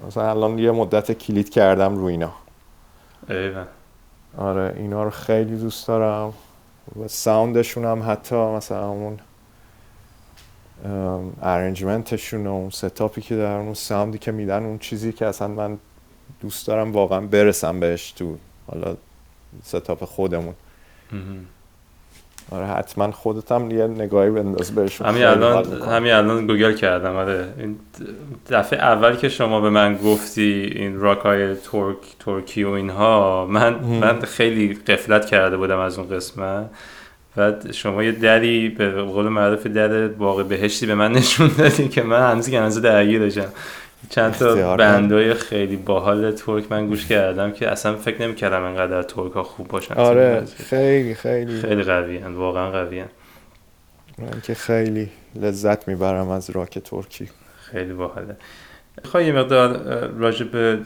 مثلا 0.07 0.31
الان 0.31 0.59
یه 0.59 0.71
مدت 0.71 1.13
کلید 1.13 1.51
کردم 1.51 1.97
رو 1.97 2.05
اینا 2.05 2.33
ایوه. 3.29 3.65
آره 4.39 4.75
اینا 4.77 5.05
رو 5.05 5.11
خیلی 5.11 5.57
دوست 5.57 5.89
دارم 5.89 6.33
و 7.03 7.09
sound 7.09 7.51
شون 7.51 7.85
هم 7.85 8.11
حتی 8.11 8.37
مثلا 8.37 8.89
اون 8.89 9.19
arrangement 11.43 12.19
شون 12.19 12.47
و 12.47 12.51
اون 12.51 12.71
setup 12.71 13.13
ی 13.13 13.21
که 13.21 13.37
دارن 13.37 13.61
اون 13.61 13.75
sound 13.75 14.12
ی 14.12 14.19
که 14.19 14.33
میدن 14.33 14.65
اون 14.65 14.79
چیزی 14.79 15.13
که 15.13 15.27
اصلا 15.27 15.49
من 15.49 15.79
دوست 16.41 16.67
دارم 16.67 16.93
واقعا 16.93 17.21
برسم 17.21 17.81
بهش 17.81 18.13
تو 18.13 18.37
حالا 18.67 18.97
setup 19.65 20.05
خودمون. 20.05 20.55
آره 22.51 22.67
حتما 22.67 23.11
خودت 23.11 23.53
هم 23.53 23.71
یه 23.71 23.87
نگاهی 23.87 24.31
بنداز 24.31 24.75
بهشون. 24.75 25.07
همین 25.07 25.25
الان. 25.25 25.83
همین 25.83 26.13
الان 26.13 26.47
گوگل 26.47 26.75
کردم 26.75 27.17
آره. 27.17 27.55
این 27.59 27.79
دفعه 28.51 28.79
اول 28.79 29.17
که 29.17 29.29
شما 29.29 29.61
به 29.61 29.71
من 29.71 29.97
گفتی 29.97 30.73
این 30.75 31.01
راک 31.01 31.19
های 31.19 31.55
ترک 31.55 31.97
ترکی 32.21 32.65
و 32.65 32.71
اینها 32.71 33.47
من 33.47 33.75
من 33.75 34.21
خیلی 34.21 34.75
غفلت 34.75 35.27
کرده 35.27 35.57
بودم 35.57 35.79
از 35.79 35.99
اون 35.99 36.09
قسمت. 36.09 36.71
بعد 37.39 37.73
شما 37.73 38.03
یه 38.03 38.13
دری 38.13 38.69
به 38.69 38.91
قول 38.91 39.29
معروف 39.29 39.67
در 39.67 40.09
باقی 40.09 40.43
بهشتی 40.43 40.87
به 40.87 40.95
من 40.95 41.13
نشون 41.13 41.51
دادی 41.59 41.89
که 41.89 42.03
من 42.03 42.31
هنوز 42.31 42.51
که 42.51 42.59
هنوز 42.59 42.81
درگیرشم. 42.83 43.49
چند 44.11 44.33
تا 44.33 44.77
بندای 44.77 45.35
خیلی 45.35 45.77
باحال 45.77 46.33
ترک 46.33 46.73
من 46.73 46.87
گوش 46.87 47.07
کردم 47.07 47.53
که 47.53 47.69
اصلا 47.69 47.97
فکر 47.97 48.23
نمی‌کردم 48.23 48.63
انقدر 48.63 49.03
ترک 49.03 49.33
ها 49.33 49.43
خوب 49.43 49.69
باشن. 49.69 49.95
آره 49.95 50.45
خیلی 50.71 51.15
خیلی. 51.15 51.61
خیلی 51.61 51.83
قوی 51.83 52.19
واقعا 52.19 52.71
قوی 52.71 53.05
من 54.19 54.41
که 54.43 54.55
خیلی 54.55 55.09
لذت 55.35 55.89
می‌برم 55.89 56.29
از 56.29 56.51
راک 56.51 56.79
ترکی. 56.79 57.29
خیلی 57.73 57.93
باحاله. 57.93 58.37
خواهی 59.05 59.27
یه 59.27 59.33
مقدار 59.33 59.81
راجع 60.19 60.47
به 60.47 60.79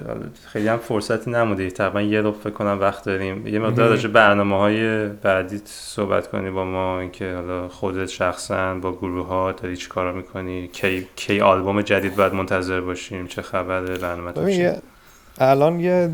خیلی 0.47 0.69
هم 0.69 0.79
فرصتی 0.79 1.31
نموده. 1.31 1.71
تقریبا 1.71 2.03
یه 2.03 2.21
رو 2.21 2.33
فکر 2.33 2.51
کنم 2.51 2.79
وقت 2.81 3.05
داریم. 3.05 3.47
یه 3.47 3.59
مقدار 3.59 3.89
راجع 3.89 4.09
برنامه 4.09 4.59
های 4.59 5.09
بعدی 5.09 5.61
صحبت 5.65 6.31
کنی 6.31 6.51
با 6.51 6.65
ما. 6.65 7.01
اینکه 7.01 7.35
حالا 7.35 7.69
خودت 7.69 8.07
شخصا 8.07 8.75
با 8.75 8.93
گروه 8.93 9.27
ها 9.27 9.53
داری 9.53 9.77
چی 9.77 9.89
کارا 9.89 10.13
می‌کنی؟ 10.13 10.69
کی, 10.69 11.07
کی 11.17 11.41
آلبوم 11.41 11.83
جدید 11.83 12.17
باید 12.17 12.35
منتظر 12.35 12.81
باشیم؟ 12.81 13.27
چه 13.27 13.43
خبره؟ 13.43 13.99
برنامه 13.99 14.33
الان 15.39 15.81
یه 15.81 16.11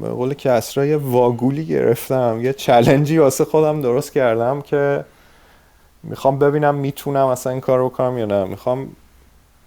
به 0.00 0.08
قول 0.08 0.34
کسرا 0.34 0.86
یه 0.86 0.96
واگولی 0.96 1.64
گرفتم. 1.64 2.38
یه 2.42 2.52
challenge 2.52 3.11
ی 3.11 3.18
واسه 3.18 3.44
خودم 3.44 3.80
درست 3.80 4.12
کردم 4.12 4.60
که 4.60 5.04
می‌خوام 6.02 6.38
ببینم 6.38 6.74
می‌تونم 6.74 7.26
اصلا 7.26 7.52
این 7.52 7.60
کار 7.60 7.78
رو 7.78 7.88
کنم 7.88 8.18
یا 8.18 8.26
نه. 8.26 8.44
می‌خوام 8.44 8.88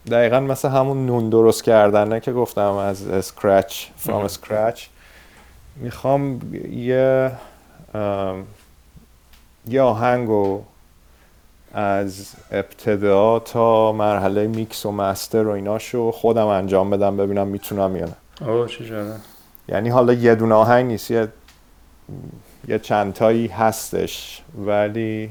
دقیقا 0.08 0.40
مثل 0.40 0.70
همون 0.70 1.06
نون 1.06 1.30
درست 1.30 1.64
کردنه 1.64 2.20
که 2.20 2.32
گفتم 2.32 2.72
از 2.72 3.08
scratch 3.08 3.86
from. 3.98 4.26
scratch 4.26 4.86
می‌خوام 5.76 6.40
یه 6.72 7.32
یه 9.68 9.82
آهنگو 9.82 10.64
از 11.74 12.32
ابتدا 12.52 13.40
تا 13.40 13.92
مرحله 13.92 14.48
میکس 14.48 14.86
و 14.86 14.92
master 14.92 15.48
و 15.48 15.52
ایناشو 15.52 16.12
خودم 16.12 16.48
انجام 16.48 16.90
بدم 16.90 17.18
ببینم 17.18 17.48
می‌تونم 17.48 17.96
یا 17.96 18.06
نه. 18.06 18.48
اوه 18.48 18.68
چه 18.68 18.86
جالب. 18.86 19.16
یعنی 19.70 19.90
حالا 19.90 20.14
یه 20.14 20.36
دونه 20.36 20.56
آهنگ 20.56 20.86
نیست 20.86 21.12
یه 21.12 21.28
یه 22.68 22.80
چند 22.80 23.14
تایی 23.14 23.48
هستش 23.48 24.42
ولی 24.66 25.30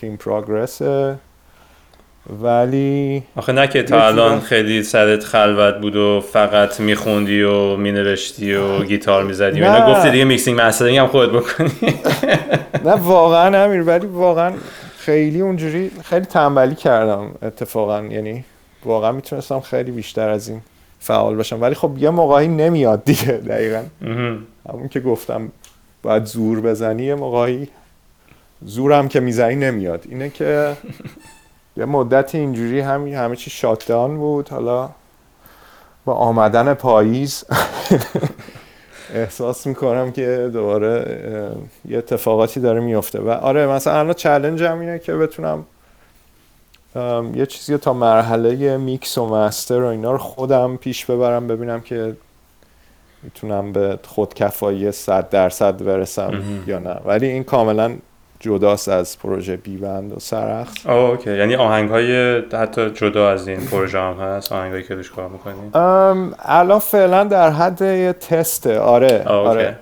in 0.00 0.22
progress 0.24 0.82
ولی 2.42 3.22
آخه 3.36 3.52
نه 3.52 3.66
که 3.66 3.82
تا 3.82 4.06
الان. 4.06 4.40
خیلی 4.40 4.82
سرت 4.82 5.24
خلوت 5.24 5.74
بود 5.80 5.96
و 5.96 6.24
فقط 6.32 6.80
میخوندی 6.80 7.42
و 7.42 7.76
مینوشتی 7.76 8.54
و 8.54 8.84
گیتار 8.84 9.24
می‌زدی 9.24 9.60
و 9.60 9.64
نه. 9.64 9.74
اینا 9.74 9.94
گفتی 9.94 10.10
دیگه 10.10 10.24
mixing 10.24 10.60
mastering 10.60 10.98
هم 10.98 11.06
خودت 11.06 11.30
بکنی. 11.30 11.70
نه 12.84 12.92
واقعا 12.92 13.64
امیر 13.64 13.82
ولی 13.82 14.06
واقعا 14.06 14.52
خیلی 14.98 15.40
اونجوری 15.40 15.90
خیلی 16.04 16.24
تنبلی 16.26 16.74
کردم 16.74 17.30
اتفاقا. 17.42 18.02
یعنی 18.02 18.44
واقعا 18.84 19.12
می‌تونستم 19.12 19.60
خیلی 19.60 19.90
بیشتر 19.90 20.28
از 20.28 20.48
این 20.48 20.60
فعال 21.00 21.36
باشم. 21.36 21.62
ولی 21.62 21.74
خب 21.74 21.90
یه 21.98 22.10
موقعی 22.10 22.48
نمیاد 22.48 23.04
دیگه 23.04 23.32
دقیقا. 23.32 23.82
همون 24.68 24.88
که 24.90 25.00
گفتم 25.00 25.52
باید 26.02 26.24
زور 26.24 26.60
بزنی 26.60 27.04
یه 27.04 27.14
موقعی 27.14 27.68
زورم 28.64 29.08
که 29.08 29.20
می‌زنی 29.20 29.56
نمیاد. 29.56 30.04
اینه 30.08 30.30
که 30.30 30.72
یه 31.76 31.84
مدت 31.84 32.34
اینجوری 32.34 32.80
همین 32.80 33.14
همه 33.14 33.36
چی 33.36 33.50
شاتدان 33.50 34.18
بود 34.18 34.48
حالا 34.48 34.90
با 36.04 36.14
آمدن 36.14 36.74
پاییز 36.74 37.44
احساس 39.14 39.66
می‌کنم 39.66 40.12
که 40.12 40.50
دوباره 40.52 41.20
یه 41.88 41.98
اتفاقاتی 41.98 42.60
داره 42.60 42.80
میفته 42.80 43.20
و 43.20 43.30
آره 43.30 43.66
مثلا 43.66 43.98
الان 43.98 44.14
چلنج 44.14 44.62
هم 44.62 44.80
اینه 44.80 44.98
که 44.98 45.14
بتونم 45.14 45.64
یه 47.34 47.46
چیزی 47.46 47.78
تا 47.78 47.92
مرحله 47.92 48.76
میکس 48.76 49.18
و 49.18 49.26
master 49.26 49.82
و 49.82 49.86
اینا 49.86 50.12
رو 50.12 50.18
خودم 50.18 50.76
پیش 50.76 51.06
ببرم 51.06 51.46
ببینم 51.46 51.80
که 51.80 52.16
می‌تونم 53.22 53.72
به 53.72 53.98
خودکفایی 54.06 54.92
صد 54.92 55.28
درصد 55.28 55.84
برسم. 55.84 56.42
یا 56.66 56.78
نه 56.78 57.00
ولی 57.04 57.26
این 57.26 57.44
کاملا 57.44 57.96
جداست 58.40 58.88
از 58.88 59.18
پروژه 59.18 59.56
بی‌بند 59.56 60.12
و 60.12 60.20
سرخس 60.20 60.86
آه 60.86 61.10
okay. 61.10 61.36
یعنی 61.36 61.56
آهنگ 61.56 61.90
های 61.90 62.38
حتی 62.38 62.90
جدا 62.90 63.30
از 63.30 63.48
این 63.48 63.66
پروژه 63.66 64.00
هم 64.00 64.14
هست 64.14 64.52
آهنگ 64.52 64.72
هایی 64.72 64.84
که 64.84 64.94
روش 64.94 65.10
کار 65.10 65.28
می‌کنی؟ 65.28 65.54
ام، 65.74 66.34
الان 66.38 66.78
فعلا 66.78 67.24
در 67.24 67.50
حد 67.50 67.80
یه 67.80 68.12
تسته 68.12 68.78
آره 68.78 69.22
آه،. 69.26 69.48
آره. 69.48 69.76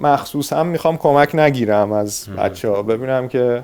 مخصوصا 0.00 0.64
می‌خوام 0.64 0.96
کمک 0.96 1.34
نگیرم 1.34 1.92
از 1.92 2.28
بچه 2.38 2.68
ها 2.68 2.82
ببینم 2.82 3.28
که 3.28 3.62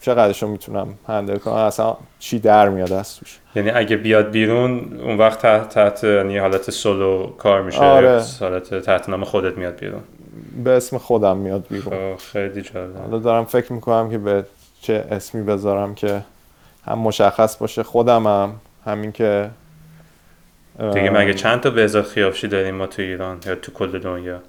چقدرشو 0.00 0.48
می‌تونم 0.48 0.88
هندل 1.08 1.36
کنم. 1.36 1.54
اصلا 1.54 1.96
چی 2.18 2.38
در 2.38 2.68
میاد 2.68 2.92
از 2.92 3.16
توش. 3.16 3.38
یعنی 3.56 3.70
اگه 3.70 3.96
بیاد 3.96 4.30
بیرون 4.30 5.00
اون 5.02 5.18
وقت 5.18 5.42
تحت, 5.42 5.68
تحت 5.68 6.04
یعنی 6.04 6.38
حالت 6.38 6.70
سولو 6.70 7.26
کار 7.26 7.62
میشه. 7.62 7.78
آره. 7.78 8.22
حالت 8.40 8.74
تحت 8.74 9.08
نام 9.08 9.24
خودت 9.24 9.58
میاد 9.58 9.76
بیرون. 9.76 10.00
به 10.64 10.70
اسم 10.70 10.98
خودم 10.98 11.36
میاد 11.36 11.66
بیرون. 11.70 12.16
خیلی 12.16 12.62
جالب. 12.62 12.96
حالا 12.96 13.18
دارم 13.18 13.44
فکر 13.44 13.72
می‌کنم 13.72 14.10
که 14.10 14.18
به 14.18 14.44
چه 14.82 15.04
اسمی 15.10 15.42
بذارم 15.42 15.94
که 15.94 16.20
هم 16.86 16.98
مشخص 16.98 17.56
باشه. 17.56 17.82
خودمم 17.82 18.52
همین 18.86 19.12
که 19.12 19.50
دیگه 20.78 21.10
مگه 21.10 21.34
چند 21.34 21.60
تا 21.60 21.70
بهزاد 21.70 22.04
خیافشی 22.04 22.48
داریم 22.48 22.74
ما 22.74 22.86
تو 22.86 23.02
ایران 23.02 23.38
یا 23.46 23.54
تو 23.54 23.72
کل 23.72 23.98
دنیا؟ 23.98 24.40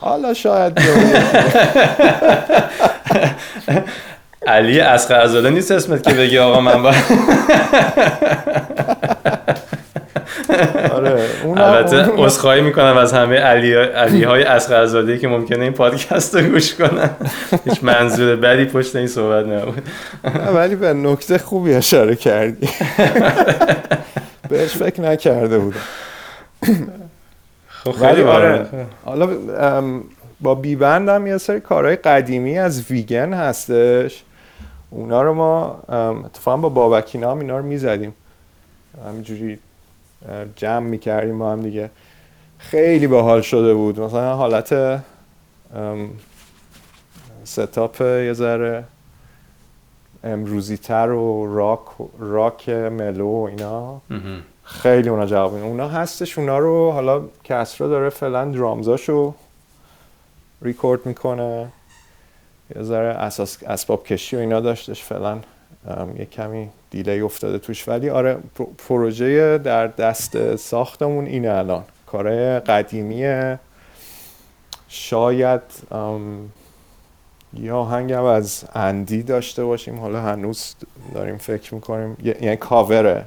حالا 0.00 0.34
شاید 0.34 0.80
علی 4.46 4.80
اصغرزاده 4.80 5.50
نیست 5.50 5.70
اسمت 5.72 6.02
که 6.02 6.14
بگی 6.14 6.38
آقا 6.38 6.60
من 6.60 6.82
با 6.82 6.92
آره 10.92 11.26
اونم- 11.44 11.62
البته 11.62 12.12
عذرخواهی 12.16 12.60
می‌کنم 12.60 12.96
از 12.96 13.12
همه 13.12 13.36
علی 13.36 13.74
علی 13.74 14.24
های 14.24 14.42
اصغرزاده 14.42 15.18
که 15.18 15.28
ممکنه 15.28 15.62
این 15.62 15.72
پادکست 15.72 16.36
رو 16.36 16.50
گوش 16.50 16.74
کنن. 16.74 17.10
هیچ 17.64 17.84
منظور 17.84 18.36
بدی 18.36 18.64
پشت 18.64 18.96
این 18.96 19.06
صحبت 19.06 19.46
نبود. 19.46 19.82
ولی 20.54 20.76
به 20.76 20.92
نکته 20.92 21.38
خوبی 21.38 21.74
اشاره 21.74 22.16
کردی. 22.16 22.68
بهش 24.48 24.70
فکر 24.70 25.00
نکرده 25.00 25.58
بودم. 25.58 25.80
خب 27.68 27.92
خیلی 27.92 28.22
آره 28.22 28.66
حالا 29.04 29.28
با 30.40 30.54
بیبندم 30.54 31.26
یه 31.26 31.38
سری 31.38 31.60
کارهای 31.60 31.96
قدیمی 31.96 32.58
از 32.58 32.90
ویگن 32.90 33.32
هستش. 33.32 34.22
اونا 34.90 35.22
رو 35.22 35.34
ما 35.34 35.82
اتفاقا 36.24 36.56
با 36.56 36.68
بابکینا 36.68 37.30
هم 37.30 37.38
اینا 37.38 37.58
رو 37.58 37.64
می‌زدیم. 37.64 38.14
همینجوری 39.08 39.58
جمع 40.56 40.86
می‌کردیم 40.86 41.38
با 41.38 41.52
هم 41.52 41.62
دیگه. 41.62 41.90
خیلی 42.58 43.06
باحال 43.06 43.40
شده 43.40 43.74
بود. 43.74 44.00
مثلا 44.00 44.36
حالت 44.36 45.00
ستاپ 47.44 48.00
یه 48.00 48.32
ذره 48.32 48.84
امروزی 50.24 50.76
تر 50.76 51.10
و 51.10 51.54
راک 51.56 51.80
راک 52.18 52.68
ملو 52.68 53.26
و 53.26 53.42
اینا. 53.42 54.00
خیلی 54.62 55.08
اونا 55.08 55.26
جواب 55.26 55.54
میدن. 55.54 55.66
اونا 55.66 55.88
هستش 55.88 56.38
اونا 56.38 56.58
رو 56.58 56.90
حالا 56.90 57.22
کسرا 57.44 57.88
داره 57.88 58.08
فعلا 58.08 58.44
درامزاشو 58.44 59.34
ریکورد 60.62 61.06
می‌کنه. 61.06 61.68
یه 62.76 62.82
ذره 62.82 63.08
اساس 63.08 63.62
اسباب 63.62 64.04
کشی 64.04 64.36
و 64.36 64.38
اینا 64.38 64.60
داشتش 64.60 65.02
فعلا. 65.02 65.38
یه 66.18 66.24
کمی 66.24 66.68
delay 66.90 67.15
ی 67.15 67.20
افتاده 67.20 67.58
توش. 67.58 67.88
ولی 67.88 68.10
آره 68.10 68.36
پرو- 68.58 68.66
پروژه 68.88 69.58
در 69.58 69.86
دست 69.86 70.56
ساختمون 70.56 71.26
اینه 71.26 71.50
الان. 71.50 71.82
کاره 72.06 72.58
قدیمیه 72.60 73.58
شاید 74.88 75.60
یه 77.60 77.72
آهنگ 77.72 78.12
هم 78.12 78.24
از 78.24 78.64
اندی 78.74 79.22
داشته 79.22 79.64
باشیم. 79.64 80.00
حالا 80.00 80.20
هنوز 80.20 80.74
داریم 81.14 81.36
فکر 81.36 81.74
می‌کنیم. 81.74 82.16
یعنی 82.22 82.56
کاوره. 82.56 83.24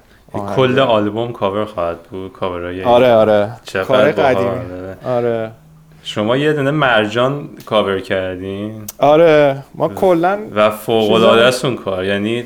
کل 0.55 0.79
آلبوم 0.79 1.31
کاور 1.31 1.65
خواهد 1.65 2.03
بود. 2.03 2.33
کاورای 2.33 2.83
آره 2.83 3.13
آره. 3.13 3.53
کار. 3.87 4.11
قدیمی. 4.11 4.49
آره. 5.05 5.51
شما 6.03 6.37
یه 6.37 6.53
دونه 6.53 6.71
مرجان 6.71 7.49
کاور 7.65 7.99
کردین؟ 7.99 8.81
آره 8.97 9.63
ما 9.75 9.87
کلا 9.87 10.39
و 10.55 10.69
فوق 10.69 11.11
العاده 11.11 11.65
اون 11.65 11.75
کار. 11.75 12.05
یعنی 12.05 12.43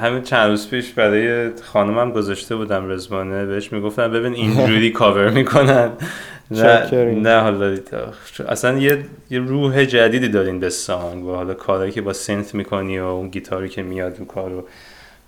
همین 0.00 0.22
چند 0.22 0.50
روز 0.50 0.70
پیش 0.70 0.92
برای 0.92 1.50
خانمم 1.72 2.10
گذاشته 2.12 2.56
بودم 2.56 2.90
رزوانه 2.90 3.46
بهش 3.46 3.72
می‌گفتم 3.72 4.12
ببین 4.12 4.34
اینجوری 4.34 4.90
کاور 5.00 5.30
می‌کنن. 5.30 5.90
نه. 6.50 6.92
نه 7.14 7.40
حالا 7.40 7.76
اصلا 8.48 8.78
یه, 8.78 9.04
یه 9.30 9.38
روح 9.38 9.84
جدیدی 9.84 10.28
دارین 10.28 10.60
به 10.60 10.70
سانگ 10.70 11.24
و 11.24 11.34
حالا 11.34 11.54
کارهایی 11.54 11.92
که 11.92 12.02
با 12.02 12.12
سنت 12.12 12.54
می‌کنی 12.54 12.98
و 12.98 13.04
اون 13.04 13.28
گیتاری 13.28 13.68
که 13.68 13.82
میاد 13.82 14.18
رو. 14.18 14.24
کارو 14.24 14.64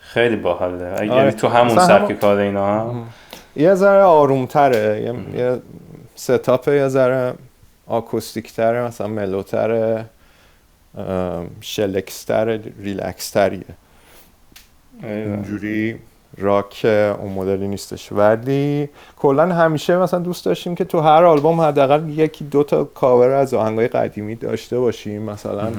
خیلی 0.01 0.37
باحاله. 0.37 0.95
اگه 0.99 1.13
آره. 1.13 1.31
تو 1.31 1.49
همون 1.49 1.79
سبک 1.79 2.21
کار 2.21 2.37
اینا 2.39 2.81
هم. 2.81 3.07
یه 3.57 3.75
ذره 3.75 4.03
آرومتره. 4.03 5.03
یه, 5.03 5.41
یه 5.41 5.59
ستاپ 6.19 6.69
یه 6.69 6.89
ذره 6.89 7.35
آکوستیکتره 7.87 8.83
مثلا 8.83 9.07
ملوتره 9.07 10.05
شلکستر 11.61 12.61
ریلکستریه. 12.81 13.65
اینجوری 15.03 15.99
راک 16.39 16.81
اون 17.21 17.33
مدلی 17.33 17.69
نیستش. 17.69 18.13
ولی 18.13 18.89
کلا 19.17 19.55
همیشه 19.55 19.97
مثلا 19.97 20.21
دوست 20.21 20.45
داشتیم 20.45 20.75
که 20.75 20.85
تو 20.85 21.01
هر 21.01 21.25
آلبوم 21.25 21.61
حداقل 21.61 22.09
یکی 22.09 22.45
دو 22.45 22.63
تا 22.63 22.85
کاور 22.85 23.29
از 23.29 23.55
آهنگای 23.55 23.89
قدیمی 23.89 24.35
داشته 24.35 24.79
باشیم. 24.79 25.23
مثلا 25.23 25.73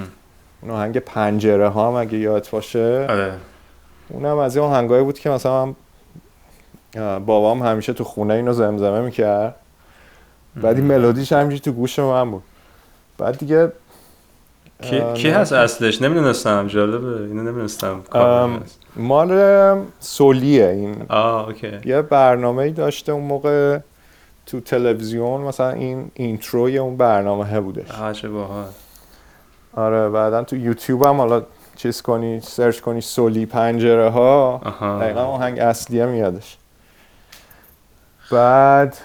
اون 0.61 0.71
آهنگ 0.71 0.97
پنجره 0.97 1.67
ها 1.67 1.87
هم 1.87 1.93
اگه 1.93 2.17
یادت 2.17 2.49
باشه. 2.49 3.07
آره. 3.09 3.33
اونم 4.09 4.37
از 4.37 4.55
این 4.55 4.65
آهنگایی 4.65 5.03
بود 5.03 5.19
که 5.19 5.29
مثلا 5.29 5.73
بابام 7.25 7.63
همیشه 7.63 7.93
تو 7.93 8.03
خونه 8.03 8.33
اینو 8.33 8.53
زمزمه 8.53 9.01
می‌کرد. 9.01 9.55
بعد 10.55 10.75
این 10.75 10.85
ملودیش 10.85 11.33
همینجوری 11.33 11.59
تو 11.59 11.71
گوش 11.71 11.99
من 11.99 12.31
بود. 12.31 12.43
بعد 13.17 13.37
دیگه 13.37 13.71
کی, 14.81 15.01
کی. 15.13 15.29
هست 15.29 15.53
اصلش؟ 15.53 16.01
نمی‌دونستم 16.01 16.67
جالبه. 16.67 17.07
اینو 17.07 17.43
نمی‌دونستم. 17.43 18.01
مال 18.95 19.81
سولیه 19.99 20.67
این. 20.67 21.05
آه 21.09 21.47
اوکی. 21.47 21.71
یه 21.85 22.01
برنامه 22.01 22.63
ای 22.63 22.71
داشته 22.71 23.11
اون 23.11 23.23
موقع 23.23 23.79
تو 24.45 24.59
تلویزیون 24.59 25.41
مثلا 25.41 25.69
این 25.69 26.11
اینتروی 26.13 26.77
اون 26.77 26.97
برنامه 26.97 27.59
بودش. 27.59 27.91
آه 27.91 28.27
باحال. 28.27 28.65
آره 29.73 30.09
بعدا 30.09 30.43
تو 30.43 30.55
یوتیوب 30.55 31.03
هم 31.03 31.17
حالا 31.17 31.43
چیز 31.75 32.01
کنی 32.01 32.39
search 32.39 32.79
کنی 32.79 33.01
سولی 33.01 33.45
پنجره 33.45 34.09
ها 34.09 34.61
آها. 34.65 34.99
دقیقا 34.99 35.21
آهنگ 35.21 35.59
اصلیه 35.59 36.05
میادش. 36.05 36.57
بعد 38.31 38.97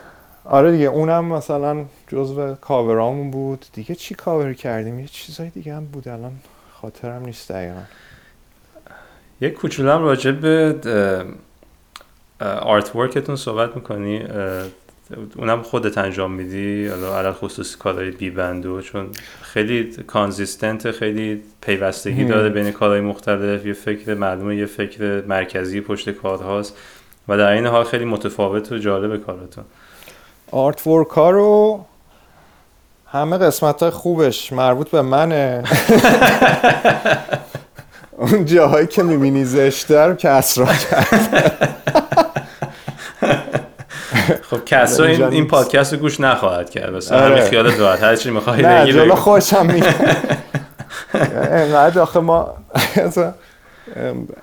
آره 0.44 0.72
دیگه 0.72 0.86
اونم 0.86 1.24
مثلا 1.24 1.84
جزو 2.08 2.54
کاورامون 2.54 3.30
بود. 3.30 3.64
دیگه 3.72 3.94
چی 3.94 4.14
کاور 4.14 4.54
کردیم؟ 4.54 4.98
یه 4.98 5.06
چیزای 5.06 5.48
دیگه 5.48 5.74
هم 5.74 5.84
بود. 5.84 6.08
الان 6.08 6.32
خاطرم 6.72 7.24
نیست 7.24 7.52
دقیقا. 7.52 7.82
یه 9.40 9.50
کوچولم 9.50 10.02
راجع 10.02 10.30
به 10.30 10.76
artwork 12.40 12.96
تون 12.96 13.36
صحبت 13.36 13.76
می‌کنی؟ 13.76 14.22
اونم 15.36 15.62
خودت 15.62 15.98
انجام 15.98 16.32
میدی؟ 16.32 16.86
حالا 16.86 17.18
علی 17.18 17.32
الخصوص 17.32 17.76
کارهای 17.76 18.10
بی 18.10 18.34
بند 18.34 18.69
و 18.69 18.80
چون 18.80 19.10
خیلی 19.42 19.92
کانزیستنت 20.06 20.90
خیلی 20.90 21.42
پیوستگی 21.60 22.24
داره 22.24 22.48
بین 22.48 22.70
کارهای 22.70 23.00
مختلف. 23.00 23.66
یه 23.66 23.72
فکر 23.72 24.14
معلومه 24.14 24.56
یه 24.56 24.66
فکر 24.66 25.22
مرکزی 25.26 25.80
پشت 25.80 26.10
کارهاست 26.10 26.76
و 27.28 27.36
در 27.36 27.50
این 27.50 27.66
حال 27.66 27.84
خیلی 27.84 28.04
متفاوت 28.04 28.72
و 28.72 28.78
جالب 28.78 29.16
کارتون 29.16 29.64
آرت 30.54 30.86
ورک 30.86 31.08
ها 31.08 31.30
رو 31.30 31.84
همه 33.06 33.38
قسمت 33.38 33.82
های 33.82 33.90
خوبش 33.90 34.52
مربوط 34.52 34.90
به 34.90 35.02
منه 35.02 35.62
اون 38.18 38.44
جاهایی 38.44 38.86
که 38.86 39.02
می‌بینی 39.02 39.44
زشته 39.44 40.00
رو 40.00 40.14
کسرا 40.14 40.66
کرد 40.66 41.76
خب 44.50 44.64
کسا 44.64 45.04
این, 45.04 45.22
این. 45.22 45.46
پادکست 45.46 45.92
رو 45.92 45.98
گوش 45.98 46.20
نخواهد 46.20 46.70
کرد 46.70 46.92
بس 46.92 47.12
آره. 47.12 47.34
همین 47.34 47.50
خیالت 47.50 47.80
راحت 47.80 48.02
هر 48.02 48.16
چی 48.16 48.30
می‌خوای 48.30 48.62
نه 48.62 48.92
جلو. 48.92 49.14
خوشم 49.14 49.66
می 49.66 49.82
انقدر 51.50 52.00
آخه 52.00 52.20
ما 52.20 52.54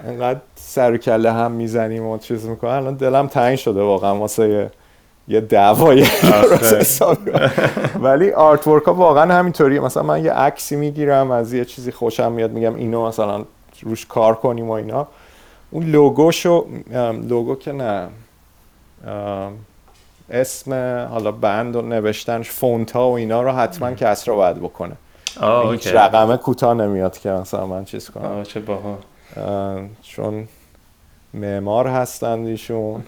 انقدر 0.07 0.39
سر 0.55 0.91
و 0.91 0.97
کله 0.97 1.31
هم 1.31 1.51
می‌زنیم 1.51 2.07
و 2.07 2.17
چیز 2.17 2.45
می‌کنم 2.45 2.71
الان 2.71 2.95
دلم 2.95 3.27
تنگ 3.27 3.57
شده 3.57 3.81
واقعا 3.81 4.15
واسه 4.15 4.71
یه- 5.27 5.41
دعوای. 5.41 6.07
ولی 8.01 8.31
آرت 8.31 8.67
ورک 8.67 8.83
ها 8.83 8.93
واقعا 8.93 9.33
همینطوریه. 9.33 9.79
مثلا 9.79 10.03
من 10.03 10.25
یه 10.25 10.33
عکسی 10.33 10.75
می‌گیرم 10.75 11.31
از 11.31 11.53
یه 11.53 11.65
چیزی 11.65 11.91
خوشم 11.91 12.31
میاد 12.31 12.51
میگم 12.51 12.75
اینو 12.75 13.07
مثلا 13.07 13.45
روش 13.83 14.05
کار 14.05 14.35
کنیم 14.35 14.67
و 14.69 14.71
اینا. 14.71 15.07
اون 15.71 15.83
لوگوشو 15.85 16.65
لوگو 17.29 17.55
که 17.55 17.71
نه. 17.71 18.07
اسم 20.29 20.73
حالا 21.11 21.31
بند 21.31 21.75
و 21.75 21.81
نوشتنش 21.81 22.49
فونت 22.49 22.91
ها 22.91 23.09
و 23.09 23.13
اینا 23.13 23.41
رو 23.41 23.51
حتما 23.51 23.91
کس 23.91 24.29
رو 24.29 24.35
باید 24.35 24.57
بکنه. 24.57 24.95
آه 25.41 25.71
هیچ 25.71 25.87
رقمه 25.87 26.37
کوتاه 26.37 26.73
نمیاد 26.73 27.17
که 27.17 27.29
مثلا 27.29 27.65
من 27.65 27.85
چیز 27.85 28.09
کنم. 28.09 28.43
چه 28.43 28.63
اه، 29.37 29.79
چون 30.01 30.47
معمار 31.33 31.87
هستند 31.87 32.47
ایشون. 32.47 33.03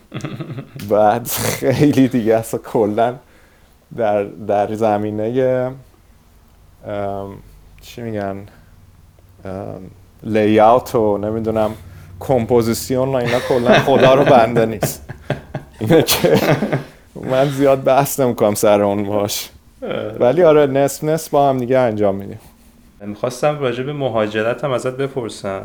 بعد 0.89 1.27
خیلی 1.27 2.07
دیگه 2.07 2.35
اصلا 2.35 2.59
کلا 2.59 3.15
در, 3.97 4.23
در 4.23 4.73
زمینه 4.73 5.71
چی 7.81 8.01
میگن؟ 8.01 8.45
لیاوت 10.23 10.95
و 10.95 11.17
نمی‌دونم 11.17 11.71
کمپوزیسیون 12.19 13.09
و 13.09 13.15
اینا 13.15 13.39
کلا 13.39 13.73
خدا 13.73 14.13
رو 14.13 14.23
بنده 14.23 14.65
نیست. 14.65 15.09
اینه 15.79 16.01
که 16.01 16.39
من 17.15 17.49
زیاد 17.49 17.83
بحث 17.83 18.19
نمی‌کنم 18.19 18.53
سر 18.55 18.81
اون 18.81 19.03
باش. 19.03 19.49
ولی 20.19 20.43
آره 20.43 20.67
نصف 20.67 21.03
نصف 21.03 21.29
با 21.31 21.49
هم 21.49 21.57
دیگه 21.57 21.77
انجام 21.77 22.15
میدیم. 22.15 22.39
می‌خواستم 23.01 23.59
راجع 23.59 23.83
به 23.83 23.93
مهاجرت 23.93 24.63
هم 24.63 24.71
ازت 24.71 24.97
بپرسم. 24.97 25.63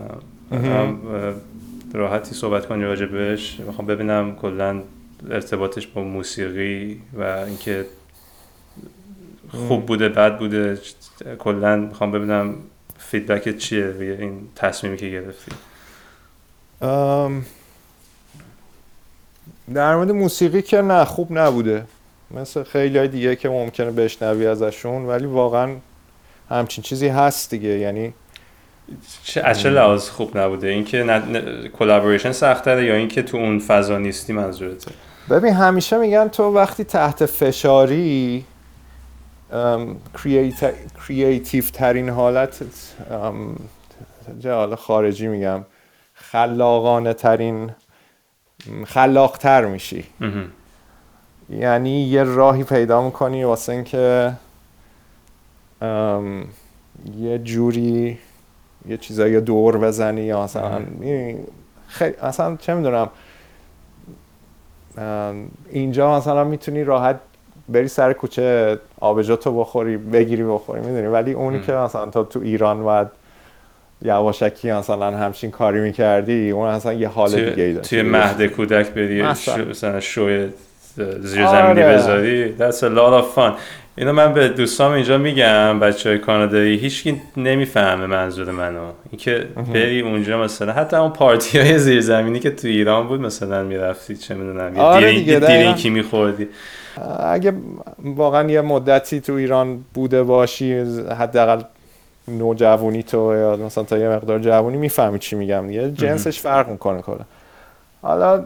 راحتی 1.92 2.34
صحبت 2.34 2.66
کنی 2.66 2.82
راجع 2.84 3.06
بهش. 3.06 3.60
می‌خوام 3.60 3.86
ببینم 3.86 4.36
کلا 4.36 4.82
ارتباطش 5.30 5.86
با 5.86 6.02
موسیقی 6.02 7.00
و 7.14 7.22
اینکه 7.22 7.86
خوب 9.50 9.86
بوده 9.86 10.08
بد 10.08 10.38
بوده. 10.38 10.78
کلا 11.38 11.76
می‌خوام 11.76 12.10
ببینم 12.10 12.54
feedback 12.98 13.56
چیه 13.56 13.86
روی 13.86 14.10
این 14.10 14.48
تصمیمی 14.56 14.96
که 14.96 15.08
گرفتی. 15.08 15.52
ام، 16.82 17.44
در 19.74 19.96
مورد 19.96 20.10
موسیقی 20.10 20.62
که 20.62 20.82
نه 20.82 21.04
خوب 21.04 21.38
نبوده. 21.38 21.84
مثل 22.30 22.62
خیلی 22.62 22.98
های 22.98 23.08
دیگه 23.08 23.36
که 23.36 23.48
ممکنه 23.48 23.90
بشنوی 23.90 24.46
ازشون 24.46 25.06
ولی 25.06 25.26
واقعا 25.26 25.76
همچین 26.50 26.84
چیزی 26.84 27.08
هست 27.08 27.50
دیگه. 27.50 27.68
یعنی 27.68 28.14
چه 29.24 29.40
از 29.40 29.60
چه 29.60 29.70
لحاظ 29.70 30.08
خوب 30.08 30.38
نبوده؟ 30.38 30.68
اینکه 30.68 31.22
collaboration 31.78 32.32
سختره 32.32 32.84
یا 32.84 32.94
اینکه 32.94 33.22
تو 33.22 33.36
اون 33.36 33.58
فضا 33.58 33.98
نیستی 33.98 34.32
منظورته؟ 34.32 34.90
ببین 35.30 35.54
همیشه 35.54 35.98
میگن 35.98 36.28
تو 36.28 36.42
وقتی 36.42 36.84
تحت 36.84 37.26
فشاری 37.26 38.44
کرییتیو 41.06 41.64
ترین 41.64 42.08
حالت 42.08 42.62
حالا 44.44 44.76
خارجی 44.76 45.28
میگم 45.28 45.64
خلاقانه 46.14 47.14
ترین 47.14 47.70
خلاق 48.86 49.38
تر 49.38 49.64
میشی. 49.64 50.04
یعنی 51.50 52.02
یه 52.02 52.22
راهی 52.22 52.64
پیدا 52.64 53.02
می‌کنی 53.02 53.44
واسه 53.44 53.72
اینکه 53.72 54.32
یه 57.18 57.38
جوری 57.38 58.18
یه 58.88 58.96
چیزایی 58.96 59.40
دور 59.40 59.78
بزنی 59.78 60.20
یا 60.20 60.44
مثلا 60.44 60.78
می‌دونی، 60.78 61.36
خیلی 61.88 62.14
اصلا 62.22 62.56
چه 62.56 62.74
می‌دونم 62.74 63.08
اینجا 65.70 66.16
مثلا 66.16 66.44
می‌تونی 66.44 66.84
راحت 66.84 67.20
بری 67.68 67.88
سر 67.88 68.12
کوچه 68.12 68.78
آبجاتو 69.00 69.60
بخوری 69.60 69.96
بگیری 69.96 70.44
بخوری 70.44 70.80
می‌دونی؟ 70.80 71.06
ولی 71.06 71.32
اونی 71.32 71.60
که 71.60 71.72
مثلا 71.72 72.06
تا 72.06 72.24
تو 72.24 72.40
ایران 72.40 72.82
باید 72.82 73.08
یواشکی 74.02 74.72
مثلا 74.72 75.16
همچین 75.16 75.50
کاری 75.50 75.80
می‌کردی 75.80 76.50
اون 76.50 76.68
اصلا 76.68 76.92
یه 76.92 77.08
حال 77.08 77.30
دیگه 77.30 77.46
ای 77.46 77.54
توی, 77.54 77.74
داشت. 77.74 77.90
توی 77.90 78.02
مهد 78.02 78.46
کودک 78.46 78.90
بری 78.90 79.22
مثلا. 79.22 80.00
شو- 80.00 80.48
زیر 81.20 81.46
زمینی 81.46 81.82
آره. 81.82 81.94
بذاری. 81.94 82.54
That's 82.58 82.82
a 82.82 82.88
lot 82.88 83.22
of 83.22 83.34
fun. 83.36 83.52
اینو 83.98 84.12
من 84.12 84.32
به 84.32 84.48
دوستام 84.48 84.92
اینجا 84.92 85.18
میگم 85.18 85.80
بچه 85.80 86.08
های 86.08 86.18
کانادایی. 86.18 86.76
هیچکی 86.76 87.20
نمی‌فهمه 87.36 88.06
منظور 88.06 88.50
منو. 88.50 88.80
اینکه 89.10 89.46
بری 89.74 90.00
اونجا 90.00 90.42
مثلا 90.42 90.72
حتی 90.72 90.96
اون 90.96 91.10
پارتی 91.10 91.58
های 91.58 91.78
زیر 91.78 92.00
زمینی 92.00 92.40
که 92.40 92.50
تو 92.50 92.68
ایران 92.68 93.08
بود 93.08 93.20
مثلا 93.20 93.62
می‌رفتی 93.62 94.16
چه 94.16 94.34
می‌دونم 94.34 94.76
یه 94.76 94.82
آره 94.82 95.12
دیرین-. 95.12 95.46
دیرینکی 95.46 95.90
میخوردی. 95.90 96.48
اگه 97.20 97.52
واقعا 98.04 98.50
یه 98.50 98.60
مدتی 98.60 99.20
تو 99.20 99.32
ایران 99.32 99.84
بوده 99.94 100.22
باشی 100.22 100.74
حداقل 101.18 101.62
نوجوانی 102.28 103.02
تو 103.02 103.34
یا 103.36 103.56
مثلا 103.56 103.84
تا 103.84 103.98
یه 103.98 104.08
مقدار 104.08 104.38
جوانی 104.38 104.76
می‌فهمی 104.76 105.18
چی 105.18 105.36
میگم 105.36 105.66
دیگه. 105.66 105.90
جنسش 105.90 106.40
فرق 106.40 106.68
می‌کنه 106.68 107.02
کلا. 107.02 107.24
حالا 108.02 108.44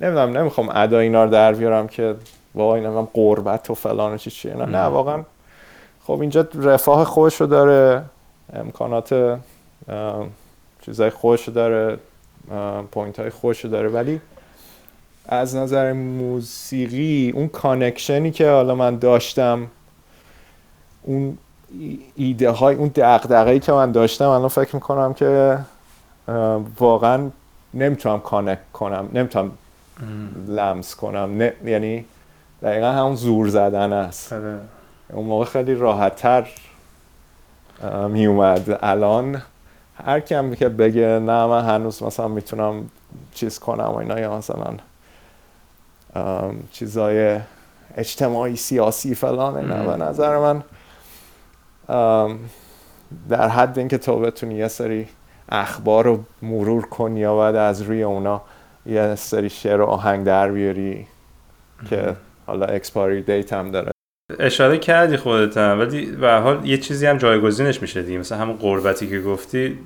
نمی‌دونم 0.00 0.38
نمی‌خوام 0.38 0.68
ادا 0.74 0.98
اینا 0.98 1.24
رو 1.24 1.30
در 1.30 1.52
بیارم 1.52 1.88
که 1.88 2.14
وای 2.58 2.80
نمی‌دونم 2.80 3.08
قربت 3.14 3.70
و 3.70 3.74
فلان 3.74 4.14
و 4.14 4.16
چی 4.16 4.30
چیه 4.30 4.54
نه 4.54 4.64
نه. 4.64 4.78
واقعا. 4.78 5.22
خب 6.04 6.20
اینجا 6.20 6.48
رفاه 6.54 7.04
خودشو 7.04 7.46
داره 7.46 8.04
امکانات 8.52 9.12
ام، 9.12 10.30
چیزای 10.80 11.10
خودشو 11.10 11.52
داره 11.52 11.98
point 12.92 13.20
های 13.20 13.30
خودشو 13.30 13.68
داره. 13.68 13.88
ولی 13.88 14.20
از 15.28 15.56
نظر 15.56 15.92
موسیقی 15.92 17.32
اون 17.34 17.48
connection 17.48 18.22
ی 18.22 18.30
که 18.30 18.50
حالا 18.50 18.74
من 18.74 18.98
داشتم 18.98 19.66
اون 21.02 21.38
ای- 21.80 21.98
ایده 22.16 22.50
های 22.50 22.76
اون 22.76 22.88
دغدغه‌ای 22.88 23.60
که 23.60 23.72
من 23.72 23.92
داشتم 23.92 24.28
الان 24.28 24.48
فکر 24.48 24.74
می‌کنم 24.74 25.14
که 25.14 25.58
واقعا 26.80 27.30
نمی‌تونم 27.74 28.20
connect 28.20 28.58
کنم 28.72 29.08
نمی‌تونم 29.12 29.50
لمس 30.48 30.94
کنم. 30.94 31.36
نه، 31.36 31.52
یعنی 31.64 32.04
دقیقا 32.62 32.92
همون 32.92 33.14
زور 33.14 33.48
زدن 33.48 33.92
است. 33.92 34.32
آره. 34.32 34.58
اون 35.12 35.26
موقع 35.26 35.44
خیلی 35.44 35.74
راحتتر 35.74 36.48
میومد 38.08 38.78
الان 38.82 39.42
هر 40.04 40.20
کم 40.20 40.54
که 40.54 40.68
بگه 40.68 41.06
نه 41.06 41.46
من 41.46 41.64
هنوز 41.64 42.02
مثلا 42.02 42.28
می‌تونم 42.28 42.90
چیز 43.34 43.58
کنم 43.58 43.84
و 43.84 43.96
اینا 43.96 44.20
یا 44.20 44.36
مثلا 44.36 44.74
چیزای 46.72 47.40
اجتماعی 47.96 48.56
سیاسی 48.56 49.14
فلان 49.14 49.56
اینا 49.56 49.96
به 49.96 50.04
نظر 50.04 50.38
من 50.38 50.62
در 53.28 53.48
حد 53.48 53.78
اینکه 53.78 53.98
تو 53.98 54.20
بتونی 54.20 54.54
یه 54.54 54.68
سری 54.68 55.08
اخبار 55.48 56.04
رو 56.04 56.24
مرور 56.42 56.86
کنی 56.86 57.20
یا 57.20 57.36
بعد 57.36 57.56
از 57.56 57.82
روی 57.82 58.02
اونا 58.02 58.42
یه 58.86 59.14
سری 59.14 59.50
شعر 59.50 59.80
و 59.80 59.84
آهنگ 59.84 60.26
در 60.26 60.50
بیاری 60.50 61.06
که 61.90 62.16
حالا 62.48 62.66
اکسپاری 62.66 63.22
دیت 63.22 63.52
هم 63.52 63.70
داره. 63.70 63.90
اشاره 64.38 64.78
کردی 64.78 65.16
خودت 65.16 65.56
هم 65.56 65.78
ولی 65.80 66.06
به 66.06 66.32
حال 66.32 66.66
یه 66.66 66.78
چیزی 66.78 67.06
هم 67.06 67.16
جایگزینش 67.18 67.82
میشه 67.82 68.02
دیگه. 68.02 68.18
مثلا 68.18 68.38
همون 68.38 68.56
قربتی 68.56 69.06
که 69.08 69.20
گفتی 69.20 69.78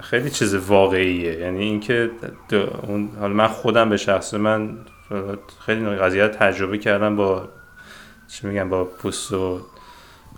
خیلی 0.00 0.30
چیز 0.30 0.54
واقعیه. 0.54 1.32
یعنی 1.40 1.64
اینکه 1.64 2.10
اون 2.88 3.08
حالا 3.20 3.34
من 3.34 3.46
خودم 3.46 3.88
به 3.90 3.96
شخص 3.96 4.34
من 4.34 4.76
خیلی 5.66 5.84
قضیه 5.86 6.28
تجربه 6.28 6.78
کردم 6.78 7.16
با 7.16 7.48
چی 8.28 8.46
میگم 8.46 8.68
با 8.68 8.84
پوست 8.84 9.32
و 9.32 9.60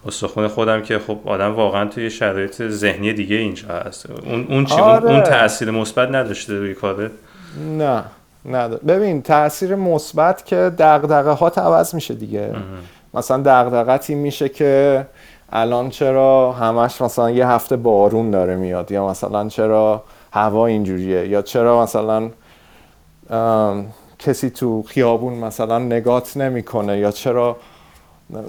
استخون 0.07 0.49
خودم 0.49 0.83
که 0.83 0.99
خب 0.99 1.21
آدم 1.25 1.55
واقعا 1.55 1.85
توی 1.89 2.11
شرایط 2.11 2.63
ذهنی 2.63 3.13
دیگه 3.13 3.37
اینجا 3.37 3.69
هست. 3.69 4.11
اون 4.11 4.47
اون 4.51 4.65
چی؟ 4.65 4.75
اون- 4.75 4.83
آره. 4.83 5.11
اون 5.11 5.21
تاثیر 5.23 5.71
مثبت 5.71 6.09
نداشته 6.09 6.59
روی 6.59 6.75
کاره؟ 6.75 7.11
نه. 7.79 8.05
نه 8.47 8.69
ببین 8.69 9.23
تاثیر 9.23 9.75
مثبت 9.75 10.47
که 10.47 10.57
دغدغه 10.79 11.31
ها 11.31 11.49
عوض 11.49 11.95
میشه 11.95 12.15
دیگه. 12.15 12.53
مثلا 13.15 13.43
دغدغتی 13.47 14.15
میشه 14.15 14.49
که 14.49 15.07
الان 15.53 15.91
چرا 15.91 16.53
همش 16.53 17.03
مثلا 17.03 17.31
یه 17.31 17.49
هفته 17.49 17.77
بارون 17.77 18.31
داره 18.31 18.57
میاد 18.57 18.93
یا 18.93 19.09
مثلا 19.09 19.49
چرا 19.49 20.03
هوا 20.33 20.67
اینجوریه 20.67 21.29
یا 21.29 21.43
چرا 21.43 21.83
مثلا 21.83 22.31
کسی 24.19 24.51
تو 24.51 24.83
خیابون 24.83 25.35
مثلا 25.35 25.79
نگات 25.79 26.37
نمی‌کنه 26.37 26.99
یا 26.99 27.11
چرا 27.11 27.57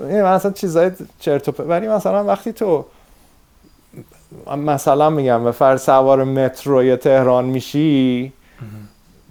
این 0.10 0.22
مثلا 0.22 0.52
چیزای 0.52 0.92
چرت 1.20 1.50
و 1.50 1.52
پرت. 1.52 1.68
ولی 1.70 1.88
مثلا 1.88 2.24
وقتی 2.24 2.54
تو 2.54 2.86
مثلا 4.58 5.10
میگم 5.10 5.44
به 5.44 5.52
فرض 5.52 5.82
سوار 5.82 6.24
متروی 6.24 6.96
تهران 6.96 7.46
میشی 7.46 8.34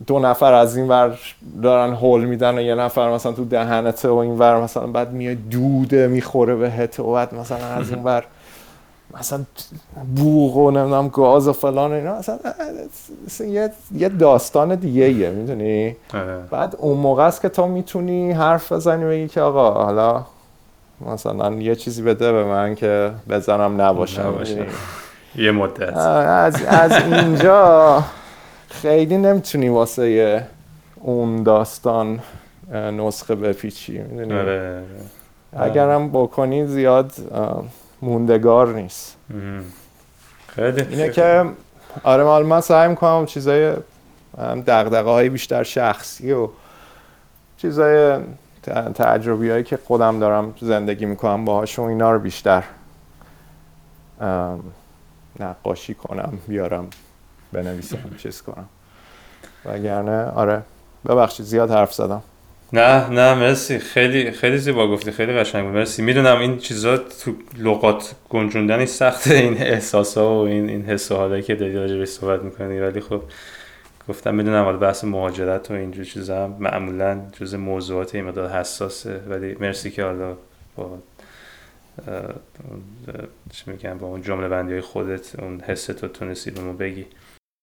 دو 0.07 0.18
نفر 0.18 0.53
از 0.53 0.76
این 0.76 0.88
ور 0.88 1.18
دارن 1.62 1.94
هول 1.94 2.24
میدن 2.24 2.59
و 2.59 2.61
یه 2.61 2.74
نفر 2.74 3.11
مثلا 3.11 3.32
تو 3.32 3.44
دهنته 3.44 4.09
و 4.09 4.14
این 4.14 4.38
ور 4.38 4.61
مثلا 4.61 4.86
بعد 4.86 5.12
میاد 5.12 5.36
دوده 5.51 6.07
می‌خوره 6.07 6.55
بهت 6.55 7.01
و 7.01 7.12
بعد 7.12 7.34
مثلا 7.34 7.66
از 7.66 7.90
این 7.90 8.05
ور 8.05 8.24
مثلا 9.20 9.40
بوغ 10.16 10.57
و 10.57 10.70
نمی‌دونم 10.70 11.09
گاز 11.09 11.49
و 11.49 11.53
فلان 11.53 11.90
و 11.90 11.94
اینا 11.94 12.18
مثلا 12.18 12.38
اصلا 13.26 13.47
یه, 13.47 13.70
یه 13.94 14.09
داستان 14.09 14.74
دیگه 14.74 15.05
ایه 15.05 15.30
می‌دونی 15.30 15.97
آره. 16.14 16.38
بعد 16.51 16.76
اون 16.78 16.99
موقع 16.99 17.26
است 17.26 17.42
که 17.42 17.49
تو 17.49 17.66
می‌تونی 17.66 18.32
حرف 18.32 18.72
بزنی 18.72 19.05
بگی 19.05 19.28
که 19.28 19.40
آقا 19.40 19.70
حالا 19.70 20.24
مثلا 21.12 21.53
یه 21.53 21.74
چیزی 21.74 22.03
بده 22.03 22.32
به 22.32 22.44
من 22.44 22.74
که 22.74 23.11
بزنم 23.30 23.80
نباشم؟ 23.80 24.34
یه 25.36 25.51
مدت 25.51 25.97
از, 25.97 26.62
از 26.62 26.92
اینجا 27.12 28.03
خیلی 28.83 29.16
نمی‌تونی 29.16 29.68
واسه 29.68 30.47
اون 30.97 31.43
داستان 31.43 32.20
نسخه 32.72 33.35
بپیچی 33.35 33.99
می‌دونی؟ 33.99 34.33
آره 34.33 34.83
اگرم 35.53 36.09
بکنی 36.09 36.66
زیاد 36.66 37.12
موندگار 38.03 38.74
نیست. 38.74 39.16
خیلی 40.49 40.83
اینه 40.83 41.11
که 41.11 41.45
آره 42.03 42.24
مال 42.24 42.47
من 42.47 42.61
سعی 42.61 42.89
می‌کنم 42.89 43.27
چیزای 43.27 43.72
دقدقه 44.66 45.11
های 45.11 45.29
بیشتر 45.29 45.62
شخصی 45.62 46.33
و 46.33 46.49
چیزای 47.57 48.18
تجربی 48.95 49.51
هایی 49.51 49.64
که 49.64 49.77
خودم 49.77 50.18
دارم 50.18 50.55
زندگی 50.61 51.07
می‌کنم 51.07 51.45
باهاشون 51.45 51.89
اینا 51.89 52.12
رو 52.12 52.18
بیشتر 52.18 52.64
نقاشی 55.41 55.95
کنم 55.95 56.39
بیارم. 56.49 56.89
بنویسم 57.57 57.99
چیز 58.19 58.43
کنم. 58.43 58.69
وگرنه 59.65 60.25
آره. 60.25 60.63
ببخشید 61.09 61.47
زیاد 61.47 61.71
حرف 61.71 61.95
زدم. 61.95 62.23
نه 62.73 63.09
نه 63.09 63.35
مرسی. 63.35 63.79
خیلی 63.79 64.31
خیلی 64.31 64.59
زیبا 64.59 64.89
گفتی 64.89 65.11
خیلی 65.11 65.33
قشنگ 65.33 65.65
بود. 65.65 65.75
مرسی. 65.75 66.03
می‌دونم 66.03 66.39
این 66.39 66.59
چیزا 66.59 66.97
تو 66.97 67.35
لغات 67.59 68.15
گنجوندنی 68.29 68.87
سخته 68.87 69.35
این 69.35 69.63
احساس 69.63 70.19
ها 70.19 70.35
و 70.35 70.47
این 70.47 70.69
این 70.69 70.85
حس 70.85 71.13
و 71.13 71.17
حالایی 71.17 71.43
که 71.43 71.55
داری 71.55 71.75
راجع 71.75 72.05
صحبت 72.05 72.43
می‌کنی. 72.43 72.81
ولی 72.81 73.01
خب 73.01 73.23
گفتم 74.09 74.35
می‌دونم 74.35 74.65
حالا 74.65 74.79
بحث 74.79 75.05
مهاجرت 75.05 75.71
و 75.71 75.75
اینجور 75.75 76.05
چیزا 76.05 76.49
معمولا 76.49 77.21
جز 77.41 77.55
موضوعات 77.55 78.15
این 78.15 78.25
مدار 78.25 78.51
حساسه. 78.51 79.21
ولی 79.29 79.57
مرسی 79.61 79.91
که 79.91 80.05
حالا 80.05 80.37
با 80.77 80.99
چی 83.53 83.71
میگم 83.71 83.99
با 83.99 84.07
اون 84.07 84.23
جمله 84.23 84.49
بندی 84.49 84.73
های 84.73 84.81
خودت 84.81 85.41
اون 85.41 85.61
حس 85.61 85.87
تو 85.87 86.09
تونستی 86.09 86.51
به 86.51 86.61
ما 86.61 86.73
بگی. 86.73 87.07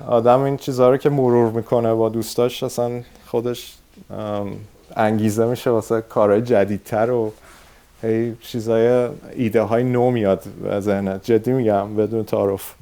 آدم 0.08 0.40
این 0.40 0.58
چیزها 0.58 0.90
رو 0.90 0.98
که 0.98 1.10
مرور 1.10 1.52
می‌کنه 1.52 1.94
با 1.94 2.10
دوستاش 2.10 2.64
اصلا 2.64 3.02
خودش 3.26 3.74
انگیزه 4.96 5.46
میشه 5.46 5.70
واسه 5.70 6.02
کارهای 6.02 6.42
جدیدتر 6.42 7.12
و 7.12 7.34
هی 8.02 8.36
چیزای 8.42 9.10
ایده 9.36 9.62
های 9.62 9.84
نو 9.84 10.12
میاد 10.12 10.44
به 10.64 10.80
ذهنت. 10.80 11.24
جدی 11.24 11.52
میگم 11.52 11.96
بدون 11.96 12.24
تعارف. 12.24 12.74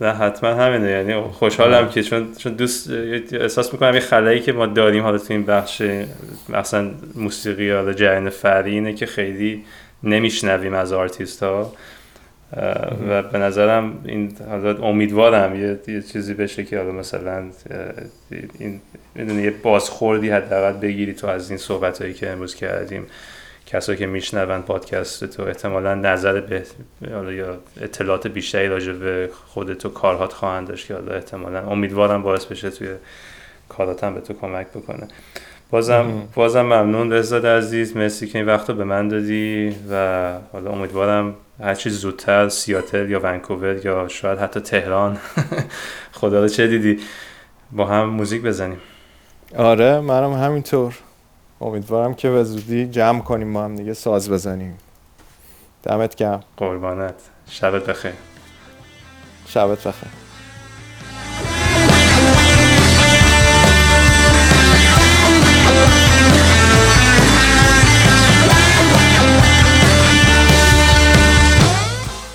نه 0.00 0.12
حتما 0.12 0.50
همینه. 0.50 0.90
یعنی 0.90 1.20
خوشحالم 1.20 1.88
که 1.88 2.02
چون 2.02 2.34
چون 2.34 2.52
دوست 2.52 2.90
احساس 3.32 3.72
می‌کنم 3.72 3.94
یه 3.94 4.00
خلایی 4.00 4.40
که 4.40 4.52
ما 4.52 4.66
داریم 4.66 5.02
حالا 5.02 5.18
تو 5.18 5.32
این 5.32 5.44
بخش 5.44 5.82
مثلا 6.48 6.90
موسیقی 7.14 7.64
یا 7.64 7.92
جریان 7.92 8.30
فری 8.30 8.70
اینه 8.70 8.94
که 8.94 9.06
خیلی 9.06 9.64
نمیشنویم 10.02 10.74
از 10.74 10.92
آرتیست 10.92 11.42
ها 11.42 11.72
و 13.08 13.22
به 13.22 13.38
نظرم 13.38 14.02
این 14.04 14.32
حالا 14.48 14.82
امیدوارم 14.82 15.54
یه, 15.54 15.78
یه 15.88 16.02
چیزی 16.02 16.34
بشه 16.34 16.64
که 16.64 16.78
حالا 16.78 16.92
مثلا 16.92 17.44
این 18.58 18.80
می‌دونی 19.14 19.42
یه 19.42 19.50
بازخوردی 19.50 20.30
حداقل 20.30 20.72
بگیری 20.72 21.14
تو 21.14 21.26
از 21.26 21.50
این 21.50 21.58
صحبت 21.58 22.02
هایی 22.02 22.14
که 22.14 22.30
امروز 22.30 22.54
کردیم. 22.54 23.06
کسایی 23.66 23.98
که 23.98 24.06
میشنون 24.06 24.62
پادکست 24.62 25.24
تو 25.24 25.42
احتمالا 25.42 25.94
نظر 25.94 26.40
به 26.40 26.62
یا 27.02 27.58
اطلاعات 27.80 28.26
بیشتری 28.26 28.68
راجع 28.68 28.92
به 28.92 29.30
خودت 29.46 29.86
و 29.86 29.88
کارهات 29.88 30.32
خواهند 30.32 30.68
داشت 30.68 30.86
که 30.86 30.94
حالا 30.94 31.14
احتمالا 31.14 31.66
امیدوارم 31.66 32.22
باعث 32.22 32.44
بشه 32.44 32.70
توی 32.70 32.88
کاراتم 33.68 34.14
به 34.14 34.20
تو 34.20 34.34
کمک 34.34 34.66
بکنه. 34.66 35.08
بازم 35.70 36.28
بازم 36.34 36.62
ممنون 36.62 37.12
رضا 37.12 37.38
عزیز 37.38 37.96
مرسی 37.96 38.26
که 38.26 38.38
این 38.38 38.46
وقت 38.46 38.70
رو 38.70 38.76
به 38.76 38.84
من 38.84 39.08
دادی 39.08 39.76
و 39.90 40.32
حالا 40.52 40.70
امیدوارم 40.70 41.34
هر 41.60 41.74
چیز 41.74 42.00
زودتر 42.00 42.48
سیاتل 42.48 43.10
یا 43.10 43.20
ونکوور 43.20 43.86
یا 43.86 44.08
شاید 44.08 44.38
حتی 44.38 44.60
تهران. 44.60 45.18
خدا 46.12 46.40
رو 46.40 46.48
چه 46.48 46.66
دیدی؟ 46.66 47.02
با 47.72 47.86
هم 47.86 48.04
موزیک 48.04 48.42
بزنیم. 48.42 48.80
آره 49.56 50.00
منم 50.00 50.32
همینطور. 50.32 50.94
امیدوارم 51.60 52.14
که 52.14 52.30
به 52.30 52.44
زودی 52.44 52.86
جمع 52.86 53.20
کنیم 53.20 53.52
با 53.52 53.64
هم 53.64 53.76
دیگه 53.76 53.94
ساز 53.94 54.30
بزنیم. 54.30 54.78
دمت 55.82 56.14
گرم. 56.14 56.42
قربانت. 56.56 57.14
شبت 57.50 57.86
بخیر. 57.86 58.12
شبت 59.46 59.86
بخیر. 59.86 60.27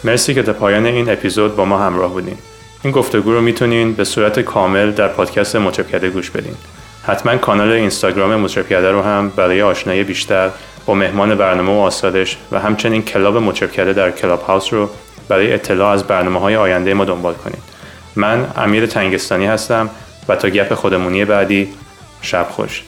مرسی 0.04 0.34
که 0.34 0.44
تا 0.44 0.54
پایان 0.54 0.86
این 0.86 1.10
اپیزود 1.10 1.56
با 1.56 1.66
ما 1.66 1.78
همراه 1.78 2.12
بودین. 2.12 2.38
این 2.84 2.94
گفتگو 2.94 3.32
رو 3.32 3.42
می‌تونین 3.42 3.94
به 3.94 4.04
صورت 4.04 4.40
کامل 4.40 4.92
در 4.92 5.08
پادکست 5.08 5.56
مطرب 5.56 6.06
گوش 6.06 6.30
بدین. 6.30 6.56
حتما 7.04 7.38
کانال 7.38 7.72
اینستاگرام 7.72 8.36
مطرب 8.36 8.74
رو 8.74 9.02
هم 9.02 9.30
برای 9.36 9.62
آشنایی 9.62 10.04
بیشتر 10.04 10.50
با 10.86 10.94
مهمان 10.94 11.36
برنامه 11.36 11.72
و 11.72 11.80
آثارش 11.80 12.38
و 12.52 12.60
همچنین 12.60 13.02
کلاب 13.02 13.38
مطرب 13.38 13.94
در 13.94 14.12
کلاب 14.12 14.42
هاوس 14.42 14.74
رو 14.74 14.90
برای 15.30 15.54
اطلاع 15.54 15.92
از 15.92 16.04
برنامه 16.04 16.40
های 16.40 16.56
آینده 16.56 16.94
ما 16.94 17.06
دنبال 17.06 17.34
کنید. 17.34 17.64
من 18.16 18.48
امیر 18.58 18.86
تنگستانی 18.86 19.46
هستم 19.46 19.90
و 20.28 20.36
تا 20.36 20.50
گپ 20.50 20.74
خودمونی 20.74 21.26
بعدی 21.26 21.70
شب 22.22 22.48
خوش. 22.50 22.84